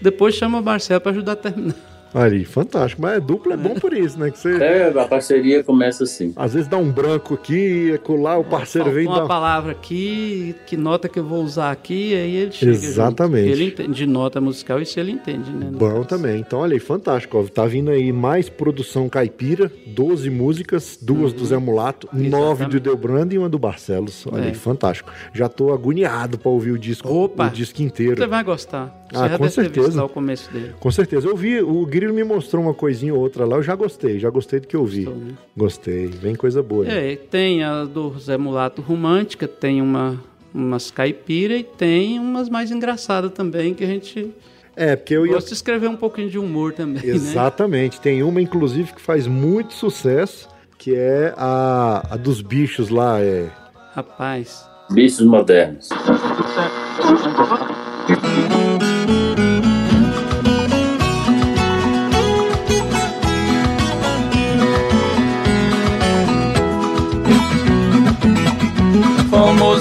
Depois 0.01 0.35
chama 0.35 0.59
o 0.59 0.63
Marcelo 0.63 0.99
pra 1.01 1.11
ajudar 1.13 1.31
a 1.31 1.35
terminar. 1.37 1.94
Ali, 2.15 2.45
fantástico. 2.45 3.01
Mas 3.01 3.21
dupla 3.21 3.53
é 3.53 3.57
bom 3.57 3.75
por 3.75 3.93
isso, 3.93 4.17
né? 4.17 4.31
Que 4.31 4.39
você. 4.39 4.55
É, 4.55 4.87
a 4.99 5.05
parceria 5.05 5.63
começa 5.63 6.05
assim. 6.05 6.31
Às 6.35 6.53
vezes 6.53 6.67
dá 6.67 6.77
um 6.77 6.89
branco 6.91 7.33
aqui, 7.33 7.99
lá 8.09 8.37
o 8.37 8.43
parceiro 8.43 8.89
vem 8.91 9.05
Faltou 9.05 9.15
dar. 9.15 9.23
uma 9.23 9.27
palavra 9.27 9.71
aqui, 9.73 10.55
que 10.65 10.77
nota 10.77 11.09
que 11.09 11.19
eu 11.19 11.23
vou 11.25 11.43
usar 11.43 11.71
aqui, 11.71 12.15
aí 12.15 12.35
ele 12.37 12.51
chega. 12.51 12.73
junto. 12.73 12.85
Exatamente. 12.85 13.49
Ele 13.49 13.65
entende 13.65 13.93
de 13.93 14.05
nota 14.05 14.39
musical, 14.39 14.81
isso 14.81 14.99
ele 14.99 15.11
entende, 15.11 15.51
né? 15.51 15.69
Bom 15.71 16.03
também. 16.03 16.39
Então, 16.39 16.59
olha 16.59 16.73
aí, 16.73 16.79
fantástico. 16.79 17.37
ó. 17.37 17.43
Tá 17.43 17.65
vindo 17.65 17.91
aí 17.91 18.11
mais 18.11 18.47
produção 18.49 19.09
caipira, 19.09 19.71
12 19.87 20.29
músicas, 20.29 20.97
duas 21.01 21.33
do 21.33 21.45
Zé 21.45 21.57
Mulato, 21.57 22.07
nove 22.13 22.23
do 22.23 22.25
Uhum. 22.25 22.45
Exatamente. 22.45 22.79
Delbrando 22.79 23.33
e 23.35 23.37
uma 23.37 23.49
do 23.49 23.59
Barcelos. 23.59 24.25
Olha 24.31 24.45
É. 24.45 24.47
aí, 24.47 24.53
fantástico. 24.53 25.11
Já 25.33 25.49
tô 25.49 25.73
agoniado 25.73 26.37
pra 26.37 26.49
ouvir 26.49 26.71
o 26.71 26.79
disco, 26.79 27.07
Opa! 27.11 27.47
o 27.47 27.49
disco 27.49 27.81
inteiro. 27.81 28.15
Você 28.17 28.27
vai 28.27 28.43
gostar. 28.43 28.85
Você 29.11 29.17
Ah, 29.17 29.29
já 29.29 29.37
com 29.37 29.43
deve 29.43 29.55
ter 29.55 29.61
certeza. 29.61 29.87
visto 29.87 29.97
lá 29.97 30.05
o 30.05 30.09
começo 30.09 30.51
dele. 30.51 30.73
Com 30.79 30.91
certeza. 30.91 31.27
Eu 31.27 31.35
vi, 31.35 31.61
o 31.61 31.85
Grilo 32.05 32.13
me 32.13 32.23
mostrou 32.23 32.63
uma 32.63 32.73
coisinha 32.73 33.13
ou 33.13 33.19
outra 33.19 33.45
lá, 33.45 33.55
eu 33.57 33.63
já 33.63 33.75
gostei, 33.75 34.19
já 34.19 34.29
gostei 34.29 34.59
do 34.59 34.67
que 34.67 34.75
eu 34.75 34.85
vi. 34.85 35.05
Gostou, 35.05 35.23
né? 35.23 35.33
Gostei, 35.57 36.07
vem 36.07 36.35
coisa 36.35 36.61
boa. 36.61 36.85
aí. 36.85 37.13
É, 37.13 37.15
tem 37.15 37.63
a 37.63 37.83
do 37.83 38.17
Zé 38.19 38.37
Mulato 38.37 38.81
Romântica, 38.81 39.47
tem 39.47 39.81
uma, 39.81 40.21
umas 40.53 40.91
caipira 40.91 41.55
e 41.57 41.63
tem 41.63 42.19
umas 42.19 42.47
mais 42.47 42.71
engraçadas 42.71 43.31
também, 43.31 43.73
que 43.73 43.83
a 43.83 43.87
gente 43.87 44.31
É, 44.75 44.95
porque 44.95 45.15
eu 45.15 45.25
ia. 45.25 45.33
gosta 45.33 45.49
de 45.49 45.55
escrever 45.55 45.89
um 45.89 45.95
pouquinho 45.95 46.29
de 46.29 46.37
humor 46.37 46.73
também, 46.73 47.01
né? 47.03 47.15
Exatamente. 47.15 47.99
Tem 47.99 48.21
uma, 48.21 48.39
inclusive, 48.39 48.93
que 48.93 49.01
faz 49.01 49.25
muito 49.25 49.73
sucesso, 49.73 50.47
que 50.77 50.93
é 50.93 51.33
a, 51.35 52.13
a 52.13 52.17
dos 52.17 52.41
bichos 52.41 52.89
lá. 52.89 53.19
É... 53.19 53.49
Rapaz, 53.93 54.63
Bichos 54.91 55.25
modernos. 55.25 55.89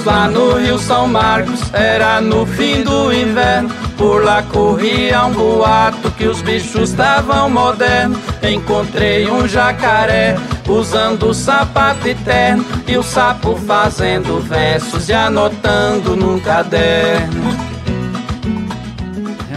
Lá 0.05 0.27
no 0.27 0.53
Rio 0.53 0.77
São 0.77 1.07
Marcos, 1.07 1.73
era 1.73 2.21
no 2.21 2.45
fim 2.45 2.83
do 2.83 3.11
inverno. 3.11 3.69
Por 3.97 4.23
lá 4.23 4.43
corria 4.43 5.25
um 5.25 5.33
boato 5.33 6.11
que 6.11 6.25
os 6.25 6.41
bichos 6.41 6.91
estavam 6.91 7.49
modernos. 7.49 8.19
Encontrei 8.43 9.27
um 9.29 9.47
jacaré 9.47 10.35
usando 10.67 11.33
sapato 11.33 12.07
eterno 12.07 12.63
e 12.87 12.97
o 12.97 13.03
sapo 13.03 13.55
fazendo 13.55 14.39
versos 14.39 15.09
e 15.09 15.13
anotando 15.13 16.15
num 16.15 16.39
caderno. 16.39 17.75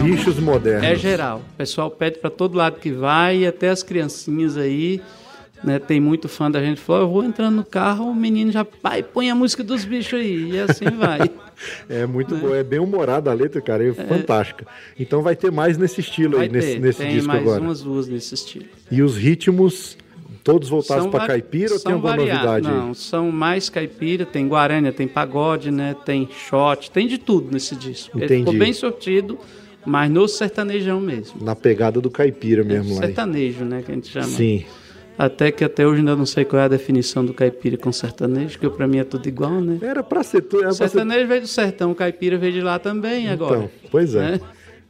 Bichos 0.01 0.39
modernos. 0.39 0.83
é 0.83 0.95
geral. 0.95 1.41
O 1.53 1.57
pessoal 1.57 1.91
pede 1.91 2.19
pra 2.19 2.29
todo 2.29 2.57
lado 2.57 2.79
que 2.79 2.91
vai, 2.91 3.39
e 3.39 3.47
até 3.47 3.69
as 3.69 3.83
criancinhas 3.83 4.57
aí, 4.57 5.01
né? 5.63 5.79
Tem 5.79 5.99
muito 5.99 6.27
fã 6.27 6.49
da 6.49 6.61
gente. 6.61 6.79
Falou, 6.81 7.01
eu 7.03 7.09
vou 7.09 7.23
entrando 7.23 7.55
no 7.55 7.63
carro, 7.65 8.05
o 8.05 8.15
menino 8.15 8.51
já, 8.51 8.63
pai, 8.65 9.03
põe 9.03 9.29
a 9.29 9.35
música 9.35 9.63
dos 9.63 9.83
bichos 9.85 10.19
aí. 10.19 10.51
E 10.51 10.59
assim 10.59 10.85
vai. 10.97 11.19
É 11.89 12.05
muito 12.05 12.37
boa, 12.37 12.55
é 12.55 12.63
bem 12.63 12.79
humorada 12.79 13.29
a 13.29 13.33
letra, 13.33 13.59
cara, 13.59 13.85
é, 13.85 13.91
fantástica. 13.91 14.65
Então 14.97 15.21
vai 15.21 15.35
ter 15.35 15.51
mais 15.51 15.77
nesse 15.77 15.99
estilo 15.99 16.37
Vai 16.37 16.45
aí, 16.45 16.49
nesse, 16.53 16.67
ter, 16.75 16.79
nesse 16.79 16.99
tem 16.99 17.11
disco 17.15 17.27
mais 17.27 17.41
agora. 17.41 17.61
umas 17.61 17.81
duas 17.81 18.07
nesse 18.07 18.33
estilo. 18.33 18.63
E 18.89 19.01
os 19.03 19.17
ritmos, 19.17 19.97
todos 20.41 20.69
voltados 20.69 21.07
vari- 21.11 21.27
caipira 21.27 21.73
ou 21.73 21.79
tem 21.81 21.91
alguma 21.91 22.15
variados. 22.15 22.43
novidade 22.45 22.67
aí? 22.69 22.73
Não, 22.73 22.93
são 22.93 23.29
mais 23.29 23.69
caipira, 23.69 24.25
tem 24.25 24.47
guarânia, 24.47 24.93
tem 24.93 25.05
pagode, 25.05 25.69
né? 25.69 25.97
Tem 26.05 26.29
shot, 26.47 26.89
tem 26.91 27.05
de 27.05 27.17
tudo 27.17 27.51
nesse 27.51 27.75
disco. 27.75 28.17
Ele 28.17 28.23
Entendi. 28.23 28.39
ficou 28.45 28.53
bem 28.57 28.71
sortido, 28.71 29.37
mas 29.85 30.09
no 30.09 30.29
sertanejão 30.29 31.01
mesmo. 31.01 31.43
Na 31.43 31.57
pegada 31.57 31.99
do 31.99 32.09
caipira 32.09 32.63
mesmo 32.63 32.95
lá. 32.95 33.01
Sertanejo, 33.01 33.65
né? 33.65 33.83
Que 33.85 33.91
a 33.91 33.95
gente 33.95 34.07
chama. 34.07 34.27
Sim. 34.27 34.63
Até 35.19 35.51
que 35.51 35.65
até 35.65 35.85
hoje 35.85 35.99
ainda 35.99 36.15
não 36.15 36.25
sei 36.25 36.45
qual 36.45 36.61
é 36.61 36.65
a 36.65 36.67
definição 36.69 37.25
do 37.25 37.33
caipira 37.33 37.75
com 37.77 37.91
sertanejo, 37.91 38.57
que 38.57 38.69
pra 38.69 38.87
mim 38.87 38.99
é 38.99 39.03
tudo 39.03 39.27
igual, 39.27 39.59
né? 39.59 39.77
Era 39.81 40.01
pra 40.01 40.23
ser 40.23 40.41
tudo. 40.43 40.59
Era 40.63 40.67
pra 40.69 40.87
ser... 40.87 40.89
Sertanejo 40.89 41.27
veio 41.27 41.41
do 41.41 41.47
sertão, 41.47 41.93
caipira 41.93 42.37
veio 42.37 42.53
de 42.53 42.61
lá 42.61 42.79
também 42.79 43.29
agora. 43.29 43.57
Então, 43.57 43.69
pois 43.91 44.15
é. 44.15 44.31
né? 44.31 44.39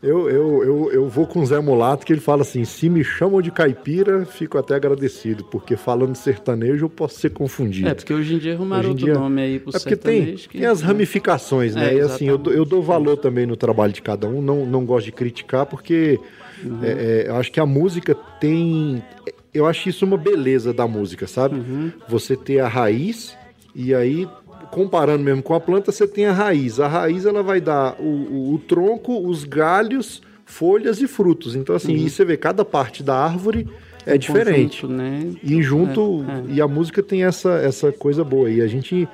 Eu, 0.01 0.29
eu, 0.29 0.63
eu, 0.63 0.91
eu 0.93 1.09
vou 1.09 1.27
com 1.27 1.41
o 1.41 1.45
Zé 1.45 1.59
Mulato 1.59 2.05
que 2.05 2.13
ele 2.13 2.21
fala 2.21 2.43
assim: 2.43 2.63
se 2.63 2.87
me 2.87 3.03
chamam 3.03 3.41
de 3.41 3.51
caipira, 3.51 4.23
fico 4.25 4.57
até 4.57 4.75
agradecido, 4.75 5.43
porque 5.45 5.75
falando 5.75 6.15
sertanejo 6.15 6.85
eu 6.85 6.89
posso 6.89 7.19
ser 7.19 7.31
confundido. 7.31 7.89
É, 7.89 7.93
porque 7.95 8.13
hoje 8.13 8.35
em 8.35 8.37
dia 8.37 8.53
arrumaram 8.53 8.89
outro 8.91 9.03
dia- 9.05 9.15
nome 9.15 9.41
aí 9.41 9.59
pro 9.59 9.75
É 9.75 9.79
porque 9.79 9.97
tem, 9.97 10.35
que- 10.35 10.57
tem 10.59 10.65
as 10.67 10.81
ramificações, 10.81 11.75
né? 11.75 11.91
É, 11.95 11.97
e 11.97 11.99
assim, 12.01 12.29
eu, 12.29 12.37
dou- 12.37 12.53
eu 12.53 12.63
dou 12.63 12.81
valor 12.81 13.17
também 13.17 13.45
no 13.45 13.57
trabalho 13.57 13.91
de 13.91 14.01
cada 14.01 14.25
um, 14.25 14.41
não, 14.41 14.65
não 14.65 14.85
gosto 14.85 15.05
de 15.07 15.11
criticar, 15.11 15.65
porque 15.65 16.17
Uhum. 16.63 16.79
é, 16.81 16.87
é, 16.91 17.25
eu 17.29 17.35
acho 17.35 17.51
que 17.51 17.59
a 17.59 17.65
música 17.65 18.15
tem. 18.39 19.03
Eu 19.53 19.65
acho 19.65 19.89
isso 19.89 20.05
uma 20.05 20.17
beleza 20.17 20.73
da 20.73 20.87
música, 20.87 21.25
sabe? 21.27 21.55
Uhum. 21.59 21.91
Você 22.07 22.35
ter 22.35 22.59
a 22.59 22.67
raiz, 22.67 23.35
e 23.73 23.93
aí, 23.95 24.27
comparando 24.71 25.23
mesmo 25.23 25.41
com 25.41 25.53
a 25.53 25.59
planta, 25.59 25.91
você 25.91 26.07
tem 26.07 26.25
a 26.25 26.31
raiz. 26.33 26.79
A 26.79 26.87
raiz 26.87 27.25
ela 27.25 27.41
vai 27.41 27.59
dar 27.59 27.95
o, 27.99 28.03
o- 28.03 28.53
o 28.53 28.59
tronco, 28.59 29.27
os 29.27 29.43
galhos, 29.43 30.21
folhas 30.45 31.01
e 31.01 31.07
frutos. 31.07 31.55
Então, 31.55 31.75
assim, 31.75 31.93
e 31.95 32.09
você 32.09 32.23
vê 32.23 32.37
cada 32.37 32.63
parte 32.63 33.01
da 33.01 33.15
árvore 33.15 33.67
é 34.05 34.17
diferente. 34.17 34.85
Uhum. 34.85 34.91
Conjunto, 34.97 35.33
né? 35.33 35.33
E 35.43 35.61
junto, 35.63 36.25
É, 36.27 36.51
é. 36.51 36.53
e 36.55 36.61
a 36.61 36.67
música 36.67 37.01
tem 37.03 37.23
essa, 37.23 37.53
essa 37.57 37.91
coisa 37.91 38.23
boa. 38.23 38.49
E 38.51 38.61
a 38.61 38.67
gente, 38.67 39.07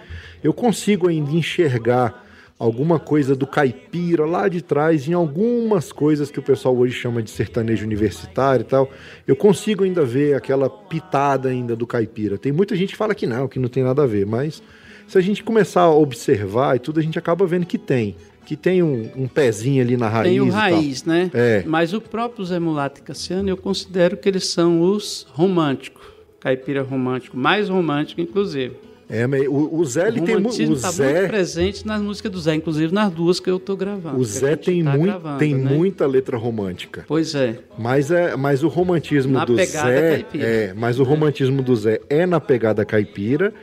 eu 0.44 0.54
consigo 0.54 1.08
ainda 1.08 1.32
enxergar 1.32 2.25
alguma 2.58 3.00
coisa 3.00 3.36
do 3.36 3.46
caipira 3.46 4.26
lá 4.26 4.48
de 4.48 4.62
trás 4.62 5.08
em 5.08 5.14
algumas 5.14 5.92
coisas 5.92 6.32
que 6.32 6.40
o 6.40 6.44
pessoal 6.44 6.76
hoje 6.76 6.94
chama 6.94 7.22
de 7.22 7.30
sertanejo 7.30 7.86
universitário 7.86 8.64
e 8.64 8.66
tal. 8.66 8.90
Eu 9.28 9.36
consigo 9.36 9.84
ainda 9.84 10.06
ver 10.06 10.36
aquela 10.36 10.70
pitada 10.70 11.50
ainda 11.50 11.76
do 11.76 11.86
caipira. 11.86 12.38
Tem 12.38 12.52
muita 12.52 12.76
gente 12.76 12.92
que 12.92 12.98
fala 12.98 13.14
que 13.14 13.28
não, 13.28 13.48
que 13.48 13.60
não 13.60 13.68
tem 13.68 13.84
nada 13.84 14.04
a 14.04 14.08
ver, 14.08 14.26
mas 14.26 14.64
se 15.08 15.18
a 15.18 15.22
gente 15.22 15.44
começar 15.44 15.82
a 15.82 15.94
observar 15.94 16.76
e 16.76 16.80
tudo, 16.80 17.00
a 17.00 17.04
gente 17.04 17.20
acaba 17.20 17.46
vendo 17.46 17.66
que 17.66 17.78
tem. 17.78 18.16
Que 18.46 18.56
tem 18.56 18.84
um, 18.84 19.10
um 19.16 19.28
pezinho 19.28 19.82
ali 19.82 19.98
na 19.98 20.08
raiz. 20.08 20.30
Tem 20.30 20.40
o 20.40 20.50
raiz, 20.50 21.04
né? 21.04 21.32
É. 21.34 21.64
Mas 21.66 21.94
o 21.94 22.02
próprio 22.02 22.46
Zé 22.46 22.60
Mulato 22.60 23.02
e 23.02 23.04
Cassiano, 23.04 23.50
eu 23.50 23.58
considero 23.58 24.16
que 24.16 24.30
eles 24.30 24.48
são 24.48 24.82
os 24.82 25.26
românticos. 25.32 26.04
Caipira 26.40 26.84
romântico, 26.84 27.36
mais 27.36 27.70
romântico, 27.70 28.22
inclusive. 28.22 28.76
É, 29.08 29.26
o, 29.48 29.76
o 29.80 29.86
Zé, 29.86 30.08
ele 30.08 30.20
o 30.20 30.24
tem 30.24 30.36
mu- 30.36 30.42
romantismo 30.44 30.76
o 30.76 30.80
tá 30.80 30.90
Zé, 30.92 31.14
muito 31.20 31.28
presente 31.30 31.86
nas 31.86 32.02
músicas 32.02 32.32
do 32.32 32.40
Zé, 32.40 32.56
inclusive 32.56 32.94
nas 32.94 33.12
duas 33.12 33.40
que 33.40 33.50
eu 33.50 33.60
tô 33.60 33.76
gravando. 33.76 34.18
o 34.20 34.24
Zé 34.26 34.56
tem, 34.56 34.84
tá 34.84 34.98
mui- 34.98 35.08
gravando, 35.08 35.38
tem 35.38 35.54
né? 35.56 35.72
muita 35.76 36.08
letra 36.08 36.38
romântica. 36.38 37.06
Pois 37.08 37.36
é. 37.36 37.60
Mas, 37.78 38.10
é, 38.10 38.36
mas 38.36 38.64
o 38.64 38.68
romantismo 38.68 39.34
Na 39.34 39.46
do 39.46 39.56
pegada 39.56 39.88
Zé. 39.90 40.10
caipira. 40.12 40.44
É, 40.46 40.74
mas 40.74 41.00
o 41.00 41.04
romantismo 41.04 41.62
do 41.62 41.76
Zé 41.76 42.02
é 42.10 42.26
na 42.26 42.40
pegada 42.40 42.84
caipira 42.84 43.54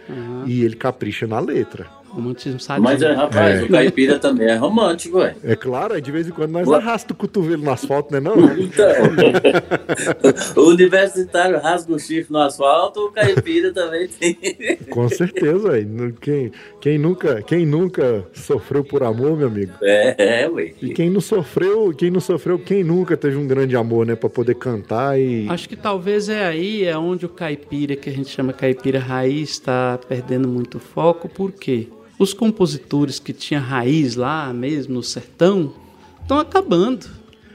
e 0.47 0.63
ele 0.63 0.77
capricha 0.77 1.27
na 1.27 1.41
letra. 1.41 1.87
Romantismo 2.13 2.61
sadio. 2.61 2.83
Mas, 2.83 3.01
é, 3.03 3.13
rapaz, 3.13 3.61
É. 3.61 3.65
o 3.65 3.69
caipira 3.71 4.19
também 4.19 4.47
é 4.49 4.55
romântico, 4.57 5.19
ué. 5.19 5.35
É 5.43 5.57
claro, 5.57 5.95
aí 5.95 6.01
de 6.01 6.13
vez 6.13 6.29
em 6.29 6.31
quando 6.31 6.51
nós 6.53 6.69
Ué. 6.69 6.77
arrasta 6.77 7.13
o 7.13 7.17
cotovelo 7.17 7.63
no 7.65 7.71
asfalto, 7.71 8.13
né? 8.13 8.21
Não, 8.21 8.35
Então, 8.59 8.87
o 10.57 10.69
universitário 10.69 11.59
rasga 11.61 11.93
o 11.95 11.99
chifre 11.99 12.33
no 12.33 12.39
asfalto, 12.39 13.01
o 13.01 13.13
caipira 13.13 13.73
também 13.73 14.09
tem. 14.09 14.37
com 14.91 15.09
certeza, 15.09 15.71
velho. 15.71 16.15
Quem, 16.21 16.53
quem, 16.81 16.99
nunca, 16.99 17.43
quem 17.43 17.65
nunca 17.67 18.25
sofreu 18.33 18.85
por 18.85 19.03
amor, 19.03 19.37
meu 19.37 19.47
amigo? 19.49 19.73
É, 19.83 20.43
é, 20.43 20.49
ué. 20.49 20.73
E 20.83 20.91
quem 20.93 21.09
não 21.11 21.21
sofreu, 21.21 21.93
quem 21.97 22.11
não 22.11 22.21
sofreu, 22.21 22.59
quem 22.59 22.85
nunca 22.85 23.17
teve 23.17 23.37
um 23.37 23.47
grande 23.47 23.75
amor, 23.77 24.07
né? 24.07 24.15
Pra 24.15 24.29
poder 24.29 24.55
cantar 24.57 25.19
e. 25.19 25.47
Acho 25.49 25.69
que 25.69 25.77
talvez 25.77 26.29
é 26.29 26.45
aí 26.47 26.85
é 26.85 26.97
onde 26.97 27.27
o 27.27 27.29
caipira, 27.29 27.97
que 27.97 28.09
a 28.09 28.13
gente 28.13 28.29
chama 28.29 28.53
caipira 28.53 28.99
raiz, 28.99 29.51
está 29.51 29.99
perdendo 30.09 30.47
muito 30.49 30.79
foco, 30.79 31.29
por 31.29 31.53
quê? 31.53 31.89
Os 32.23 32.33
compositores 32.33 33.19
que 33.19 33.33
tinham 33.33 33.61
raiz 33.61 34.15
lá 34.15 34.53
mesmo 34.53 34.95
no 34.95 35.03
sertão 35.03 35.75
estão 36.21 36.39
acabando, 36.39 37.07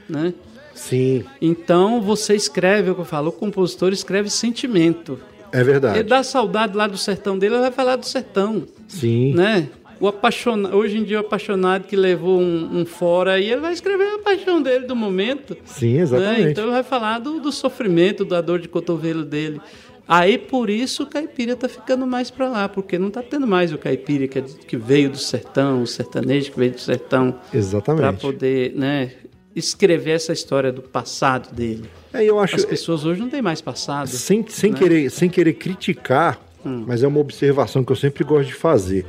né? 0.06 0.34
Sim, 0.74 1.24
Então 1.40 2.02
você 2.02 2.34
escreve, 2.36 2.90
é 2.90 2.92
o 2.92 2.94
que 2.94 3.00
eu 3.00 3.04
falo, 3.06 3.30
o 3.30 3.32
compositor 3.32 3.94
escreve 3.94 4.28
sentimento. 4.28 5.18
é 5.52 5.64
verdade. 5.64 6.00
Ele 6.00 6.08
dá 6.08 6.22
saudade 6.22 6.76
lá 6.76 6.86
do 6.86 6.98
sertão 6.98 7.38
dele, 7.38 7.54
ele 7.54 7.62
vai 7.62 7.72
falar 7.72 7.96
do 7.96 8.04
sertão, 8.04 8.64
Sim. 8.86 9.32
né? 9.32 9.70
O 9.98 10.06
apaixonado, 10.06 10.76
hoje 10.76 10.98
em 10.98 11.02
dia 11.02 11.16
o 11.16 11.20
apaixonado 11.20 11.84
que 11.84 11.96
levou 11.96 12.38
um, 12.38 12.80
um 12.80 12.84
fora 12.86 13.32
aí, 13.32 13.50
ele 13.50 13.62
vai 13.62 13.72
escrever 13.72 14.04
a 14.14 14.18
paixão 14.18 14.62
dele 14.62 14.86
do 14.86 14.94
momento. 14.94 15.56
Sim, 15.64 15.94
né? 15.94 16.02
exatamente. 16.02 16.50
Então 16.50 16.64
ele 16.64 16.72
vai 16.72 16.82
falar 16.84 17.18
do, 17.18 17.40
do 17.40 17.50
sofrimento, 17.50 18.22
da 18.24 18.40
dor 18.42 18.60
de 18.60 18.68
cotovelo 18.68 19.24
dele. 19.24 19.60
Aí 20.08 20.38
por 20.38 20.70
isso 20.70 21.02
o 21.02 21.06
caipira 21.06 21.54
tá 21.54 21.68
ficando 21.68 22.06
mais 22.06 22.30
para 22.30 22.48
lá, 22.48 22.66
porque 22.68 22.98
não 22.98 23.10
tá 23.10 23.22
tendo 23.22 23.46
mais 23.46 23.72
o 23.74 23.76
caipira 23.78 24.26
que, 24.26 24.38
é 24.38 24.42
que 24.42 24.76
veio 24.76 25.10
do 25.10 25.18
sertão, 25.18 25.82
o 25.82 25.86
sertanejo 25.86 26.50
que 26.52 26.58
veio 26.58 26.72
do 26.72 26.80
sertão, 26.80 27.32
para 27.32 27.58
Exatamente. 27.58 28.20
poder, 28.22 28.72
né, 28.74 29.12
escrever 29.54 30.12
essa 30.12 30.32
história 30.32 30.72
do 30.72 30.80
passado 30.80 31.54
dele. 31.54 31.90
É, 32.12 32.24
eu 32.24 32.38
acho. 32.40 32.56
As 32.56 32.64
pessoas 32.64 33.04
hoje 33.04 33.20
não 33.20 33.28
têm 33.28 33.42
mais 33.42 33.60
passado. 33.60 34.06
Sem, 34.08 34.46
sem, 34.48 34.72
né? 34.72 34.78
querer, 34.78 35.10
sem 35.10 35.28
querer 35.28 35.52
criticar, 35.52 36.40
Hum. 36.64 36.84
mas 36.86 37.02
é 37.02 37.06
uma 37.06 37.20
observação 37.20 37.84
que 37.84 37.92
eu 37.92 37.96
sempre 37.96 38.24
gosto 38.24 38.48
de 38.48 38.54
fazer. 38.54 39.06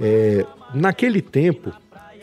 É, 0.00 0.44
naquele 0.74 1.22
tempo, 1.22 1.72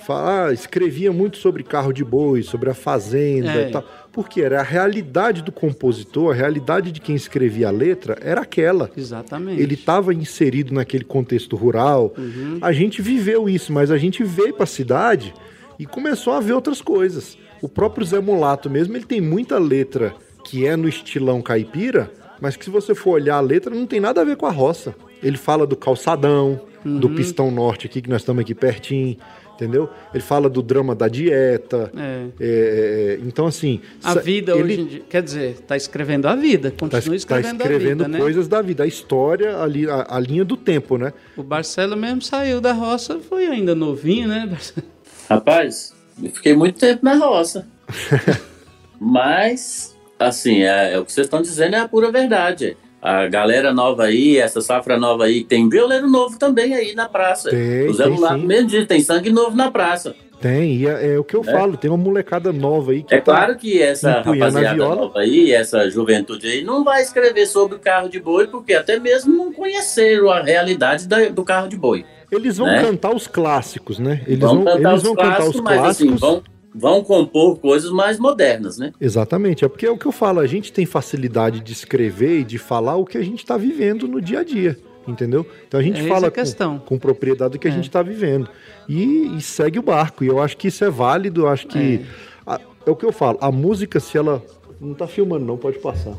fala- 0.08 0.48
ah, 0.48 0.54
escrevia 0.54 1.12
muito 1.12 1.38
sobre 1.38 1.62
carro 1.64 1.92
de 1.94 2.04
boi, 2.04 2.42
sobre 2.42 2.70
a 2.70 2.74
fazenda 2.74 3.52
É. 3.52 3.70
e 3.70 3.72
tal. 3.72 3.84
Porque 4.12 4.42
era 4.42 4.60
a 4.62 4.64
realidade 4.64 5.44
do 5.44 5.52
compositor, 5.52 6.32
a 6.32 6.36
realidade 6.36 6.92
de 6.92 7.00
quem 7.00 7.16
escrevia 7.16 7.68
a 7.68 7.72
letra 7.72 8.18
era 8.22 8.42
aquela. 8.42 8.90
Exatamente. 8.98 9.62
Ele 9.62 9.76
estava 9.76 10.14
inserido 10.14 10.74
naquele 10.74 11.04
contexto 11.04 11.56
rural. 11.56 12.14
Uhum. 12.18 12.58
A 12.62 12.72
gente 12.72 13.02
viveu 13.02 13.48
isso, 13.48 13.72
mas 13.72 13.92
a 13.92 13.98
gente 13.98 14.24
veio 14.24 14.54
para 14.54 14.64
a 14.64 14.68
cidade 14.68 15.34
e 15.78 15.86
começou 15.86 16.34
a 16.34 16.40
ver 16.40 16.54
outras 16.54 16.82
coisas. 16.82 17.38
O 17.62 17.70
próprio 17.70 18.06
Zé 18.06 18.20
Mulato 18.20 18.70
mesmo, 18.70 18.96
ele 18.96 19.06
tem 19.06 19.22
muita 19.22 19.60
letra 19.60 20.14
que 20.44 20.66
é 20.66 20.76
no 20.76 20.88
estilão 20.88 21.42
caipira, 21.42 22.10
mas 22.40 22.56
que 22.56 22.64
se 22.66 22.72
você 22.72 22.96
for 22.96 23.12
olhar 23.12 23.36
a 23.38 23.42
letra 23.42 23.74
não 23.76 23.86
tem 23.86 24.00
nada 24.00 24.22
a 24.22 24.24
ver 24.24 24.38
com 24.38 24.46
a 24.46 24.52
roça. 24.52 24.96
Ele 25.22 25.38
fala 25.38 25.68
do 25.68 25.76
calçadão, 25.76 26.60
Uhum. 26.86 27.00
do 27.00 27.10
pistão 27.10 27.52
norte 27.52 27.86
aqui 27.88 28.02
que 28.02 28.10
nós 28.10 28.22
estamos 28.22 28.42
aqui 28.42 28.54
pertinho, 28.56 29.18
entendeu? 29.58 29.90
Ele 30.14 30.22
fala 30.22 30.48
do 30.48 30.62
drama 30.62 30.94
da 30.96 31.08
dieta. 31.08 31.92
É. 31.98 32.28
É, 32.40 33.18
é, 33.20 33.20
então 33.26 33.48
assim, 33.48 33.82
A 34.04 34.14
vida 34.14 34.54
ele 34.54 34.64
hoje 34.64 34.82
em 34.82 34.86
dia, 34.86 35.02
quer 35.10 35.24
dizer, 35.24 35.58
tá 35.62 35.76
escrevendo 35.76 36.28
a 36.28 36.36
vida, 36.36 36.70
tá, 36.70 36.78
continua 36.78 37.02
tá 37.02 37.16
escrevendo, 37.16 37.62
escrevendo 37.62 38.04
a 38.04 38.06
vida, 38.06 38.08
né? 38.08 38.20
coisas 38.20 38.48
da 38.48 38.62
vida, 38.62 38.84
a 38.84 38.88
história 38.88 39.58
ali, 39.58 39.90
a, 39.90 40.06
a 40.10 40.20
linha 40.20 40.46
do 40.46 40.56
tempo, 40.56 40.98
né? 40.98 41.12
O 41.36 41.44
Barcelo 41.44 41.98
mesmo 41.98 42.22
saiu 42.22 42.62
da 42.62 42.72
roça, 42.72 43.20
foi 43.20 43.48
ainda 43.48 43.74
novinho, 43.74 44.28
né? 44.28 44.48
Barcelo? 44.48 44.88
Rapaz, 45.30 45.94
eu 46.22 46.30
fiquei 46.30 46.56
muito 46.56 46.80
tempo 46.80 47.04
na 47.04 47.16
roça. 47.16 47.68
Mas, 49.00 49.96
assim, 50.20 50.64
é, 50.64 50.94
é 50.94 51.00
o 51.00 51.06
que 51.06 51.12
vocês 51.12 51.26
estão 51.26 51.42
dizendo 51.42 51.76
é 51.76 51.80
a 51.80 51.88
pura 51.88 52.12
verdade. 52.12 52.78
A 53.08 53.26
galera 53.28 53.74
nova 53.74 54.04
aí, 54.04 54.36
essa 54.38 54.60
safra 54.60 54.98
nova 54.98 55.24
aí, 55.24 55.42
tem 55.42 55.70
violeiro 55.70 56.10
novo 56.10 56.38
também 56.38 56.76
aí 56.76 56.94
na 56.94 57.08
praça. 57.08 57.50
Tem, 57.50 57.88
o 57.88 57.94
Zé 57.94 58.04
tem 58.04 58.12
Mulato 58.14 58.42
sim. 58.42 58.46
mesmo 58.46 58.68
diz, 58.68 58.86
tem 58.86 59.00
sangue 59.00 59.30
novo 59.30 59.56
na 59.56 59.72
praça. 59.72 60.14
Tem, 60.42 60.76
e 60.76 60.86
é, 60.88 61.14
é 61.14 61.18
o 61.18 61.24
que 61.24 61.34
eu 61.34 61.42
falo, 61.42 61.78
tem 61.78 61.90
uma 61.90 61.98
molecada 61.98 62.52
nova 62.52 62.92
aí 62.92 63.04
que 63.04 63.16
É 63.16 63.22
tá- 63.22 63.24
claro 63.34 63.56
que 63.56 63.82
essa 63.82 64.20
rapaziada 64.20 64.76
nova 64.76 65.20
aí, 65.22 65.54
essa 65.54 65.90
juventude 65.90 66.48
aí, 66.48 66.64
não 66.66 66.84
vai 66.84 67.02
escrever 67.02 67.46
sobre 67.46 67.78
o 67.78 67.80
carro 67.80 68.10
de 68.10 68.20
boi, 68.20 68.46
porque 68.48 68.74
até 68.74 69.00
mesmo 69.00 69.34
não 69.34 69.54
conheceram 69.54 70.30
a 70.30 70.42
realidade 70.42 71.08
da- 71.08 71.30
do 71.30 71.46
carro 71.46 71.70
de 71.70 71.78
boi. 71.78 72.04
Eles 72.30 72.58
vão 72.58 72.68
né? 72.68 72.82
cantar 72.82 73.16
os 73.16 73.26
clássicos, 73.26 74.00
né? 74.00 74.22
Eles 74.28 74.42
vão 74.42 74.56
vão, 74.56 74.66
cantar 74.66 74.90
eles 74.92 74.98
os 75.02 75.04
vão 75.04 75.16
cantar 75.16 75.28
clássicos, 75.38 75.56
os 75.56 75.62
mas 75.62 75.78
assim, 75.86 76.08
clássicos. 76.08 76.20
vão, 76.20 76.44
vão 76.78 77.04
compor 77.04 77.58
coisas 77.60 77.92
mais 77.92 78.20
modernas, 78.20 78.78
né? 78.78 78.92
Exatamente, 79.02 79.66
é 79.66 79.68
porque 79.68 79.86
é 79.86 79.92
o 79.92 79.98
que 79.98 80.06
eu 80.06 80.12
falo, 80.12 80.40
a 80.40 80.48
gente 80.48 80.72
tem 80.72 80.86
facilidade 80.86 81.60
de 81.60 81.74
escrever 81.74 82.40
e 82.40 82.44
de 82.44 82.58
falar 82.58 82.96
o 82.98 83.06
que 83.06 83.18
a 83.18 83.24
gente 83.24 83.40
está 83.40 83.58
vivendo 83.58 84.08
no 84.08 84.22
dia 84.22 84.40
a 84.40 84.44
dia, 84.44 84.78
entendeu? 85.08 85.46
Então 85.68 85.80
a 85.80 85.84
gente 85.84 85.98
É 85.98 86.00
essa 86.02 86.10
fala 86.10 86.28
a 86.28 86.32
questão. 86.32 86.80
Com, 86.80 86.86
com 86.86 87.00
propriedade 87.00 87.54
do 87.54 87.60
que 87.60 87.68
a 87.68 87.72
É. 87.72 87.74
gente 87.74 87.88
está 87.88 88.02
vivendo. 88.02 88.50
E, 88.88 89.36
e 89.38 89.42
segue 89.42 89.80
o 89.80 89.82
barco, 89.82 90.24
e 90.24 90.28
eu 90.28 90.40
acho 90.42 90.56
que 90.58 90.68
isso 90.68 90.84
é 90.86 90.90
válido, 90.90 91.42
eu 91.42 91.48
acho 91.48 91.68
que... 91.68 92.02
a- 92.46 92.60
É, 92.86 92.90
o 92.90 92.96
que 92.96 93.06
eu 93.06 93.12
falo, 93.12 93.38
a 93.42 93.52
música, 93.52 94.00
se 94.00 94.18
ela... 94.18 94.42
Não 94.80 94.94
tá 94.94 95.08
filmando 95.08 95.44
não, 95.46 95.58
pode 95.58 95.80
passar. 95.80 96.16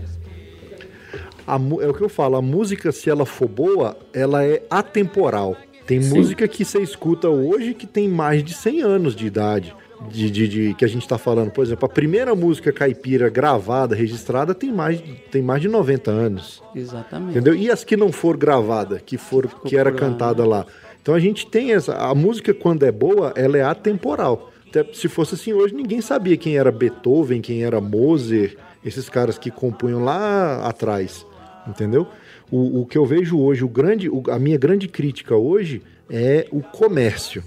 A 1.47 1.55
é 1.55 1.87
o 1.89 1.95
que 1.95 2.03
eu 2.03 2.09
falo, 2.09 2.37
a 2.37 2.43
música, 2.43 2.93
se 2.93 3.09
ela 3.09 3.25
for 3.25 3.49
boa, 3.49 3.97
ela 4.13 4.45
é 4.45 4.63
atemporal. 4.69 5.57
Tem 5.87 6.03
Sim. 6.03 6.19
música 6.19 6.47
que 6.47 6.63
você 6.65 6.81
escuta 6.83 7.29
hoje 7.31 7.73
que 7.73 7.87
tem 7.87 8.07
mais 8.07 8.45
de 8.45 8.53
100 8.53 8.83
anos 8.83 9.17
de 9.17 9.27
idade. 9.27 9.75
De, 10.11 10.31
de- 10.31 10.49
de- 10.49 10.75
que 10.75 10.85
a 10.85 10.89
gente 10.89 11.09
tá 11.09 11.19
falando, 11.19 11.51
por 11.51 11.65
exemplo, 11.65 11.85
a 11.85 11.89
primeira 11.89 12.35
música 12.35 12.73
caipira 12.73 13.29
gravada, 13.29 13.97
registrada, 13.97 14.55
tem 14.55 14.73
mais, 14.73 15.03
tem 15.31 15.43
mais 15.43 15.61
de 15.61 15.67
90 15.69 16.11
anos. 16.11 16.63
Exatamente. 16.75 17.31
Entendeu? 17.33 17.55
E 17.55 17.69
as 17.71 17.83
que 17.83 17.97
não 17.97 18.13
foram 18.13 18.39
gravadas, 18.39 19.03
que 19.05 19.19
foram 19.19 19.51
que 19.65 19.77
era 19.77 19.91
cantada 19.91 20.45
lá. 20.47 20.65
Então 21.03 21.15
a 21.15 21.19
gente 21.19 21.47
tem 21.47 21.73
essa. 21.73 21.95
A 21.97 22.15
música, 22.15 22.55
quando 22.55 22.85
é 22.85 22.93
boa, 22.93 23.33
ela 23.37 23.59
é 23.59 23.63
atemporal. 23.63 24.53
Até 24.69 24.85
se 24.93 25.09
fosse 25.09 25.35
assim 25.35 25.53
hoje, 25.53 25.75
ninguém 25.75 26.01
sabia 26.01 26.37
quem 26.37 26.57
era 26.59 26.71
Beethoven, 26.71 27.41
quem 27.41 27.65
era 27.65 27.81
Mozart, 27.81 28.55
esses 28.85 29.09
caras 29.09 29.37
que 29.39 29.51
compunham 29.51 30.05
lá 30.05 30.67
atrás. 30.67 31.27
Entendeu? 31.67 32.07
O, 32.51 32.83
o 32.83 32.87
que 32.87 32.97
eu 32.97 33.05
vejo 33.05 33.39
hoje, 33.41 33.65
o 33.65 33.69
grande, 33.69 34.09
o- 34.09 34.23
a 34.31 34.39
minha 34.39 34.57
grande 34.59 34.87
crítica 34.87 35.35
hoje 35.35 35.83
é 36.09 36.47
o 36.53 36.63
comércio. 36.63 37.43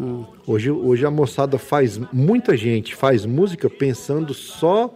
Hum. 0.00 0.24
Hoje, 0.46 0.70
hoje 0.70 1.06
a 1.06 1.10
moçada 1.10 1.58
faz, 1.58 2.00
muita 2.12 2.56
gente 2.56 2.94
faz 2.94 3.24
música 3.24 3.70
pensando 3.70 4.34
só 4.34 4.92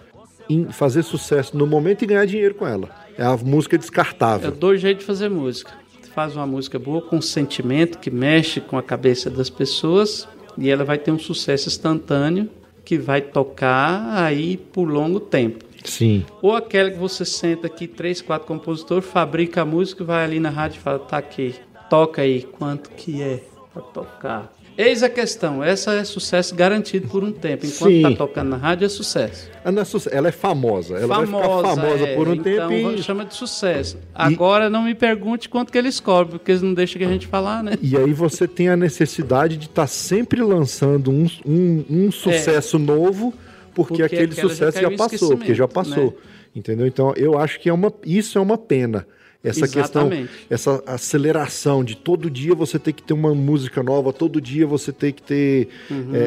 em 0.49 0.67
fazer 0.73 1.03
sucesso 1.03 1.57
no 1.57 1.67
momento 1.67 2.03
e 2.03 2.07
ganhar 2.07 2.25
dinheiro 2.27 2.55
com 2.55 2.67
ela. 2.67 2.89
É 3.17 3.23
a 3.25 3.37
música 3.37 3.77
É 3.77 3.79
descartável. 3.79 4.51
dois 4.51 4.81
jeitos 4.81 5.01
de 5.03 5.07
fazer 5.07 5.29
música. 5.29 5.73
Faz 6.15 6.35
uma 6.35 6.47
música 6.47 6.79
boa 6.79 7.01
com 7.03 7.21
sentimento 7.21 7.99
que 7.99 8.11
mexe 8.11 8.61
com 8.61 8.77
a 8.77 8.83
cabeça 8.83 9.31
das 9.31 9.49
pessoas 9.49 10.27
e 10.57 10.69
ela 10.69 10.85
vai 10.85 10.99
ter 10.99 11.13
um 11.13 11.19
sucesso 11.19 11.69
instantâneo 11.69 12.49
que 12.85 12.99
vai 12.99 13.21
tocar 13.21 14.25
aí 14.25 14.57
por 14.57 14.89
longo 14.89 15.21
tempo. 15.21 15.65
Sim, 15.85 16.25
Ou 16.43 16.57
aquela 16.57 16.91
que 16.91 16.99
você 16.99 17.25
senta 17.25 17.69
aqui, 17.69 17.87
três, 17.87 18.21
quatro 18.21 18.49
compositores, 18.49 19.09
fabrica 19.09 19.63
a 19.63 19.65
música, 19.65 20.03
vai 20.03 20.25
ali 20.25 20.41
na 20.41 20.51
rádio 20.51 20.79
e 20.79 20.81
fala, 20.81 20.99
tá 20.99 21.19
aqui, 21.19 21.55
toca 21.89 22.21
aí, 22.23 22.43
quanto 22.43 22.91
que 22.91 23.23
é 23.23 23.41
pra 23.73 23.81
tocar? 23.83 24.53
Eis 24.79 25.03
a 25.03 25.09
questão, 25.09 25.65
essa 25.65 25.93
é 25.95 26.05
sucesso 26.05 26.55
garantido 26.55 27.09
por 27.09 27.25
um 27.25 27.33
tempo. 27.33 27.67
Enquanto 27.67 27.91
Sim. 27.91 28.03
tá 28.03 28.13
tocando 28.13 28.51
na 28.51 28.57
rádio 28.57 28.87
é 28.87 28.89
sucesso. 28.89 29.51
ela, 29.65 29.73
não 29.73 29.83
é 29.83 29.87
ela 30.13 30.29
é 30.29 30.31
famosa. 30.31 30.95
Ela 30.97 31.17
vai 31.17 31.27
ficar 31.27 31.49
famosa 31.49 32.07
é, 32.07 32.15
por 32.15 32.29
um 32.29 32.35
então 32.35 32.69
tempo 32.69 32.93
e, 32.93 33.03
chama 33.03 33.25
de 33.25 33.35
sucesso. 33.35 33.99
Agora 34.15 34.71
não 34.71 34.85
me 34.85 34.95
pergunte 34.95 35.49
quanto 35.49 35.73
que 35.73 35.79
eles 35.79 35.99
cobram, 35.99 36.39
porque 36.39 36.53
eles 36.53 36.63
não 36.63 36.73
deixam 36.75 36.97
que 36.97 37.05
a 37.05 37.09
gente 37.09 37.27
falar, 37.27 37.61
né? 37.61 37.73
e 37.83 37.97
aí 37.97 38.13
você 38.13 38.47
tem 38.47 38.69
a 38.69 38.77
necessidade 38.77 39.57
de 39.57 39.67
estar 39.67 39.89
sempre 39.89 40.41
lançando 40.43 41.11
um, 41.11 41.27
um, 41.45 41.85
um 41.91 42.13
sucesso 42.13 42.79
novo, 42.79 43.35
porque, 43.75 43.95
Porque 43.95 44.15
aquele 44.15 44.35
sucesso 44.35 44.81
já, 44.81 44.91
passou, 44.93 45.37
porque 45.37 45.55
já 45.57 45.67
passou. 45.67 46.05
né? 46.05 46.13
Entendeu? 46.55 46.87
Então 46.87 47.13
eu 47.17 47.37
acho 47.37 47.59
que 47.59 47.69
é 47.69 47.73
uma, 47.73 47.93
isso 48.07 48.39
é 48.39 48.41
uma 48.41 48.57
pena. 48.57 49.05
Essa 49.43 49.65
Exatamente. 49.65 50.29
questão, 50.49 50.75
essa 50.77 50.83
aceleração 50.87 51.85
de 51.85 51.97
todo 51.97 52.29
dia 52.29 52.55
você 52.55 52.79
ter 52.79 52.93
que 52.93 53.03
ter 53.03 53.15
uma 53.15 53.35
música 53.35 53.83
nova, 53.83 54.13
todo 54.13 54.41
dia 54.41 54.67
você 54.67 54.93
ter 54.93 55.13
que 55.13 55.23
ter 55.23 55.69
Uhum. 55.91 56.11
é, 56.15 56.19
é, 56.19 56.27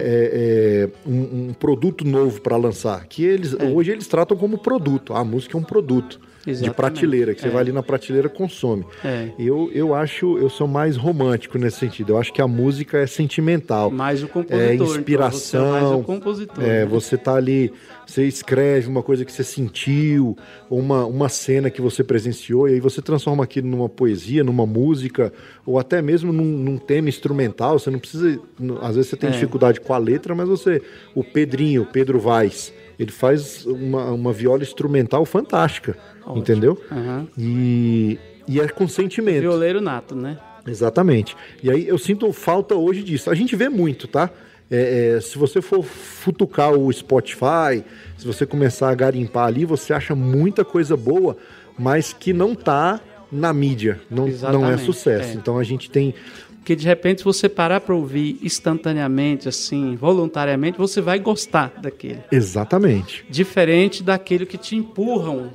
é, 0.84 0.89
um, 1.09 1.49
um 1.49 1.53
produto 1.53 2.05
novo 2.05 2.39
para 2.41 2.55
lançar. 2.55 3.05
Que 3.07 3.24
eles 3.24 3.53
É. 3.59 3.66
hoje 3.66 3.91
eles 3.91 4.07
tratam 4.07 4.38
como 4.38 4.57
produto. 4.57 5.14
A 5.14 5.24
música 5.24 5.57
é 5.57 5.59
um 5.59 5.64
produto 5.64 6.20
de 6.44 6.52
Exatamente. 6.52 6.76
prateleira 6.76 7.34
que 7.36 7.42
você 7.42 7.48
É. 7.48 7.52
vai 7.52 7.62
ali 7.62 7.72
na 7.72 7.84
prateleira 7.84 8.28
e 8.28 8.32
consome. 8.32 8.86
É. 9.06 9.30
Eu, 9.38 9.70
eu 9.74 9.94
acho, 9.94 10.38
eu 10.38 10.50
sou 10.50 10.68
mais 10.68 10.98
romântico 10.98 11.58
nesse 11.58 11.78
sentido. 11.78 12.14
Eu 12.14 12.18
acho 12.18 12.34
que 12.34 12.42
a 12.42 12.48
música 12.48 12.98
é 12.98 13.06
sentimental. 13.08 13.92
Mais 13.92 14.24
o 14.24 14.28
compositor. 14.28 14.60
É 14.60 14.74
então, 14.74 14.88
você 14.88 14.94
é 14.96 14.98
inspiração. 15.00 15.72
mais 15.72 15.86
o 15.86 16.04
compositor. 16.04 16.64
É, 16.64 16.68
né? 16.80 16.86
você 16.86 17.18
tá 17.18 17.36
ali, 17.36 17.72
você 18.08 18.26
escreve 18.26 18.88
uma 18.88 19.04
coisa 19.04 19.24
que 19.24 19.32
você 19.32 19.44
sentiu, 19.44 20.36
uma, 20.70 21.06
uma 21.06 21.30
cena 21.30 21.70
que 21.70 21.82
você 21.82 22.04
presenciou, 22.04 22.68
e 22.68 22.74
aí 22.74 22.80
você 22.80 23.02
transforma 23.02 23.44
aquilo 23.44 23.68
numa 23.68 23.88
poesia, 23.89 24.44
numa 24.44 24.66
música, 24.66 25.32
ou 25.66 25.78
até 25.78 26.02
mesmo 26.02 26.34
num, 26.34 26.44
num 26.44 26.78
tema 26.78 27.08
instrumental. 27.10 27.78
Você 27.78 27.89
não 27.92 28.00
precisa. 28.00 28.39
Às 28.82 28.96
vezes 28.96 29.10
você 29.12 29.16
tem 29.18 29.30
É. 29.30 29.34
dificuldade 29.34 29.80
com 29.80 29.94
a 29.94 29.98
letra, 29.98 30.34
mas 30.34 30.48
você. 30.48 30.82
O 31.14 31.24
Pedrinho, 31.24 31.84
o 31.84 31.86
Pedro 31.86 32.20
Vaz, 32.20 32.74
ele 32.98 33.12
faz 33.12 33.66
uma, 33.66 34.12
uma 34.12 34.34
viola 34.34 34.62
instrumental 34.64 35.26
fantástica. 35.26 35.96
Ótimo. 36.26 36.38
Entendeu? 36.38 36.82
Aham. 36.91 37.28
E, 37.38 38.19
e 38.47 38.59
é 38.59 38.67
com 38.67 38.88
sentimento. 38.88 39.41
Violeiro 39.41 39.82
nato, 39.82 40.15
né? 40.15 40.38
Exatamente. 40.65 41.36
E 41.63 41.69
aí 41.69 41.88
eu 41.88 41.97
sinto 41.97 42.32
falta 42.32 42.76
hoje 42.76 43.03
disso. 43.03 43.30
A 43.30 43.36
gente 43.36 43.55
vê 43.55 43.69
muito, 43.69 44.07
tá? 44.07 44.30
É, 44.69 45.15
é, 45.17 45.22
se 45.22 45.38
você 45.38 45.61
for 45.61 45.84
futucar 45.84 46.72
o 46.72 46.91
Spotify, 46.93 47.84
se 48.17 48.26
você 48.26 48.45
começar 48.45 48.89
a 48.89 48.95
garimpar 48.95 49.47
ali, 49.47 49.65
você 49.65 49.93
acha 49.93 50.15
muita 50.15 50.63
coisa 50.63 50.95
boa, 50.95 51.36
mas 51.78 52.13
que 52.13 52.32
não 52.32 52.55
tá 52.55 53.01
na 53.32 53.53
mídia, 53.53 53.99
não, 54.09 54.28
não 54.28 54.69
é 54.69 54.78
sucesso. 54.78 55.32
é. 55.32 55.34
Então 55.34 55.57
a 55.57 55.63
gente 55.63 55.89
tem. 55.89 56.13
Porque 56.57 56.76
de 56.76 56.86
repente 56.86 57.19
se 57.19 57.26
você 57.26 57.49
parar 57.49 57.82
para 57.82 57.95
ouvir 57.95 58.38
instantaneamente, 58.43 59.49
assim, 59.49 59.95
voluntariamente, 59.95 60.78
você 60.78 61.01
vai 61.01 61.17
gostar 61.19 61.74
daquele. 61.82 62.19
Exatamente. 62.32 63.26
Diferente 63.30 64.03
daquele 64.03 64.45
que 64.45 64.57
te 64.57 64.76
empurram 64.76 65.49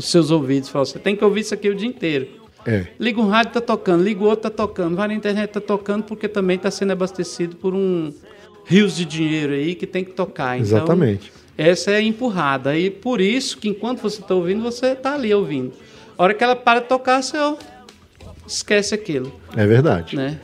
os 0.00 0.10
seus 0.10 0.30
ouvidos. 0.30 0.68
Falam, 0.68 0.84
você 0.84 0.98
tem 0.98 1.14
que 1.14 1.24
ouvir 1.24 1.40
isso 1.40 1.54
aqui 1.54 1.68
o 1.68 1.74
dia 1.74 1.86
inteiro. 1.88 2.26
É. 2.66 2.86
Liga 2.98 3.20
um 3.20 3.28
rádio, 3.28 3.52
tá 3.52 3.60
tocando. 3.60 4.02
Liga 4.02 4.22
o 4.22 4.26
outro, 4.26 4.50
tá 4.50 4.50
tocando. 4.50 4.96
Vai 4.96 5.08
na 5.08 5.14
internet, 5.14 5.50
tá 5.50 5.60
tocando, 5.60 6.02
porque 6.04 6.26
também 6.28 6.58
tá 6.58 6.70
sendo 6.70 6.92
abastecido 6.92 7.56
por 7.56 7.74
um 7.74 8.12
rios 8.66 8.96
de 8.96 9.04
dinheiro 9.04 9.52
aí 9.52 9.74
que 9.74 9.86
tem 9.86 10.04
que 10.04 10.12
tocar. 10.12 10.58
Então, 10.58 10.78
Exatamente. 10.78 11.32
essa 11.56 11.90
é 11.90 11.96
a 11.96 12.02
empurrada. 12.02 12.76
E 12.76 12.90
por 12.90 13.20
isso 13.20 13.58
que 13.58 13.68
enquanto 13.68 14.00
você 14.00 14.20
tá 14.22 14.34
ouvindo, 14.34 14.62
você 14.62 14.94
tá 14.94 15.14
ali 15.14 15.32
ouvindo. 15.32 15.72
A 16.18 16.22
hora 16.22 16.34
que 16.34 16.42
ela 16.44 16.56
para 16.56 16.80
de 16.80 16.86
tocar, 16.88 17.22
você 17.22 17.36
ó, 17.38 17.56
esquece 18.46 18.94
aquilo, 18.94 19.32
É 19.56 19.66
verdade. 19.66 20.16
né? 20.16 20.38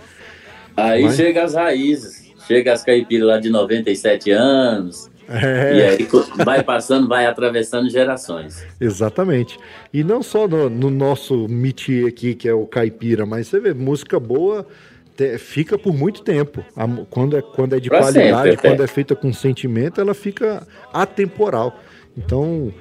Aí 0.76 1.02
Vai. 1.02 1.12
chega 1.14 1.44
as 1.44 1.54
raízes, 1.54 2.30
chega 2.46 2.72
as 2.72 2.82
caipiras 2.82 3.26
lá 3.28 3.38
de 3.38 3.48
97 3.50 4.30
anos, 4.30 5.10
É. 5.28 5.76
e 5.76 5.82
aí 5.82 6.08
vai 6.44 6.62
passando, 6.62 7.08
vai 7.08 7.26
atravessando 7.26 7.88
gerações. 7.90 8.64
Exatamente. 8.80 9.58
E 9.92 10.04
não 10.04 10.22
só 10.22 10.46
no, 10.46 10.70
no 10.70 10.90
nosso 10.90 11.46
métier 11.48 12.06
aqui, 12.06 12.34
que 12.34 12.48
é 12.48 12.54
o 12.54 12.66
caipira, 12.66 13.26
mas 13.26 13.48
você 13.48 13.58
vê, 13.60 13.74
música 13.74 14.20
boa 14.20 14.66
te- 15.16 15.36
fica 15.38 15.76
por 15.78 15.92
muito 15.94 16.22
tempo. 16.22 16.64
A 16.76 16.86
quando, 17.10 17.36
é, 17.36 17.42
quando 17.42 17.74
é 17.74 17.80
de 17.80 17.88
Pra 17.88 18.00
qualidade, 18.00 18.50
sempre, 18.50 18.56
quando 18.68 18.82
é 18.82 18.86
feita 18.86 19.16
com 19.16 19.32
sentimento, 19.32 20.00
ela 20.00 20.14
fica 20.14 20.66
atemporal. 20.92 21.80
Então, 22.16 22.72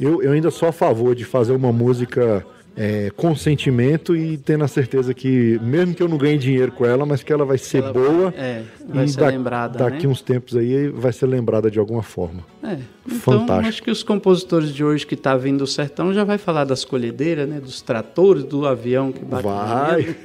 eu, 0.00 0.22
eu 0.22 0.32
ainda 0.32 0.50
sou 0.50 0.68
a 0.68 0.72
favor 0.72 1.14
de 1.14 1.24
fazer 1.24 1.52
uma 1.52 1.72
música 1.72 2.44
é, 2.80 3.10
com 3.16 3.34
sentimento 3.34 4.14
e 4.14 4.38
tendo 4.38 4.62
a 4.62 4.68
certeza 4.68 5.12
que, 5.12 5.58
mesmo 5.60 5.94
que 5.94 6.02
eu 6.02 6.06
não 6.08 6.16
ganhe 6.16 6.38
dinheiro 6.38 6.70
com 6.70 6.86
ela, 6.86 7.04
mas 7.04 7.24
que 7.24 7.32
ela 7.32 7.44
vai 7.44 7.58
ser 7.58 7.78
Ela- 7.82 7.92
boa. 7.92 8.32
É, 8.36 8.62
vai 8.88 9.04
e 9.04 9.08
ser 9.08 9.18
da- 9.20 9.26
lembrada, 9.26 9.78
daqui 9.80 10.06
né? 10.06 10.12
uns 10.12 10.22
tempos 10.22 10.56
aí 10.56 10.88
vai 10.88 11.12
ser 11.12 11.26
lembrada 11.26 11.68
de 11.70 11.78
alguma 11.80 12.02
forma. 12.04 12.44
É. 12.62 12.76
Então, 13.04 13.18
Fantástico. 13.40 13.68
acho 13.68 13.82
que 13.82 13.90
os 13.90 14.02
compositores 14.02 14.72
de 14.72 14.84
hoje 14.84 15.04
que 15.06 15.16
tá 15.16 15.36
vindo 15.36 15.58
do 15.58 15.66
sertão 15.66 16.12
já 16.12 16.22
vai 16.24 16.38
falar 16.38 16.64
das 16.64 16.84
colhedeiras, 16.84 17.48
né? 17.48 17.58
Dos 17.58 17.80
tratores, 17.82 18.44
do 18.44 18.66
avião 18.66 19.10
que 19.10 19.24
bate, 19.24 19.42
Vai. 19.44 20.02
veneno, 20.02 20.16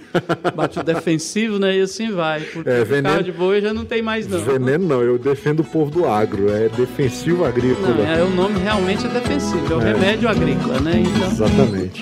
bate 0.55 0.79
o 0.79 0.83
defensivo, 0.83 1.57
né? 1.59 1.77
E 1.77 1.81
assim 1.81 2.11
vai. 2.11 2.41
Porque 2.41 2.69
É, 2.69 2.81
o 2.81 2.85
veneno- 2.85 3.09
carro 3.15 3.23
de 3.23 3.31
boi 3.31 3.61
já 3.61 3.73
não 3.73 3.85
tem 3.85 4.01
mais, 4.01 4.27
não. 4.27 4.37
Veneno 4.39 4.85
não, 4.85 5.01
eu 5.01 5.17
defendo 5.17 5.61
o 5.61 5.63
povo 5.63 5.89
do 5.89 6.05
agro, 6.05 6.51
é 6.51 6.67
defensivo 6.69 7.45
agrícola. 7.45 7.87
Não, 7.95 8.05
é, 8.05 8.21
o 8.23 8.29
nome 8.29 8.59
realmente 8.59 9.05
é 9.05 9.09
defensivo, 9.09 9.73
é 9.73 9.75
o 9.75 9.79
remédio 9.79 10.27
agrícola, 10.29 10.79
né? 10.81 11.01
Então, 11.05 11.31
Exatamente. 11.31 12.01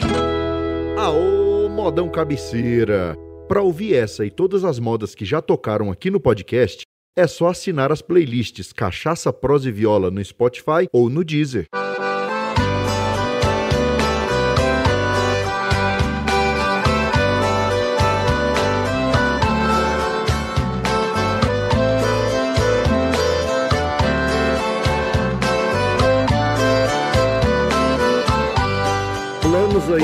Aô, 1.02 1.68
modão 1.68 2.08
cabeceira! 2.08 3.18
Para 3.47 3.64
ouvir 3.64 3.95
essa 3.95 4.24
e 4.24 4.30
todas 4.30 4.64
as 4.64 4.78
modas 4.78 5.16
que 5.16 5.26
já 5.26 5.41
tocaram 5.41 5.89
aqui 5.89 6.12
no 6.12 6.20
podcast, 6.20 6.84
é 7.18 7.26
só 7.26 7.47
assinar 7.47 7.91
as 7.91 8.04
playlists 8.04 8.72
Cachaça, 8.72 9.34
Prosa 9.34 9.70
e 9.70 9.72
Viola 9.72 10.12
no 10.12 10.24
Spotify 10.24 10.88
ou 10.93 11.10
no 11.10 11.26
Deezer. 11.26 11.66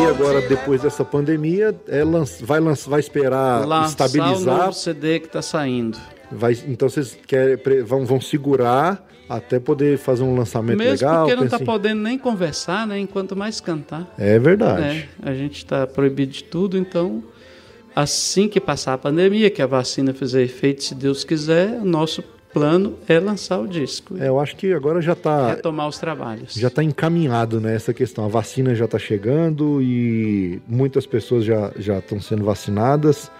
Agora, 0.10 0.42
depois 0.48 0.82
dessa 0.82 1.04
pandemia, 1.06 1.76
é 1.88 2.04
lan- 2.04 2.26
vai, 2.42 2.60
lan- 2.60 2.74
vai 2.88 3.00
esperar 3.00 3.66
lançar 3.66 4.04
o 4.04 4.08
estabilizar. 4.08 4.58
novo 4.58 4.74
CD 4.74 5.20
que 5.20 5.28
tá 5.30 5.42
saindo. 5.42 5.98
Vai, 6.32 6.58
então 6.68 6.90
vocês 6.90 7.18
querem, 7.28 7.58
vão, 7.84 8.06
vão 8.06 8.20
segurar 8.20 9.06
até 9.30 9.60
poder 9.60 9.98
fazer 9.98 10.24
um 10.24 10.36
lançamento 10.36 10.78
Mesmo 10.78 10.92
legal? 11.08 11.26
porque 11.26 11.36
não 11.36 11.44
pensa 11.44 11.58
tá 11.58 11.64
em- 11.64 11.66
podendo 11.66 12.02
nem 12.02 12.18
conversar, 12.18 12.88
né? 12.88 13.00
Enquanto 13.00 13.36
mais 13.36 13.60
cantar. 13.62 14.14
É 14.18 14.38
verdade. 14.40 15.08
É, 15.24 15.30
a 15.30 15.34
gente 15.34 15.58
está 15.58 15.86
proibido 15.88 16.32
de 16.32 16.44
tudo, 16.44 16.78
então 16.78 17.24
assim 17.96 18.48
que 18.48 18.60
passar 18.60 18.94
a 18.94 18.98
pandemia, 18.98 19.50
que 19.50 19.62
a 19.62 19.68
vacina 19.68 20.14
fizer 20.14 20.44
efeito, 20.44 20.84
se 20.84 20.94
Deus 20.96 21.24
quiser, 21.24 21.80
o 21.82 21.86
nosso 21.86 22.24
plano 22.54 22.96
é 23.08 23.20
lançar 23.20 23.60
o 23.60 23.68
disco, 23.68 24.16
É, 24.20 24.28
eu 24.28 24.40
acho 24.40 24.56
que 24.56 24.74
agora 24.74 25.02
já 25.02 25.14
está 25.14 25.50
retomar 25.50 25.88
os 25.88 25.98
trabalhos. 25.98 26.54
já 26.54 26.70
tá 26.70 26.84
encaminhado 26.84 27.60
né, 27.60 27.76
essa 27.76 27.94
questão. 27.94 28.26
A 28.26 28.28
vacina 28.28 28.74
já 28.74 28.86
está 28.86 28.98
chegando 28.98 29.82
e 29.82 30.62
muitas 30.68 31.06
pessoas 31.06 31.44
já 31.46 31.72
já 31.78 32.00
estão 32.00 32.20
sendo 32.20 32.44
vacinadas. 32.44 33.32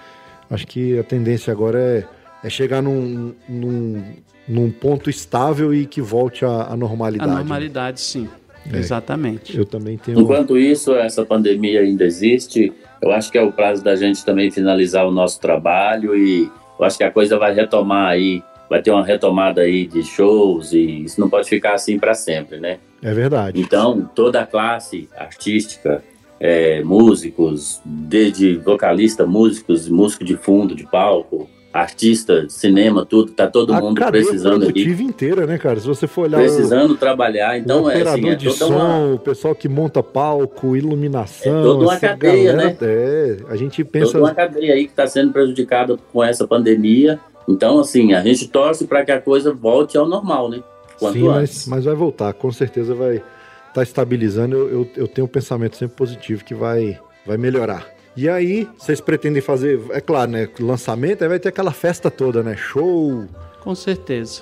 Acho 0.50 0.66
que 0.68 0.98
a 1.00 1.04
tendência 1.04 1.52
agora 1.52 1.80
é, 1.80 2.06
é 2.44 2.50
chegar 2.50 2.82
num, 2.82 3.34
num, 3.50 4.04
num 4.48 4.72
ponto 4.72 5.10
estável 5.10 5.74
e 5.74 5.86
que 5.86 6.02
volte 6.02 6.46
à, 6.46 6.50
à 6.50 6.74
a 6.74 6.78
normalidade. 6.78 7.30
né? 7.30 7.38
normalidade, 7.38 8.00
sim. 8.00 8.30
É. 8.72 8.78
Exatamente. 8.78 9.58
Eu 9.58 9.66
também 9.66 9.98
tenho. 9.98 10.20
Enquanto 10.20 10.58
isso, 10.58 10.94
essa 10.96 11.26
pandemia 11.26 11.82
ainda 11.82 12.04
existe, 12.04 12.74
eu 13.02 13.12
acho 13.12 13.32
que 13.32 13.38
é 13.38 13.42
o 13.42 13.52
prazo 13.52 13.84
da 13.84 13.96
gente 13.96 14.24
também 14.26 14.52
finalizar 14.52 15.08
o 15.08 15.12
nosso 15.12 15.40
trabalho 15.40 16.16
e 16.16 16.50
eu 16.80 16.86
acho 16.86 16.98
que 16.98 17.04
a 17.04 17.12
coisa 17.12 17.38
vai 17.38 17.54
retomar 17.54 18.10
aí, 18.10 18.44
vai 18.70 18.82
ter 18.82 18.92
uma 18.92 19.06
retomada 19.06 19.62
aí 19.62 19.86
de 19.88 20.04
shows 20.04 20.74
e 20.74 21.04
isso 21.04 21.20
não 21.20 21.30
pode 21.30 21.48
ficar 21.48 21.74
assim 21.74 21.98
para 21.98 22.14
sempre, 22.14 22.60
né? 22.60 22.78
É 23.02 23.14
verdade. 23.14 23.60
Então, 23.60 24.10
toda 24.16 24.42
a 24.42 24.46
classe 24.46 25.08
artística, 25.18 26.04
é, 26.40 26.84
músicos, 26.84 27.80
desde 27.86 28.58
vocalista, 28.58 29.26
músicos, 29.26 29.88
músico 29.88 30.24
de 30.24 30.36
fundo, 30.36 30.76
de 30.76 30.84
palco, 30.86 31.50
artista, 31.72 32.48
cinema, 32.50 33.06
tudo, 33.06 33.32
tá 33.34 33.46
todo 33.48 33.72
a 33.74 33.80
mundo 33.80 34.04
precisando 34.04 34.64
aqui, 34.64 34.74
produtiva 34.74 35.04
inteira, 35.04 35.46
né, 35.46 35.58
cara? 35.60 35.80
Se 35.80 35.86
você 35.88 36.08
for 36.08 36.24
olhar 36.24 36.40
o- 36.40 36.42
precisando 36.42 36.96
trabalhar. 36.98 37.58
Então, 37.60 37.84
o 37.84 37.90
é 37.92 38.02
assim, 38.02 38.30
é 38.30 38.36
de 38.36 38.52
som, 38.52 38.70
uma, 38.70 39.14
o 39.14 39.20
pessoal 39.20 39.54
que 39.54 39.70
monta 39.70 40.02
palco, 40.02 40.76
iluminação. 40.76 41.60
É 41.60 41.64
toda 41.64 41.84
uma 41.86 42.00
cadeia, 42.00 42.54
galera, 42.54 42.70
né? 42.72 42.78
É, 42.82 43.38
a 43.50 43.56
gente 43.56 43.84
pensa. 43.84 44.14
toda 44.14 44.24
uma 44.24 44.34
cadeia 44.34 44.74
aí 44.74 44.86
que 44.86 44.92
está 44.92 45.06
sendo 45.06 45.32
prejudicada 45.32 45.98
com 46.12 46.24
essa 46.24 46.48
pandemia. 46.48 47.20
Então, 47.48 47.80
assim, 47.80 48.14
a 48.14 48.22
gente 48.22 48.48
torce 48.48 48.86
para 48.86 49.06
que 49.06 49.12
a 49.12 49.22
coisa 49.22 49.54
volte 49.54 49.98
ao 49.98 50.08
normal, 50.08 50.50
né? 50.50 50.62
Quanto 51.00 51.14
Sim, 51.14 51.24
mas, 51.24 51.68
mas 51.68 51.86
vai 51.86 51.96
voltar, 51.96 52.34
com 52.34 52.52
certeza 52.52 52.94
vai 52.94 53.24
estar 53.68 53.84
estabilizando. 53.84 54.56
Eu, 54.56 54.70
eu, 54.70 54.90
eu 54.96 55.08
tenho 55.08 55.26
um 55.26 55.30
pensamento 55.30 55.78
sempre 55.78 55.96
positivo 55.96 56.44
que 56.44 56.54
vai, 56.54 57.00
vai 57.26 57.38
melhorar. 57.38 57.88
E 58.16 58.28
aí, 58.28 58.68
vocês 58.78 59.00
pretendem 59.00 59.42
fazer, 59.42 59.80
é 59.92 60.02
claro, 60.02 60.32
né? 60.32 60.50
Lançamento, 60.60 61.22
aí 61.22 61.30
vai 61.30 61.40
ter 61.40 61.50
aquela 61.50 61.72
festa 61.72 62.10
toda, 62.10 62.42
né? 62.42 62.58
Show, 62.58 63.28
Com 63.62 63.76
certeza. 63.76 64.42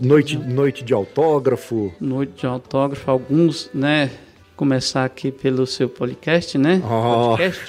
noite, 0.00 0.38
noite 0.38 0.82
de 0.82 0.94
autógrafo. 0.94 1.92
Noite 2.00 2.40
de 2.40 2.46
autógrafo, 2.46 3.10
alguns, 3.10 3.70
né? 3.74 4.10
Começar 4.56 5.04
aqui 5.04 5.30
pelo 5.30 5.66
seu 5.66 5.90
podcast, 5.90 6.56
né? 6.56 6.80
Oh. 6.84 7.36
Podcast. 7.36 7.64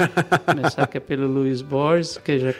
Começar 0.45 0.83
aqui 0.83 0.99
pelo 1.01 1.27
Luiz 1.27 1.61
Borges, 1.61 2.17
que 2.17 2.39
já, 2.39 2.53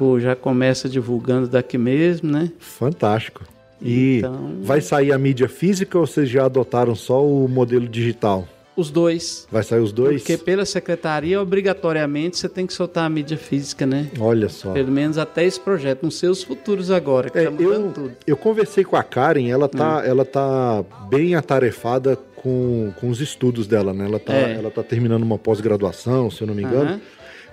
o- 0.00 0.18
já 0.20 0.34
começa 0.36 0.88
divulgando 0.88 1.48
daqui 1.48 1.76
mesmo, 1.78 2.30
né? 2.30 2.50
Fantástico. 2.58 3.42
E 3.82 4.18
Então- 4.18 4.58
vai 4.62 4.80
sair 4.80 5.12
a 5.12 5.18
mídia 5.18 5.48
física 5.48 5.98
ou 5.98 6.06
vocês 6.06 6.28
já 6.28 6.46
adotaram 6.46 6.94
só 6.94 7.24
o 7.24 7.46
modelo 7.48 7.86
digital? 7.88 8.46
Os 8.76 8.90
dois. 8.90 9.46
Vai 9.52 9.62
sair 9.62 9.78
os 9.80 9.92
dois? 9.92 10.22
Porque 10.22 10.36
pela 10.36 10.64
secretaria, 10.64 11.40
obrigatoriamente, 11.40 12.38
você 12.38 12.48
tem 12.48 12.66
que 12.66 12.72
soltar 12.72 13.04
a 13.04 13.08
mídia 13.08 13.36
física, 13.36 13.86
né? 13.86 14.08
Olha 14.18 14.48
só. 14.48 14.72
Pelo 14.72 14.90
menos 14.90 15.16
até 15.16 15.44
esse 15.44 15.60
projeto, 15.60 16.02
não 16.02 16.10
sei 16.10 16.28
os 16.28 16.42
futuros 16.42 16.90
agora, 16.90 17.30
que 17.30 17.38
É, 17.38 17.44
tá 17.44 17.62
eu, 17.62 17.92
tudo. 17.92 18.12
eu 18.26 18.36
conversei 18.36 18.82
com 18.82 18.96
a 18.96 19.02
Karen, 19.04 19.48
ela 19.48 19.68
tá, 19.68 19.98
Hum. 19.98 20.04
ela 20.04 20.24
tá 20.24 20.84
bem 21.08 21.36
atarefada 21.36 22.16
com, 22.34 22.92
com 23.00 23.08
os 23.10 23.20
estudos 23.20 23.66
dela, 23.68 23.92
né? 23.94 24.06
Ela 24.06 24.18
tá, 24.18 24.32
É. 24.34 24.54
ela 24.54 24.70
tá 24.72 24.82
terminando 24.82 25.22
uma 25.22 25.38
pós-graduação, 25.38 26.28
se 26.30 26.42
eu 26.42 26.46
não 26.48 26.54
me 26.54 26.62
engano. 26.62 26.90
Aham. 26.90 27.00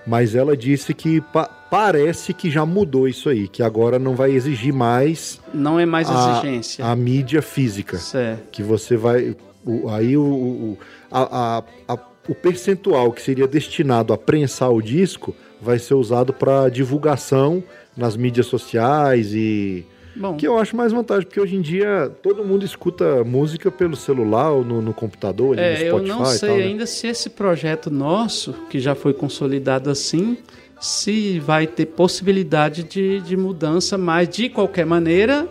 Mas 0.06 0.34
ela 0.34 0.56
disse 0.56 0.92
que 0.92 1.20
pa- 1.20 1.48
parece 1.70 2.34
que 2.34 2.50
já 2.50 2.66
mudou 2.66 3.06
isso 3.06 3.28
aí, 3.28 3.46
que 3.46 3.62
agora 3.62 3.98
não 3.98 4.14
vai 4.16 4.32
exigir 4.32 4.72
mais 4.72 5.40
Não 5.54 5.78
é 5.78 5.86
mais 5.86 6.08
a, 6.10 6.32
exigência. 6.40 6.84
a 6.84 6.94
mídia 6.96 7.40
física. 7.40 7.96
Certo. 7.98 8.50
Que 8.50 8.62
você 8.62 8.96
vai. 8.96 9.36
o- 9.64 9.88
aí 9.88 10.16
o, 10.16 10.22
o, 10.22 10.78
a- 11.10 11.62
a- 11.88 11.98
o 12.28 12.34
percentual 12.34 13.12
que 13.12 13.22
seria 13.22 13.46
destinado 13.46 14.12
a 14.12 14.18
prensar 14.18 14.70
o 14.72 14.82
disco 14.82 15.34
vai 15.60 15.78
ser 15.78 15.94
usado 15.94 16.32
para 16.32 16.68
divulgação 16.68 17.62
nas 17.96 18.16
mídias 18.16 18.46
sociais 18.46 19.32
e. 19.32 19.86
Bom, 20.14 20.36
Que 20.36 20.46
eu 20.46 20.58
acho 20.58 20.76
mais 20.76 20.92
vantagem, 20.92 21.24
porque 21.26 21.40
hoje 21.40 21.56
em 21.56 21.60
dia 21.60 22.10
todo 22.22 22.44
mundo 22.44 22.64
escuta 22.64 23.24
música 23.24 23.70
pelo 23.70 23.96
celular 23.96 24.50
ou 24.50 24.64
no, 24.64 24.82
no 24.82 24.92
computador, 24.92 25.58
ali 25.58 25.60
no 25.60 25.66
é, 25.66 25.82
eu 25.88 25.98
Spotify 25.98 26.08
não 26.08 26.22
e 26.22 26.26
sei 26.26 26.48
tal, 26.48 26.58
né? 26.58 26.64
ainda 26.64 26.86
se 26.86 27.06
esse 27.06 27.30
projeto 27.30 27.90
nosso, 27.90 28.52
que 28.68 28.78
já 28.78 28.94
foi 28.94 29.14
consolidado 29.14 29.88
assim, 29.90 30.36
se 30.80 31.38
vai 31.38 31.66
ter 31.66 31.86
possibilidade 31.86 32.82
de, 32.82 33.20
de 33.20 33.36
mudança, 33.36 33.96
mas 33.96 34.28
de 34.28 34.48
qualquer 34.48 34.84
maneira, 34.84 35.48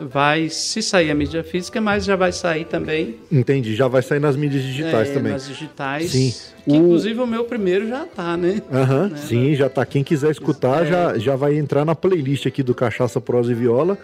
vai, 0.00 0.48
se 0.48 0.82
sair 0.82 1.10
a 1.10 1.14
mídia 1.14 1.44
física, 1.44 1.80
mas 1.80 2.04
já 2.04 2.16
vai 2.16 2.32
sair 2.32 2.64
também 2.64 3.16
Entendi, 3.30 3.74
já 3.74 3.86
vai 3.88 4.00
sair 4.02 4.18
nas 4.20 4.34
mídias 4.36 4.62
digitais 4.62 5.08
é, 5.10 5.12
também. 5.14 5.32
nas 5.32 5.46
digitais. 5.46 6.10
Sim. 6.10 6.34
Que, 6.64 6.70
O- 6.72 6.76
inclusive 6.76 7.20
o 7.20 7.26
meu 7.26 7.44
primeiro 7.44 7.86
já 7.88 8.06
tá, 8.06 8.36
né? 8.36 8.62
Aham, 8.72 9.08
né, 9.08 9.16
sim, 9.16 9.54
já 9.54 9.68
tá. 9.68 9.84
Quem 9.84 10.02
quiser 10.02 10.30
escutar 10.30 10.84
É. 10.86 10.90
já, 10.90 11.18
já 11.18 11.36
vai 11.36 11.56
entrar 11.56 11.84
na 11.84 11.94
playlist 11.94 12.46
aqui 12.46 12.62
do 12.62 12.74
Cachaça, 12.74 13.20
Prosa 13.20 13.52
e 13.52 13.54
Viola 13.54 13.98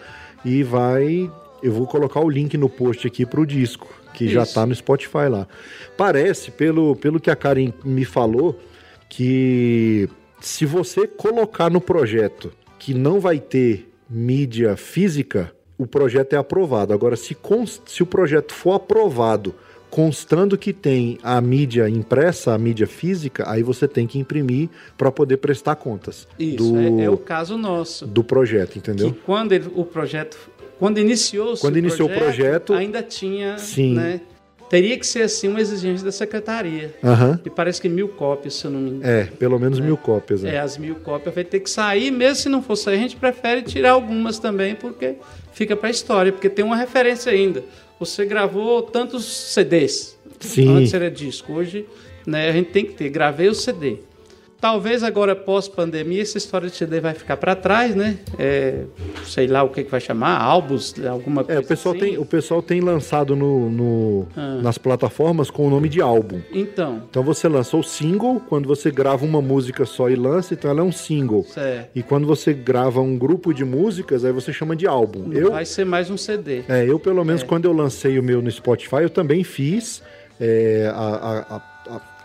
e 0.45 0.63
vai. 0.63 1.29
Eu 1.63 1.71
vou 1.73 1.87
colocar 1.87 2.19
o 2.19 2.29
link 2.29 2.55
no 2.57 2.69
post 2.69 3.07
aqui 3.07 3.25
pro 3.25 3.45
disco, 3.45 3.87
que 4.13 4.27
já 4.29 4.43
Isso. 4.43 4.53
tá 4.53 4.65
no 4.65 4.75
Spotify 4.75 5.27
lá. 5.29 5.47
Parece, 5.97 6.51
pelo, 6.51 6.95
pelo 6.95 7.19
que 7.19 7.31
a 7.31 7.35
Karen 7.35 7.73
me 7.83 8.05
falou, 8.05 8.59
que 9.09 10.07
se 10.39 10.65
você 10.65 11.07
colocar 11.07 11.69
no 11.71 11.81
projeto 11.81 12.51
que 12.77 12.93
não 12.93 13.19
vai 13.19 13.39
ter 13.39 13.89
mídia 14.09 14.77
física, 14.77 15.51
o 15.77 15.85
projeto 15.85 16.33
é 16.33 16.37
aprovado. 16.37 16.93
Agora, 16.93 17.15
se, 17.15 17.35
cons- 17.35 17.81
se 17.85 18.01
o 18.01 18.05
projeto 18.05 18.53
for 18.53 18.73
aprovado 18.73 19.53
constando 19.89 20.57
que 20.57 20.73
tem 20.73 21.17
a 21.23 21.39
mídia 21.39 21.87
impressa, 21.89 22.53
a 22.53 22.57
mídia 22.57 22.85
física, 22.85 23.49
aí 23.49 23.63
você 23.63 23.87
tem 23.87 24.05
que 24.05 24.19
imprimir 24.19 24.69
para 24.97 25.09
poder 25.11 25.37
prestar 25.37 25.75
contas 25.77 26.27
Isso, 26.37 26.57
do, 26.57 26.99
é, 27.01 27.05
é 27.05 27.09
o 27.09 27.17
caso 27.17 27.57
nosso. 27.57 28.05
do 28.05 28.21
projeto, 28.23 28.75
entendeu? 28.77 29.11
Que 29.13 29.19
quando 29.21 29.53
ele- 29.53 29.69
o 29.75 29.85
projeto, 29.85 30.37
quando 30.77 30.97
iniciou 30.99 31.55
Quando 31.57 31.77
iniciou 31.77 32.09
o 32.09 32.13
projeto, 32.13 32.73
ainda 32.73 33.01
tinha, 33.01 33.57
sim. 33.57 33.93
né? 33.93 34.21
Teria 34.69 34.99
que 34.99 35.07
ser 35.07 35.21
assim 35.21 35.47
uma 35.47 35.61
exigência 35.61 36.03
da 36.03 36.11
secretaria. 36.11 36.93
Aham. 37.01 37.39
E 37.45 37.49
parece 37.49 37.79
que 37.81 37.87
mil 37.87 38.09
cópias, 38.09 38.55
se 38.55 38.65
eu 38.65 38.71
não 38.71 38.81
me 38.81 38.89
engano. 38.89 39.09
É, 39.09 39.23
pelo 39.23 39.57
menos 39.57 39.79
mil 39.79 39.95
cópias. 39.95 40.43
né? 40.43 40.55
É, 40.55 40.59
as 40.59 40.77
mil 40.77 40.95
cópias 40.95 41.33
vai 41.33 41.45
ter 41.45 41.61
que 41.61 41.69
sair, 41.69 42.11
mesmo 42.11 42.35
se 42.35 42.49
não 42.49 42.61
for 42.61 42.75
sair, 42.75 42.95
a 42.95 42.99
gente 42.99 43.15
prefere 43.15 43.61
tirar 43.61 43.91
algumas 43.91 44.37
também, 44.39 44.75
porque 44.75 45.15
fica 45.57 45.75
pra 45.75 45.89
história, 45.89 46.31
porque 46.31 46.49
tem 46.49 46.63
uma 46.63 46.77
referência 46.77 47.31
ainda. 47.31 47.63
Você 47.99 48.25
gravou 48.25 48.83
tantos 48.83 49.25
CDs. 49.25 50.15
Sim. 50.39 50.69
Antes 50.69 50.93
era 50.93 51.09
disco, 51.09 51.51
hoje 51.53 51.83
né, 52.27 52.47
a 52.47 52.51
gente 52.51 52.69
tem 52.69 52.85
que 52.85 52.93
ter. 52.93 53.09
Gravei 53.09 53.47
o 53.49 53.55
CD. 53.55 53.97
Talvez 54.59 55.03
agora, 55.03 55.35
pós-pandemia, 55.35 56.19
essa 56.21 56.37
história 56.39 56.67
de 56.67 56.75
CD 56.75 56.99
vai 56.99 57.13
ficar 57.13 57.37
para 57.37 57.55
trás, 57.55 57.95
né? 57.95 58.17
É, 58.39 58.85
sei 59.23 59.45
lá 59.45 59.61
o 59.61 59.69
que, 59.69 59.83
que 59.83 59.91
vai 59.91 60.01
chamar, 60.01 60.35
álbuns, 60.41 60.95
alguma 61.05 61.43
coisa 61.43 61.59
É, 61.61 61.63
o 61.63 61.67
pessoal, 61.67 61.93
assim. 61.95 62.03
tem, 62.05 62.17
o 62.17 62.25
pessoal 62.25 62.61
tem 62.63 62.81
lançado 62.81 63.35
no, 63.35 63.69
no- 63.69 64.27
Ah. 64.35 64.59
nas 64.61 64.79
plataformas 64.79 65.51
com 65.51 65.67
o 65.67 65.69
nome 65.69 65.87
de 65.87 66.01
álbum. 66.01 66.41
Então, 66.51 67.03
Então 67.07 67.21
você 67.21 67.47
lançou 67.47 67.81
o 67.81 67.83
single, 67.83 68.39
quando 68.49 68.67
você 68.67 68.89
grava 68.89 69.23
uma 69.25 69.41
música 69.43 69.85
só 69.85 70.09
e 70.09 70.15
lança, 70.15 70.55
então 70.55 70.71
ela 70.71 70.79
é 70.81 70.83
um 70.83 70.91
single. 70.91 71.43
certo. 71.43 71.91
E 71.93 72.01
quando 72.01 72.25
você 72.25 72.51
grava 72.51 72.99
um 72.99 73.15
grupo 73.15 73.53
de 73.53 73.63
músicas, 73.63 74.25
aí 74.25 74.31
você 74.31 74.51
chama 74.51 74.75
de 74.75 74.87
álbum. 74.87 75.31
Eu, 75.33 75.51
vai 75.51 75.65
ser 75.65 75.85
mais 75.85 76.09
um 76.09 76.17
CD. 76.17 76.63
é, 76.67 76.83
eu 76.83 76.97
pelo 76.99 77.23
menos, 77.23 77.43
É. 77.43 77.45
quando 77.45 77.65
eu 77.65 77.73
lancei 77.73 78.17
o 78.17 78.23
meu 78.23 78.41
no 78.41 78.49
Spotify, 78.49 79.03
eu 79.03 79.09
também 79.09 79.43
fiz 79.43 80.01
é, 80.39 80.91
a- 80.93 80.97
a- 80.99 81.37
a- 81.39 81.55
a- 81.57 81.61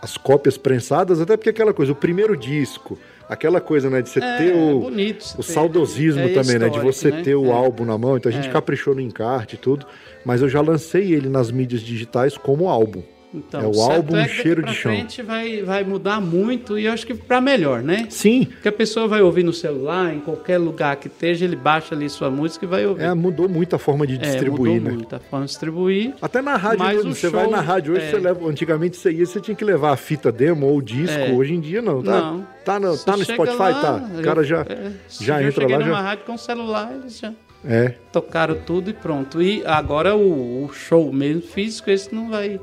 as 0.03 0.17
cópias 0.17 0.57
prensadas, 0.57 1.21
até 1.21 1.37
porque 1.37 1.49
aquela 1.49 1.73
coisa, 1.73 1.93
o 1.93 1.95
primeiro 1.95 2.35
disco, 2.35 2.99
aquela 3.29 3.61
coisa, 3.61 3.89
né, 3.89 4.01
de 4.01 4.09
você 4.09 4.19
É, 4.19 4.37
ter 4.37 4.53
é 4.53 4.61
o, 4.61 4.79
bonito. 4.81 5.23
você 5.23 5.39
o 5.39 5.41
saudosismo 5.43 6.19
É 6.19 6.27
também, 6.33 6.59
né, 6.59 6.67
de 6.67 6.79
você 6.81 7.09
né? 7.09 7.21
ter 7.21 7.35
o 7.35 7.45
É. 7.45 7.51
álbum 7.51 7.85
na 7.85 7.97
mão. 7.97 8.17
Então 8.17 8.29
a 8.29 8.35
gente 8.35 8.49
É. 8.49 8.51
caprichou 8.51 8.93
no 8.93 8.99
encarte 8.99 9.55
e 9.55 9.57
tudo, 9.57 9.85
mas 10.25 10.41
eu 10.41 10.49
já 10.49 10.59
lancei 10.59 11.13
ele 11.13 11.29
nas 11.29 11.49
mídias 11.51 11.79
digitais 11.81 12.37
como 12.37 12.67
álbum. 12.67 13.01
Então, 13.33 13.61
É 13.61 13.65
o 13.65 13.81
álbum 13.81 14.15
é 14.15 14.27
Cheiro 14.27 14.61
de 14.61 14.73
Chão. 14.75 14.91
frente 14.91 15.21
vai, 15.23 15.63
vai 15.63 15.83
mudar 15.83 16.21
muito 16.21 16.77
e 16.77 16.85
eu 16.85 16.93
acho 16.93 17.05
que 17.07 17.15
para 17.15 17.41
melhor, 17.41 17.81
né? 17.81 18.05
Sim, 18.09 18.45
Porque 18.45 18.67
a 18.67 18.71
pessoa 18.71 19.07
vai 19.07 19.21
ouvir 19.21 19.41
no 19.43 19.51
celular, 19.51 20.13
em 20.13 20.19
qualquer 20.19 20.59
lugar 20.59 20.95
que 20.97 21.07
esteja, 21.07 21.43
ele 21.45 21.55
baixa 21.55 21.95
ali 21.95 22.07
sua 22.09 22.29
música 22.29 22.65
e 22.65 22.67
vai 22.67 22.85
ouvir. 22.85 23.01
é, 23.03 23.13
mudou 23.13 23.49
muito 23.49 23.75
a 23.75 23.79
forma 23.79 24.05
de 24.05 24.15
É, 24.15 24.17
distribuir, 24.17 24.73
mudou 24.75 24.91
né? 24.91 24.95
muito 24.97 25.15
a 25.15 25.19
forma 25.19 25.45
de 25.45 25.51
distribuir. 25.51 26.13
Até 26.21 26.41
na 26.41 26.55
rádio 26.55 26.85
mesmo, 26.85 27.15
você 27.15 27.29
vai 27.29 27.43
show, 27.45 27.51
na 27.51 27.61
rádio 27.61 27.93
hoje, 27.95 28.05
é. 28.05 28.11
você 28.11 28.17
leva. 28.19 28.47
Antigamente 28.47 28.97
você 28.97 29.11
ia, 29.11 29.25
você 29.25 29.41
tinha 29.41 29.55
que 29.55 29.65
levar 29.65 29.91
a 29.93 29.97
fita 29.97 30.31
demo 30.31 30.67
ou 30.67 30.77
o 30.77 30.81
disco. 30.81 31.17
É. 31.17 31.31
Hoje 31.31 31.53
em 31.53 31.59
dia 31.59 31.81
não, 31.81 32.03
tá? 32.03 32.19
Não. 32.21 32.47
Tá 32.63 32.79
no, 32.79 32.97
tá 32.97 33.17
no 33.17 33.23
Spotify, 33.25 33.57
lá, 33.57 33.73
tá. 33.81 34.09
O 34.13 34.17
eu- 34.19 34.23
cara 34.23 34.43
já, 34.43 34.61
é, 34.61 34.91
já 35.19 35.41
eu 35.41 35.47
entra 35.49 35.61
cheguei 35.61 35.77
lá, 35.77 35.85
numa 35.85 35.97
já. 35.97 36.01
rádio 36.01 36.25
com 36.25 36.33
o 36.35 36.37
celular, 36.37 36.93
eles 36.93 37.17
já 37.19 37.33
É. 37.65 37.95
tocaram 38.11 38.55
tudo 38.65 38.89
e 38.89 38.93
pronto. 38.93 39.41
E 39.41 39.63
agora 39.65 40.15
o, 40.15 40.65
o 40.65 40.71
show 40.73 41.11
mesmo 41.11 41.41
físico, 41.41 41.89
esse 41.89 42.13
não 42.13 42.29
vai. 42.29 42.59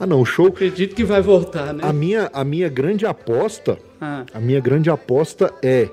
Ah, 0.00 0.06
não, 0.06 0.20
o 0.22 0.24
show. 0.24 0.46
Acredito 0.46 0.94
que 0.96 1.04
vai 1.04 1.20
voltar, 1.20 1.74
né? 1.74 1.82
A 1.84 1.92
minha, 1.92 2.30
a 2.32 2.42
minha 2.42 2.68
grande 2.70 3.04
aposta, 3.06 3.78
Ah, 4.00 4.24
a 4.32 4.40
minha 4.40 4.58
grande 4.58 4.88
aposta 4.88 5.52
é 5.62 5.88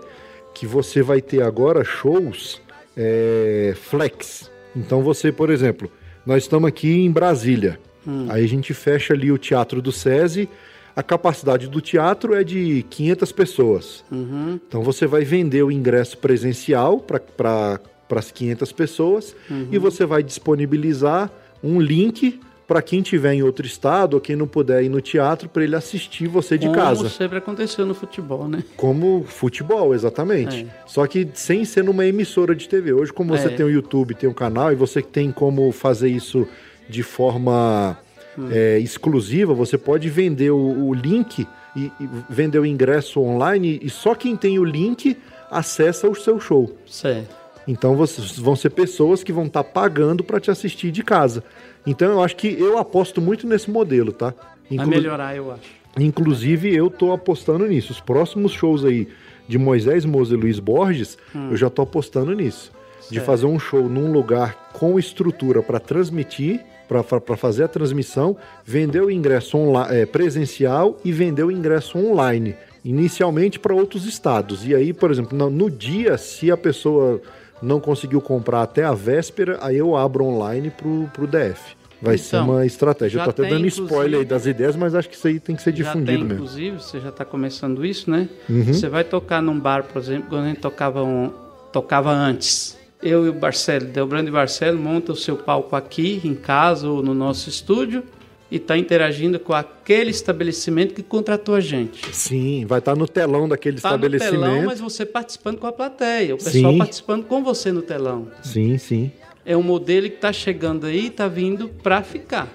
que 0.55 0.65
você 0.65 1.01
vai 1.03 1.21
ter 1.21 1.41
agora 1.43 1.83
shows 1.83 2.61
é, 2.95 3.73
flex. 3.75 4.49
Então 4.75 5.01
você, 5.03 5.31
por 5.31 5.49
exemplo, 5.49 5.91
nós 6.25 6.43
estamos 6.43 6.67
aqui 6.69 6.89
em 7.05 7.11
Brasília. 7.11 7.79
Hum. 8.07 8.25
Aí 8.29 8.43
a 8.43 8.47
gente 8.47 8.73
fecha 8.73 9.13
ali 9.13 9.31
o 9.31 9.37
Teatro 9.37 9.81
do 9.81 9.91
SESI. 9.91 10.47
A 10.95 11.03
capacidade 11.03 11.67
do 11.67 11.79
teatro 11.79 12.33
é 12.33 12.43
de 12.43 12.83
500 12.89 13.31
pessoas. 13.31 14.03
uhum, 14.11 14.59
Então 14.67 14.81
você 14.81 15.05
vai 15.05 15.23
vender 15.23 15.61
o 15.61 15.71
ingresso 15.71 16.17
presencial 16.17 16.99
para 16.99 17.79
as 18.15 18.31
500 18.31 18.71
pessoas 18.71 19.35
Uhum. 19.47 19.67
e 19.71 19.77
você 19.77 20.05
vai 20.07 20.23
disponibilizar 20.23 21.29
um 21.63 21.79
link 21.79 22.39
para 22.67 22.81
quem 22.81 23.01
tiver 23.01 23.33
em 23.33 23.41
outro 23.43 23.65
estado 23.65 24.15
ou 24.15 24.19
quem 24.21 24.35
não 24.35 24.45
puder 24.45 24.83
ir 24.83 24.89
no 24.89 24.99
teatro 24.99 25.47
para 25.47 25.63
ele 25.63 25.75
assistir 25.75 26.27
você 26.27 26.57
de 26.57 26.65
Como 26.67 26.77
casa. 26.77 27.09
sempre 27.09 27.37
aconteceu 27.37 27.85
no 27.85 27.93
futebol, 27.93 28.47
né? 28.47 28.61
Como 28.75 29.23
futebol, 29.25 29.95
exatamente. 29.95 30.67
É. 30.69 30.83
Só 30.85 31.07
que 31.07 31.27
sem 31.33 31.63
ser 31.63 31.83
numa 31.83 32.05
emissora 32.05 32.53
de 32.53 32.67
TV. 32.67 32.91
Hoje, 32.91 33.13
como 33.13 33.35
você 33.37 33.47
É. 33.47 33.51
tem 33.51 33.65
o 33.65 33.69
YouTube, 33.69 34.13
tem 34.15 34.29
o 34.29 34.33
canal, 34.33 34.71
e 34.71 34.75
você 34.75 35.01
tem 35.01 35.31
como 35.31 35.71
fazer 35.71 36.09
isso 36.09 36.45
de 36.89 37.03
forma 37.03 37.97
Hum. 38.37 38.49
é, 38.51 38.77
exclusiva, 38.77 39.51
você 39.53 39.79
pode 39.79 40.09
vender 40.09 40.51
o, 40.51 40.57
o 40.89 40.93
link 40.93 41.47
e, 41.75 41.79
e 41.85 41.91
vender 42.29 42.59
o 42.59 42.65
ingresso 42.67 43.19
online 43.19 43.79
e 43.81 43.89
só 43.89 44.13
quem 44.13 44.35
tem 44.35 44.59
o 44.59 44.63
link 44.63 45.17
acessa 45.49 46.07
o 46.07 46.13
seu 46.13 46.39
show. 46.39 46.77
Certo. 46.85 47.35
Então 47.67 47.95
vocês 47.95 48.37
vão 48.37 48.55
ser 48.55 48.69
pessoas 48.69 49.23
que 49.23 49.33
vão 49.33 49.45
estar 49.47 49.63
pagando 49.63 50.23
para 50.23 50.39
te 50.39 50.51
assistir 50.51 50.91
de 50.91 51.03
casa. 51.03 51.43
Então 51.87 52.11
eu 52.11 52.21
acho 52.21 52.35
que 52.35 52.47
eu 52.59 52.77
aposto 52.77 53.19
muito 53.21 53.47
nesse 53.47 53.71
modelo, 53.71 54.11
tá? 54.11 54.33
Vai 54.69 54.77
Inclu- 54.85 54.87
melhorar, 54.89 55.35
eu 55.35 55.51
acho. 55.51 55.63
Inclusive, 55.99 56.75
eu 56.75 56.89
tô 56.91 57.11
apostando 57.11 57.65
nisso. 57.65 57.91
Os 57.91 57.99
próximos 57.99 58.51
shows 58.51 58.85
aí 58.85 59.07
de 59.47 59.57
Moisés 59.57 60.05
Moza 60.05 60.33
e 60.35 60.37
Luiz 60.37 60.59
Borges, 60.59 61.17
eu 61.49 61.55
já 61.57 61.69
tô 61.69 61.81
apostando 61.81 62.33
nisso. 62.33 62.71
De 63.09 63.15
Hum. 63.19 63.21
Certo. 63.21 63.25
fazer 63.25 63.45
um 63.45 63.57
show 63.57 63.87
num 63.89 64.11
lugar 64.11 64.69
com 64.73 64.99
estrutura 64.99 65.63
para 65.63 65.79
transmitir, 65.79 66.59
para 66.89 67.37
fazer 67.37 67.63
a 67.63 67.67
transmissão, 67.67 68.35
vender 68.65 69.01
o 69.01 69.09
ingresso 69.09 69.57
é, 69.89 70.05
presencial 70.05 70.97
e 71.05 71.11
vender 71.11 71.43
o 71.43 71.51
ingresso 71.51 71.97
online. 71.97 72.53
Inicialmente 72.83 73.59
para 73.59 73.73
outros 73.73 74.05
estados. 74.05 74.65
E 74.67 74.75
aí, 74.75 74.93
por 74.93 75.09
exemplo, 75.11 75.37
no, 75.37 75.49
no 75.49 75.69
dia, 75.71 76.17
se 76.17 76.51
a 76.51 76.57
pessoa 76.57 77.21
não 77.61 77.79
conseguiu 77.79 78.21
comprar 78.21 78.61
até 78.61 78.83
a 78.83 78.93
véspera, 78.93 79.57
aí 79.61 79.77
eu 79.77 79.95
abro 79.95 80.25
online 80.25 80.69
pro, 80.69 81.09
pro 81.13 81.25
DF. 81.27 81.75
Vai 81.99 82.17
ser 82.17 82.35
Então, 82.35 82.49
uma 82.51 82.65
estratégia. 82.65 83.19
Eu 83.19 83.23
tô 83.23 83.29
até 83.31 83.49
dando 83.49 83.65
spoiler 83.65 84.19
aí 84.19 84.25
das 84.25 84.45
ideias, 84.45 84.75
mas 84.75 84.93
acho 84.93 85.09
que 85.09 85.15
isso 85.15 85.27
aí 85.27 85.39
tem 85.39 85.55
que 85.55 85.63
ser 85.63 85.71
difundido 85.71 86.05
tem, 86.05 86.17
mesmo. 86.19 86.33
inclusive, 86.35 86.77
você 86.77 86.99
já 86.99 87.09
está 87.09 87.25
começando 87.25 87.83
isso, 87.83 88.09
né? 88.11 88.29
Uhum. 88.47 88.65
Você 88.65 88.87
vai 88.87 89.03
tocar 89.03 89.41
num 89.41 89.59
bar, 89.59 89.83
por 89.83 89.99
exemplo, 89.99 90.29
quando 90.29 90.43
a 90.45 90.47
gente 90.49 90.59
tocava, 90.59 91.03
um- 91.03 91.31
tocava 91.71 92.11
antes. 92.11 92.77
Eu 93.01 93.25
e 93.25 93.29
o 93.29 93.33
Barcelo, 93.33 93.85
Delbrando 93.85 94.29
e 94.29 94.31
Barcelo, 94.31 94.77
monta 94.79 95.11
o 95.11 95.15
seu 95.15 95.35
palco 95.37 95.75
aqui, 95.75 96.21
em 96.23 96.35
casa 96.35 96.87
ou 96.87 97.01
no 97.01 97.15
nosso 97.15 97.49
estúdio. 97.49 98.03
E 98.49 98.55
está 98.57 98.77
interagindo 98.77 99.39
com 99.39 99.53
aquele 99.53 100.09
estabelecimento 100.09 100.93
que 100.93 101.03
contratou 101.03 101.53
a 101.55 101.59
gente. 101.59 102.13
Sim, 102.15 102.65
vai 102.65 102.79
estar 102.79 102.95
no 102.95 103.07
telão 103.07 103.47
daquele 103.47 103.79
Tá 103.81 103.89
no 103.89 103.95
estabelecimento. 103.95 104.41
telão, 104.41 104.65
mas 104.65 104.79
você 104.79 105.05
participando 105.05 105.57
com 105.57 105.67
a 105.67 105.71
plateia, 105.71 106.35
o 106.35 106.37
pessoal 106.37 106.71
Sim. 106.73 106.77
participando 106.77 107.25
com 107.25 107.43
você 107.43 107.71
no 107.71 107.81
telão. 107.81 108.27
Sim, 108.43 108.77
sim. 108.77 109.11
É 109.45 109.55
um 109.55 109.63
modelo 109.63 110.09
que 110.09 110.15
está 110.15 110.31
chegando 110.33 110.85
aí 110.87 111.05
e 111.05 111.07
está 111.07 111.27
vindo 111.27 111.69
para 111.69 112.01
ficar, 112.01 112.47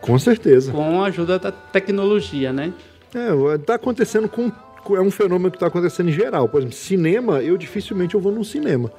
Com 0.00 0.18
certeza. 0.18 0.72
com 0.72 1.02
a 1.02 1.06
ajuda 1.06 1.38
da 1.38 1.52
tecnologia, 1.52 2.52
né? 2.52 2.72
É, 3.14 3.58
tá 3.58 3.74
acontecendo 3.74 4.28
com. 4.28 4.50
É 4.96 5.00
um 5.00 5.10
fenômeno 5.10 5.50
que 5.50 5.58
tá 5.58 5.66
acontecendo 5.66 6.08
em 6.08 6.12
geral. 6.12 6.48
Por 6.48 6.58
exemplo, 6.58 6.76
cinema, 6.76 7.40
eu 7.42 7.56
dificilmente 7.56 8.14
eu 8.14 8.20
vou 8.20 8.32
num 8.32 8.42
cinema. 8.42 8.90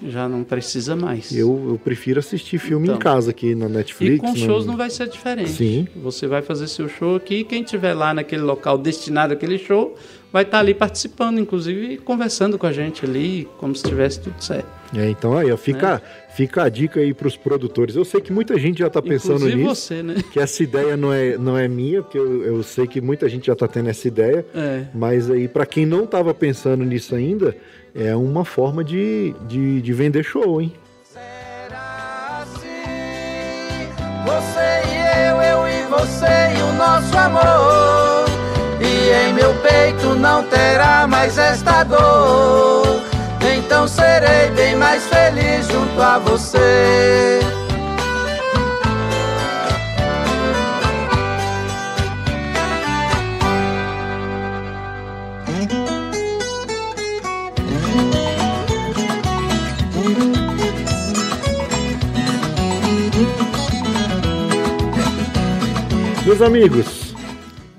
Já 0.00 0.28
não 0.28 0.44
precisa 0.44 0.94
mais. 0.94 1.32
Eu, 1.36 1.70
eu 1.70 1.80
prefiro 1.82 2.20
assistir 2.20 2.58
filme 2.58 2.86
em 2.86 2.90
Então. 2.90 3.00
casa 3.00 3.30
aqui 3.30 3.54
na 3.54 3.68
Netflix. 3.68 4.16
E 4.16 4.20
com 4.20 4.28
na- 4.28 4.36
shows 4.36 4.64
não 4.64 4.76
vai 4.76 4.90
ser 4.90 5.08
diferente. 5.08 5.50
Sim. 5.50 5.88
Você 5.96 6.26
vai 6.28 6.40
fazer 6.40 6.68
seu 6.68 6.88
show 6.88 7.16
aqui, 7.16 7.42
quem 7.42 7.62
estiver 7.62 7.94
lá 7.94 8.14
naquele 8.14 8.42
local 8.42 8.78
destinado 8.78 9.32
àquele 9.32 9.58
show, 9.58 9.96
vai 10.32 10.44
estar 10.44 10.60
ali 10.60 10.72
participando, 10.72 11.40
inclusive 11.40 11.96
conversando 11.98 12.56
com 12.56 12.66
a 12.66 12.72
gente 12.72 13.04
ali, 13.04 13.48
como 13.58 13.74
se 13.74 13.82
tivesse 13.82 14.20
tudo 14.20 14.40
certo. 14.40 14.68
É, 14.94 15.10
então 15.10 15.36
aí, 15.36 15.50
ó, 15.50 15.56
fica, 15.56 15.94
Né? 15.94 16.00
Fica 16.38 16.62
a 16.62 16.68
dica 16.68 17.00
aí 17.00 17.12
pros 17.12 17.36
produtores. 17.36 17.96
Eu 17.96 18.04
sei 18.04 18.20
que 18.20 18.32
muita 18.32 18.56
gente 18.56 18.78
já 18.78 18.88
tá 18.88 19.02
pensando 19.02 19.38
inclusive 19.38 19.56
nisso. 19.56 19.74
você, 19.74 20.02
né? 20.04 20.14
Que 20.32 20.38
essa 20.38 20.62
ideia 20.62 20.96
não 20.96 21.12
é, 21.12 21.36
não 21.36 21.58
é 21.58 21.66
minha, 21.66 22.00
porque 22.00 22.16
eu, 22.16 22.44
eu 22.44 22.62
sei 22.62 22.86
que 22.86 23.00
muita 23.00 23.28
gente 23.28 23.48
já 23.48 23.56
tá 23.56 23.66
tendo 23.66 23.88
essa 23.88 24.06
ideia. 24.06 24.46
É. 24.54 24.84
Mas 24.94 25.28
aí, 25.28 25.48
pra 25.48 25.66
quem 25.66 25.84
não 25.84 26.06
tava 26.06 26.32
pensando 26.32 26.84
nisso 26.84 27.16
ainda, 27.16 27.56
é 27.92 28.14
uma 28.14 28.44
forma 28.44 28.84
de, 28.84 29.34
de, 29.48 29.82
de 29.82 29.92
vender 29.92 30.22
show, 30.22 30.62
hein? 30.62 30.72
Será 31.02 32.44
assim? 32.44 33.88
Você 34.24 34.60
e 34.94 35.28
eu, 35.28 35.42
eu 35.42 35.66
e 35.66 35.82
você 35.90 36.56
e 36.56 36.62
o 36.62 36.72
nosso 36.74 37.18
amor. 37.18 38.28
E 38.80 39.28
em 39.28 39.34
meu 39.34 39.52
peito 39.54 40.14
não 40.14 40.44
terá 40.44 41.04
mais 41.08 41.36
esta 41.36 41.82
dor. 41.82 43.07
Então 43.56 43.88
serei 43.88 44.50
bem 44.50 44.76
mais 44.76 45.06
feliz 45.06 45.66
junto 45.68 46.00
a 46.00 46.18
você. 46.18 47.40
Meus 66.26 66.42
amigos, 66.42 67.14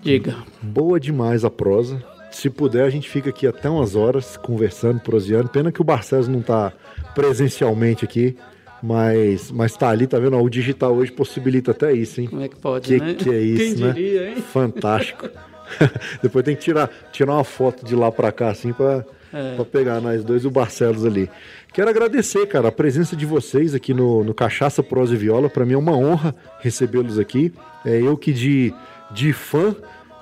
Diga. 0.01 0.36
boa 0.61 0.99
demais 0.99 1.45
a 1.45 1.51
prosa. 1.51 2.03
Se 2.40 2.50
puder, 2.50 2.84
a 2.86 2.90
gente 2.90 3.10
fica 3.10 3.30
aqui 3.30 3.46
até 3.46 3.70
umas 3.70 3.96
horas 3.96 4.38
conversando, 4.38 5.00
proseando. 5.02 5.50
Pena 5.50 5.72
que 5.72 5.82
o 5.82 5.84
Barcelos 5.84 6.28
não 6.28 6.42
tá 6.42 6.72
presencialmente 7.14 8.06
aqui, 8.06 8.38
mas, 8.82 9.52
mas 9.52 9.76
tá 9.76 9.90
ali, 9.90 10.08
tá 10.08 10.18
vendo? 10.20 10.38
Ó, 10.38 10.42
O 10.42 10.50
digital 10.50 10.94
hoje 10.96 11.12
possibilita 11.12 11.72
até 11.72 11.92
isso, 11.92 12.22
hein? 12.22 12.28
Como 12.28 12.42
é 12.42 12.48
que 12.48 12.56
pode, 12.56 12.88
Que 12.88 12.98
né? 12.98 13.14
que 13.14 13.30
é 13.30 13.38
isso, 13.42 13.76
Quem 13.76 13.86
né? 13.86 13.92
diria, 13.94 14.30
hein? 14.30 14.36
Fantástico. 14.42 15.28
Depois 16.24 16.46
tem 16.46 16.56
que 16.56 16.62
tirar, 16.62 16.90
tirar 17.12 17.34
uma 17.34 17.44
foto 17.44 17.86
de 17.86 17.94
lá 17.94 18.10
pra 18.12 18.32
cá, 18.32 18.50
assim, 18.52 18.72
pra, 18.72 19.04
É. 19.34 19.56
pra 19.56 19.66
pegar 19.66 20.00
nós 20.00 20.24
dois 20.24 20.46
o 20.46 20.50
Barcelos 20.50 21.06
ali. 21.06 21.30
Quero 21.74 21.90
agradecer, 21.90 22.48
cara, 22.48 22.70
a 22.70 22.72
presença 22.72 23.16
de 23.18 23.26
vocês 23.26 23.76
aqui 23.76 23.94
no, 23.94 24.24
no 24.24 24.34
Cachaça, 24.34 24.82
Prosa 24.82 25.14
e 25.14 25.18
Viola. 25.18 25.50
Pra 25.50 25.66
mim 25.66 25.74
é 25.74 25.78
uma 25.78 25.96
honra 25.96 26.34
recebê-los 26.62 27.20
aqui. 27.20 27.54
É 27.86 28.02
eu 28.02 28.16
que 28.18 28.32
de, 28.32 28.74
de 29.12 29.34
fã 29.34 29.76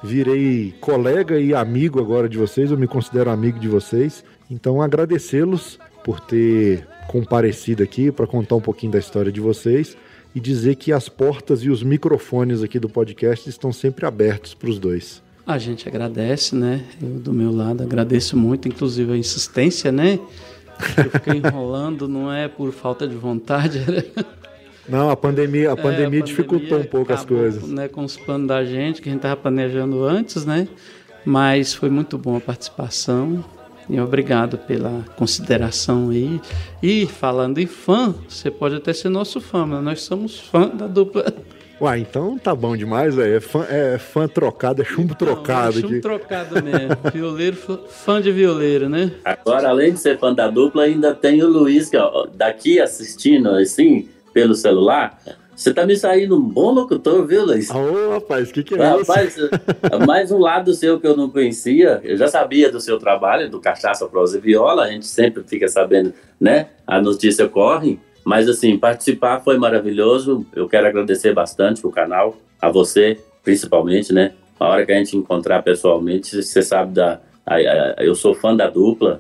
virei 0.08 0.74
colega 0.80 1.40
e 1.40 1.54
amigo 1.54 2.00
agora 2.00 2.28
de 2.30 2.38
vocês. 2.38 2.72
Eu 2.72 2.78
me 2.78 2.88
considero 2.88 3.30
amigo 3.30 3.60
de 3.60 3.68
vocês. 3.68 4.24
Então, 4.50 4.82
agradecê-los 4.82 5.78
por 6.04 6.20
ter 6.22 6.88
comparecido 7.08 7.84
aqui 7.84 8.12
para 8.12 8.26
contar 8.26 8.56
um 8.56 8.62
pouquinho 8.62 8.94
da 8.94 9.00
história 9.00 9.32
de 9.32 9.42
vocês 9.42 9.98
e 10.34 10.40
dizer 10.40 10.76
que 10.76 10.92
as 10.94 11.10
portas 11.10 11.62
e 11.64 11.70
os 11.70 11.84
microfones 11.84 12.64
aqui 12.64 12.80
do 12.80 12.88
podcast 12.90 13.50
estão 13.50 13.72
sempre 13.74 14.06
abertos 14.06 14.54
para 14.54 14.70
os 14.70 14.80
dois. 14.80 15.22
A 15.46 15.58
gente 15.58 15.88
agradece, 15.88 16.56
né? 16.56 16.84
Eu, 17.02 17.20
do 17.20 17.34
meu 17.34 17.52
lado, 17.54 17.84
agradeço 17.84 18.36
muito, 18.38 18.68
inclusive 18.68 19.12
a 19.14 19.18
insistência, 19.18 19.92
né? 19.92 20.20
Eu 20.98 21.10
fiquei 21.12 21.38
enrolando, 21.44 22.08
não 22.08 22.32
é 22.32 22.48
por 22.48 22.72
falta 22.72 23.08
de 23.08 23.16
vontade. 23.16 23.80
era- 23.88 24.06
Não, 24.88 25.10
a 25.10 25.16
pandemia, 25.18 25.70
a 25.70 25.74
É, 25.74 25.76
pandemia 25.76 26.22
dificultou 26.22 26.80
um 26.80 26.84
pouco 26.86 27.12
as 27.14 27.26
coisas. 27.26 27.64
Né, 27.68 27.88
com 27.88 28.04
os 28.04 28.16
planos 28.18 28.48
da 28.48 28.64
gente, 28.64 29.02
que 29.02 29.10
a 29.10 29.12
gente 29.12 29.20
estava 29.20 29.36
planejando 29.36 30.04
antes, 30.04 30.46
né? 30.46 30.68
Mas 31.26 31.74
foi 31.74 31.90
muito 31.90 32.18
bom 32.18 32.38
a 32.38 32.42
participação. 32.42 33.44
E 33.90 34.00
obrigado 34.02 34.58
pela 34.58 35.06
consideração 35.16 36.10
aí. 36.10 36.42
E 36.84 37.06
falando 37.06 37.58
em 37.60 37.66
fã, 37.66 38.14
você 38.28 38.52
pode 38.52 38.76
até 38.76 38.92
ser 38.92 39.08
nosso 39.10 39.40
fã, 39.40 39.66
mas 39.66 39.82
nós 39.84 40.02
somos 40.02 40.40
fã 40.40 40.68
da 40.68 40.88
dupla. 40.88 41.34
Uai, 41.80 42.00
então 42.00 42.38
tá 42.40 42.54
bom 42.56 42.76
demais, 42.76 43.16
velho. 43.16 43.36
É 43.36 43.40
fã, 43.40 43.66
é 43.70 43.98
fã 43.98 44.28
trocado, 44.28 44.82
é 44.82 44.86
chumbo 44.86 45.14
trocado 45.16 45.72
Não, 45.74 45.78
é 45.78 45.82
chumbo 45.82 45.94
aqui. 45.94 46.02
trocado 46.02 46.64
mesmo. 46.64 46.98
Violeiro, 47.14 47.56
fã- 47.56 47.80
fã 47.88 48.22
de 48.22 48.32
violeiro, 48.32 48.90
né? 48.90 49.12
Agora, 49.24 49.70
além 49.70 49.94
de 49.94 50.00
ser 50.00 50.18
fã 50.18 50.34
da 50.34 50.50
dupla, 50.50 50.84
ainda 50.84 51.14
tem 51.14 51.42
o 51.44 51.48
Luiz, 51.48 51.88
que 51.90 51.96
ó, 51.96 52.28
daqui 52.36 52.80
assistindo 52.82 53.50
assim, 53.52 54.10
pelo 54.38 54.54
celular. 54.54 55.20
Você 55.56 55.74
tá 55.74 55.84
me 55.84 55.98
saindo 55.98 56.38
um 56.38 56.48
bom 56.48 56.72
locutor, 56.72 57.26
viu, 57.26 57.44
Luiz? 57.44 57.72
Ô, 57.72 58.12
rapaz, 58.12 58.52
o 58.52 58.54
que, 58.54 58.62
que 58.62 58.76
é 58.76 59.02
isso? 59.02 59.12
Rapaz, 59.12 59.36
mais 60.06 60.32
um 60.32 60.38
lado 60.38 60.76
seu 60.76 61.00
que 61.00 61.08
eu 61.08 61.18
não 61.18 61.28
conhecia. 61.28 62.00
Eu 62.04 62.16
já 62.16 62.28
sabia 62.28 62.72
do 62.72 62.80
seu 62.80 63.00
trabalho, 63.00 63.50
do 63.50 63.60
Cachaça, 63.60 64.06
Prosa 64.06 64.38
e 64.38 64.42
Viola. 64.42 64.84
A 64.84 64.92
gente 64.92 65.08
sempre 65.08 65.42
fica 65.42 65.68
sabendo, 65.68 66.14
né? 66.40 66.68
A 66.86 67.02
notícia 67.02 67.50
corre. 67.50 68.00
Mas, 68.24 68.48
assim, 68.48 68.78
participar 68.78 69.40
foi 69.40 69.58
maravilhoso. 69.58 70.46
Eu 70.56 70.70
quero 70.70 70.86
agradecer 70.86 71.34
bastante 71.34 71.88
o 71.88 71.90
canal, 71.90 72.38
a 72.62 72.70
você, 72.70 73.18
principalmente, 73.44 74.14
né? 74.14 74.34
A 74.60 74.68
hora 74.68 74.86
que 74.86 74.92
a 74.92 74.98
gente 75.00 75.18
encontrar 75.18 75.64
pessoalmente, 75.64 76.44
você 76.44 76.62
sabe 76.62 76.94
da. 76.94 77.20
eu 77.98 78.14
sou 78.14 78.36
fã 78.36 78.56
da 78.56 78.70
dupla. 78.70 79.20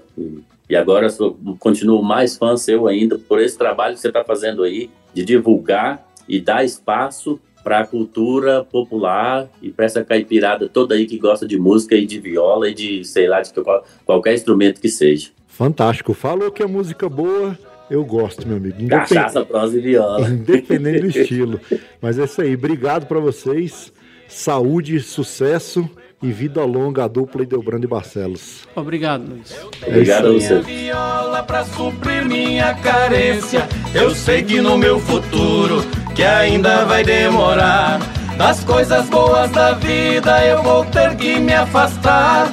E, 0.69 0.75
agora 0.75 1.09
sou- 1.09 1.37
continuo 1.59 2.01
mais 2.03 2.37
fã 2.37 2.57
seu 2.57 2.87
ainda 2.87 3.17
por 3.17 3.39
esse 3.41 3.57
trabalho 3.57 3.95
que 3.95 4.01
você 4.01 4.09
está 4.09 4.23
fazendo 4.23 4.63
aí, 4.63 4.89
de 5.13 5.23
divulgar 5.23 6.05
e 6.27 6.39
dar 6.41 6.63
espaço 6.65 7.39
para 7.63 7.79
a 7.79 7.85
cultura 7.87 8.63
popular 8.63 9.47
e 9.61 9.69
para 9.69 9.85
essa 9.85 10.03
caipirada 10.03 10.69
toda 10.69 10.95
aí 10.95 11.05
que 11.05 11.17
gosta 11.17 11.47
de 11.47 11.57
música 11.57 11.95
e 11.95 12.05
de 12.05 12.19
viola 12.19 12.69
e 12.69 12.73
de, 12.73 13.03
sei 13.03 13.27
lá, 13.27 13.41
de 13.41 13.51
qual- 13.53 13.85
qualquer 14.05 14.33
instrumento 14.33 14.79
que 14.81 14.89
seja. 14.89 15.29
Fantástico. 15.47 16.13
Falou 16.13 16.51
que 16.51 16.61
é 16.63 16.65
música 16.67 17.09
boa, 17.09 17.57
eu 17.89 18.03
gosto, 18.05 18.47
meu 18.47 18.57
amigo. 18.57 18.75
Independ- 18.81 19.07
Cachaça, 19.07 19.43
prosa 19.45 19.77
e 19.77 19.81
viola. 19.81 20.27
Independente 20.29 20.99
do 21.01 21.07
estilo. 21.07 21.59
Mas 22.01 22.19
é 22.19 22.25
isso 22.25 22.41
aí. 22.41 22.53
Obrigado 22.55 23.05
pra 23.05 23.19
vocês. 23.19 23.91
Saúde, 24.27 24.99
sucesso 24.99 25.89
e 26.21 26.31
vida 26.31 26.63
longa 26.65 27.05
a 27.05 27.07
dupla 27.07 27.43
Ideobrando 27.43 27.85
e 27.85 27.87
Barcelos. 27.87 28.67
Obrigado, 28.75 29.23
Luiz. 29.29 29.55
Obrigado 29.85 30.27
a 30.27 30.31
você. 30.31 30.61
viola 30.61 31.43
pra 31.43 31.63
suprir 31.63 32.25
minha 32.25 32.73
carência. 32.75 33.67
Eu 33.93 34.15
sei 34.15 34.41
que 34.43 34.59
no 34.59 34.77
meu 34.77 34.99
futuro, 34.99 35.83
que 36.15 36.23
ainda 36.23 36.85
vai 36.85 37.03
demorar, 37.03 37.99
das 38.37 38.63
coisas 38.63 39.07
boas 39.09 39.51
da 39.51 39.73
vida 39.73 40.45
eu 40.45 40.63
vou 40.63 40.85
ter 40.85 41.15
que 41.15 41.39
me 41.39 41.53
afastar. 41.53 42.51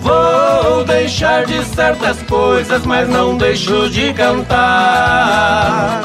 Vou 0.00 0.84
deixar 0.84 1.44
de 1.44 1.64
certas 1.64 2.22
coisas, 2.22 2.84
mas 2.86 3.08
não 3.08 3.36
deixo 3.36 3.90
de 3.90 4.12
cantar. 4.14 6.04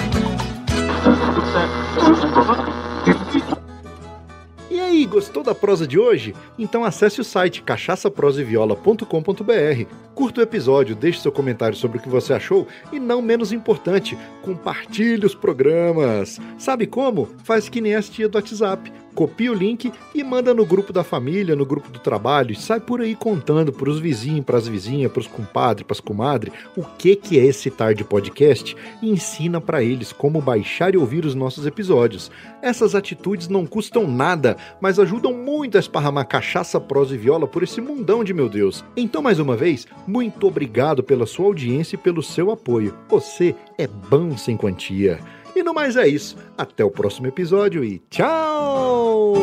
Gostou 5.06 5.44
da 5.44 5.54
prosa 5.54 5.86
de 5.88 6.00
hoje? 6.00 6.34
Então 6.58 6.84
acesse 6.84 7.22
o 7.22 7.24
site 7.24 7.62
cachaçaproseviola.com.br. 7.62 9.86
Curta 10.16 10.42
o 10.42 10.44
episódio, 10.44 10.96
deixe 10.96 11.22
seu 11.22 11.32
comentário 11.32 11.78
sobre 11.78 11.98
o 11.98 12.02
que 12.02 12.10
você 12.10 12.34
achou 12.34 12.68
e, 12.92 13.00
não 13.00 13.22
menos 13.22 13.52
importante, 13.52 14.18
compartilhe 14.42 15.26
os 15.26 15.36
programas. 15.36 16.40
Sabe 16.58 16.88
como? 16.88 17.28
Faz 17.44 17.70
que 17.70 17.82
nem 17.82 17.96
as 17.96 18.10
tia 18.10 18.30
do 18.30 18.36
WhatsApp. 18.36 18.92
Copia 19.14 19.52
o 19.52 19.56
link 19.56 19.92
e 20.14 20.24
manda 20.24 20.54
no 20.54 20.66
grupo 20.66 20.92
da 20.92 21.04
família, 21.04 21.56
no 21.56 21.66
grupo 21.66 21.90
do 21.90 22.00
trabalho 22.00 22.56
sai 22.56 22.80
por 22.80 23.02
aí 23.02 23.16
contando 23.16 23.72
pros 23.72 24.00
vizinhos, 24.00 24.46
pras 24.46 24.68
vizinhas, 24.68 25.12
pros 25.12 25.28
compadres, 25.28 25.86
pras 25.86 26.00
comadres, 26.00 26.54
o 26.76 26.84
que 26.84 27.16
que 27.16 27.40
é 27.40 27.46
esse 27.46 27.70
Tarde 27.70 28.04
Podcast 28.04 28.76
e 29.02 29.10
ensina 29.10 29.60
pra 29.60 29.84
eles 29.84 30.12
como 30.12 30.42
baixar 30.42 30.94
e 30.94 30.98
ouvir 30.98 31.26
os 31.26 31.36
nossos 31.36 31.66
episódios. 31.66 32.32
Essas 32.62 32.96
atitudes 32.96 33.48
não 33.48 33.66
custam 33.66 34.08
nada, 34.08 34.58
mas 34.82 34.98
ajudam 34.98 35.34
muito 35.34 35.78
a 35.78 35.80
esparramar 35.80 36.28
cachaça, 36.28 36.80
prosa 36.80 37.14
e 37.14 37.18
viola 37.18 37.48
por 37.48 37.64
esse 37.64 37.82
mundão 37.82 38.24
de 38.24 38.34
meu 38.34 38.50
Deus. 38.50 38.84
Então, 38.96 39.22
mais 39.22 39.40
uma 39.40 39.56
vez, 39.56 39.86
muito 40.08 40.48
obrigado 40.48 41.04
pela 41.04 41.26
sua 41.26 41.46
audiência 41.46 41.96
e 41.96 42.00
pelo 42.00 42.24
seu 42.24 42.52
apoio. 42.52 42.98
Você 43.10 43.56
é 43.78 43.88
bom 43.88 44.38
sem 44.38 44.56
quantia. 44.56 45.20
E 45.56 45.64
no 45.64 45.74
mais 45.74 45.96
é 45.96 46.08
isso. 46.08 46.36
Até 46.58 46.84
o 46.84 46.92
próximo 46.92 47.28
episódio 47.28 47.84
e 47.84 48.00
tchau! 48.10 49.34